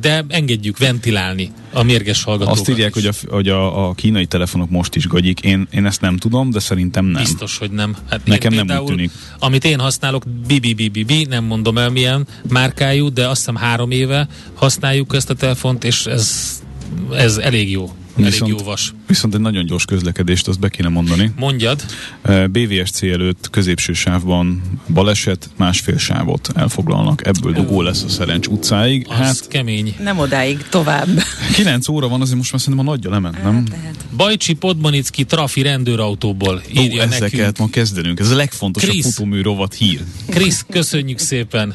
de 0.00 0.24
engedjük 0.28 0.78
ventilálni 0.78 1.50
a 1.72 1.82
mérges 1.82 2.22
hallgatókat 2.22 2.58
Azt 2.58 2.68
írják, 2.68 2.96
is. 2.96 3.02
hogy, 3.02 3.14
a, 3.30 3.34
hogy 3.34 3.48
a, 3.48 3.88
a 3.88 3.92
kínai 3.92 4.26
telefonok 4.26 4.70
most 4.70 4.94
is 4.94 5.06
gagyik. 5.06 5.40
Én, 5.40 5.68
én 5.70 5.86
ezt 5.86 6.00
nem 6.00 6.16
tudom, 6.16 6.50
de 6.50 6.58
szerintem 6.58 7.04
nem. 7.04 7.22
Biztos, 7.22 7.58
hogy 7.58 7.70
nem. 7.70 7.96
Hát 8.10 8.20
Nekem 8.24 8.52
nem 8.52 8.78
úgy 8.78 8.84
tűnik. 8.84 9.10
Amit 9.38 9.64
én 9.64 9.78
használok, 9.78 10.24
BBBBB, 10.28 11.12
nem 11.28 11.44
mondom 11.44 11.78
el 11.78 11.88
milyen 11.90 12.26
márkájú, 12.48 13.12
de 13.12 13.28
azt 13.28 13.38
hiszem 13.38 13.56
három 13.56 13.90
éve 13.90 14.28
használjuk 14.54 15.14
ezt 15.14 15.30
a 15.30 15.34
telefont, 15.34 15.84
és 15.84 16.06
ez 16.06 16.56
ez 17.12 17.36
elég 17.36 17.70
jó. 17.70 17.92
Elég 18.18 18.30
viszont, 18.30 18.50
jó 18.50 18.66
vas. 18.66 18.94
Viszont 19.06 19.34
egy 19.34 19.40
nagyon 19.40 19.66
gyors 19.66 19.84
közlekedést, 19.84 20.48
azt 20.48 20.60
be 20.60 20.68
kéne 20.68 20.88
mondani. 20.88 21.32
Mondjad. 21.36 21.84
BVSC 22.50 23.02
előtt 23.02 23.50
középső 23.50 23.92
sávban 23.92 24.62
baleset, 24.92 25.50
másfél 25.56 25.98
sávot 25.98 26.50
elfoglalnak. 26.54 27.26
Ebből 27.26 27.52
dugó 27.52 27.82
lesz 27.82 28.02
a 28.02 28.08
Szerencs 28.08 28.46
utcáig. 28.46 29.06
Az 29.08 29.16
hát 29.16 29.48
kemény. 29.48 29.94
Nem 30.02 30.18
odáig, 30.18 30.66
tovább. 30.68 31.08
9 31.52 31.88
óra 31.88 32.08
van, 32.08 32.20
azért 32.20 32.36
most 32.36 32.52
már 32.52 32.60
szerintem 32.60 32.86
a 32.88 32.90
nagyja 32.90 33.10
lement, 33.10 33.42
nem? 33.42 33.64
Hát, 33.84 34.04
Bajcsi 34.16 34.52
Podmanicki 34.52 35.24
trafi 35.24 35.62
rendőrautóból 35.62 36.62
írja 36.74 37.02
Ó, 37.02 37.06
ezeket 37.06 37.38
nekünk. 37.38 37.58
ma 37.58 37.68
kezdenünk. 37.70 38.20
Ez 38.20 38.30
a 38.30 38.36
legfontosabb 38.36 38.94
futómű 39.00 39.42
rovat 39.42 39.74
hír. 39.74 40.00
Krisz, 40.28 40.64
köszönjük 40.70 41.18
szépen. 41.18 41.74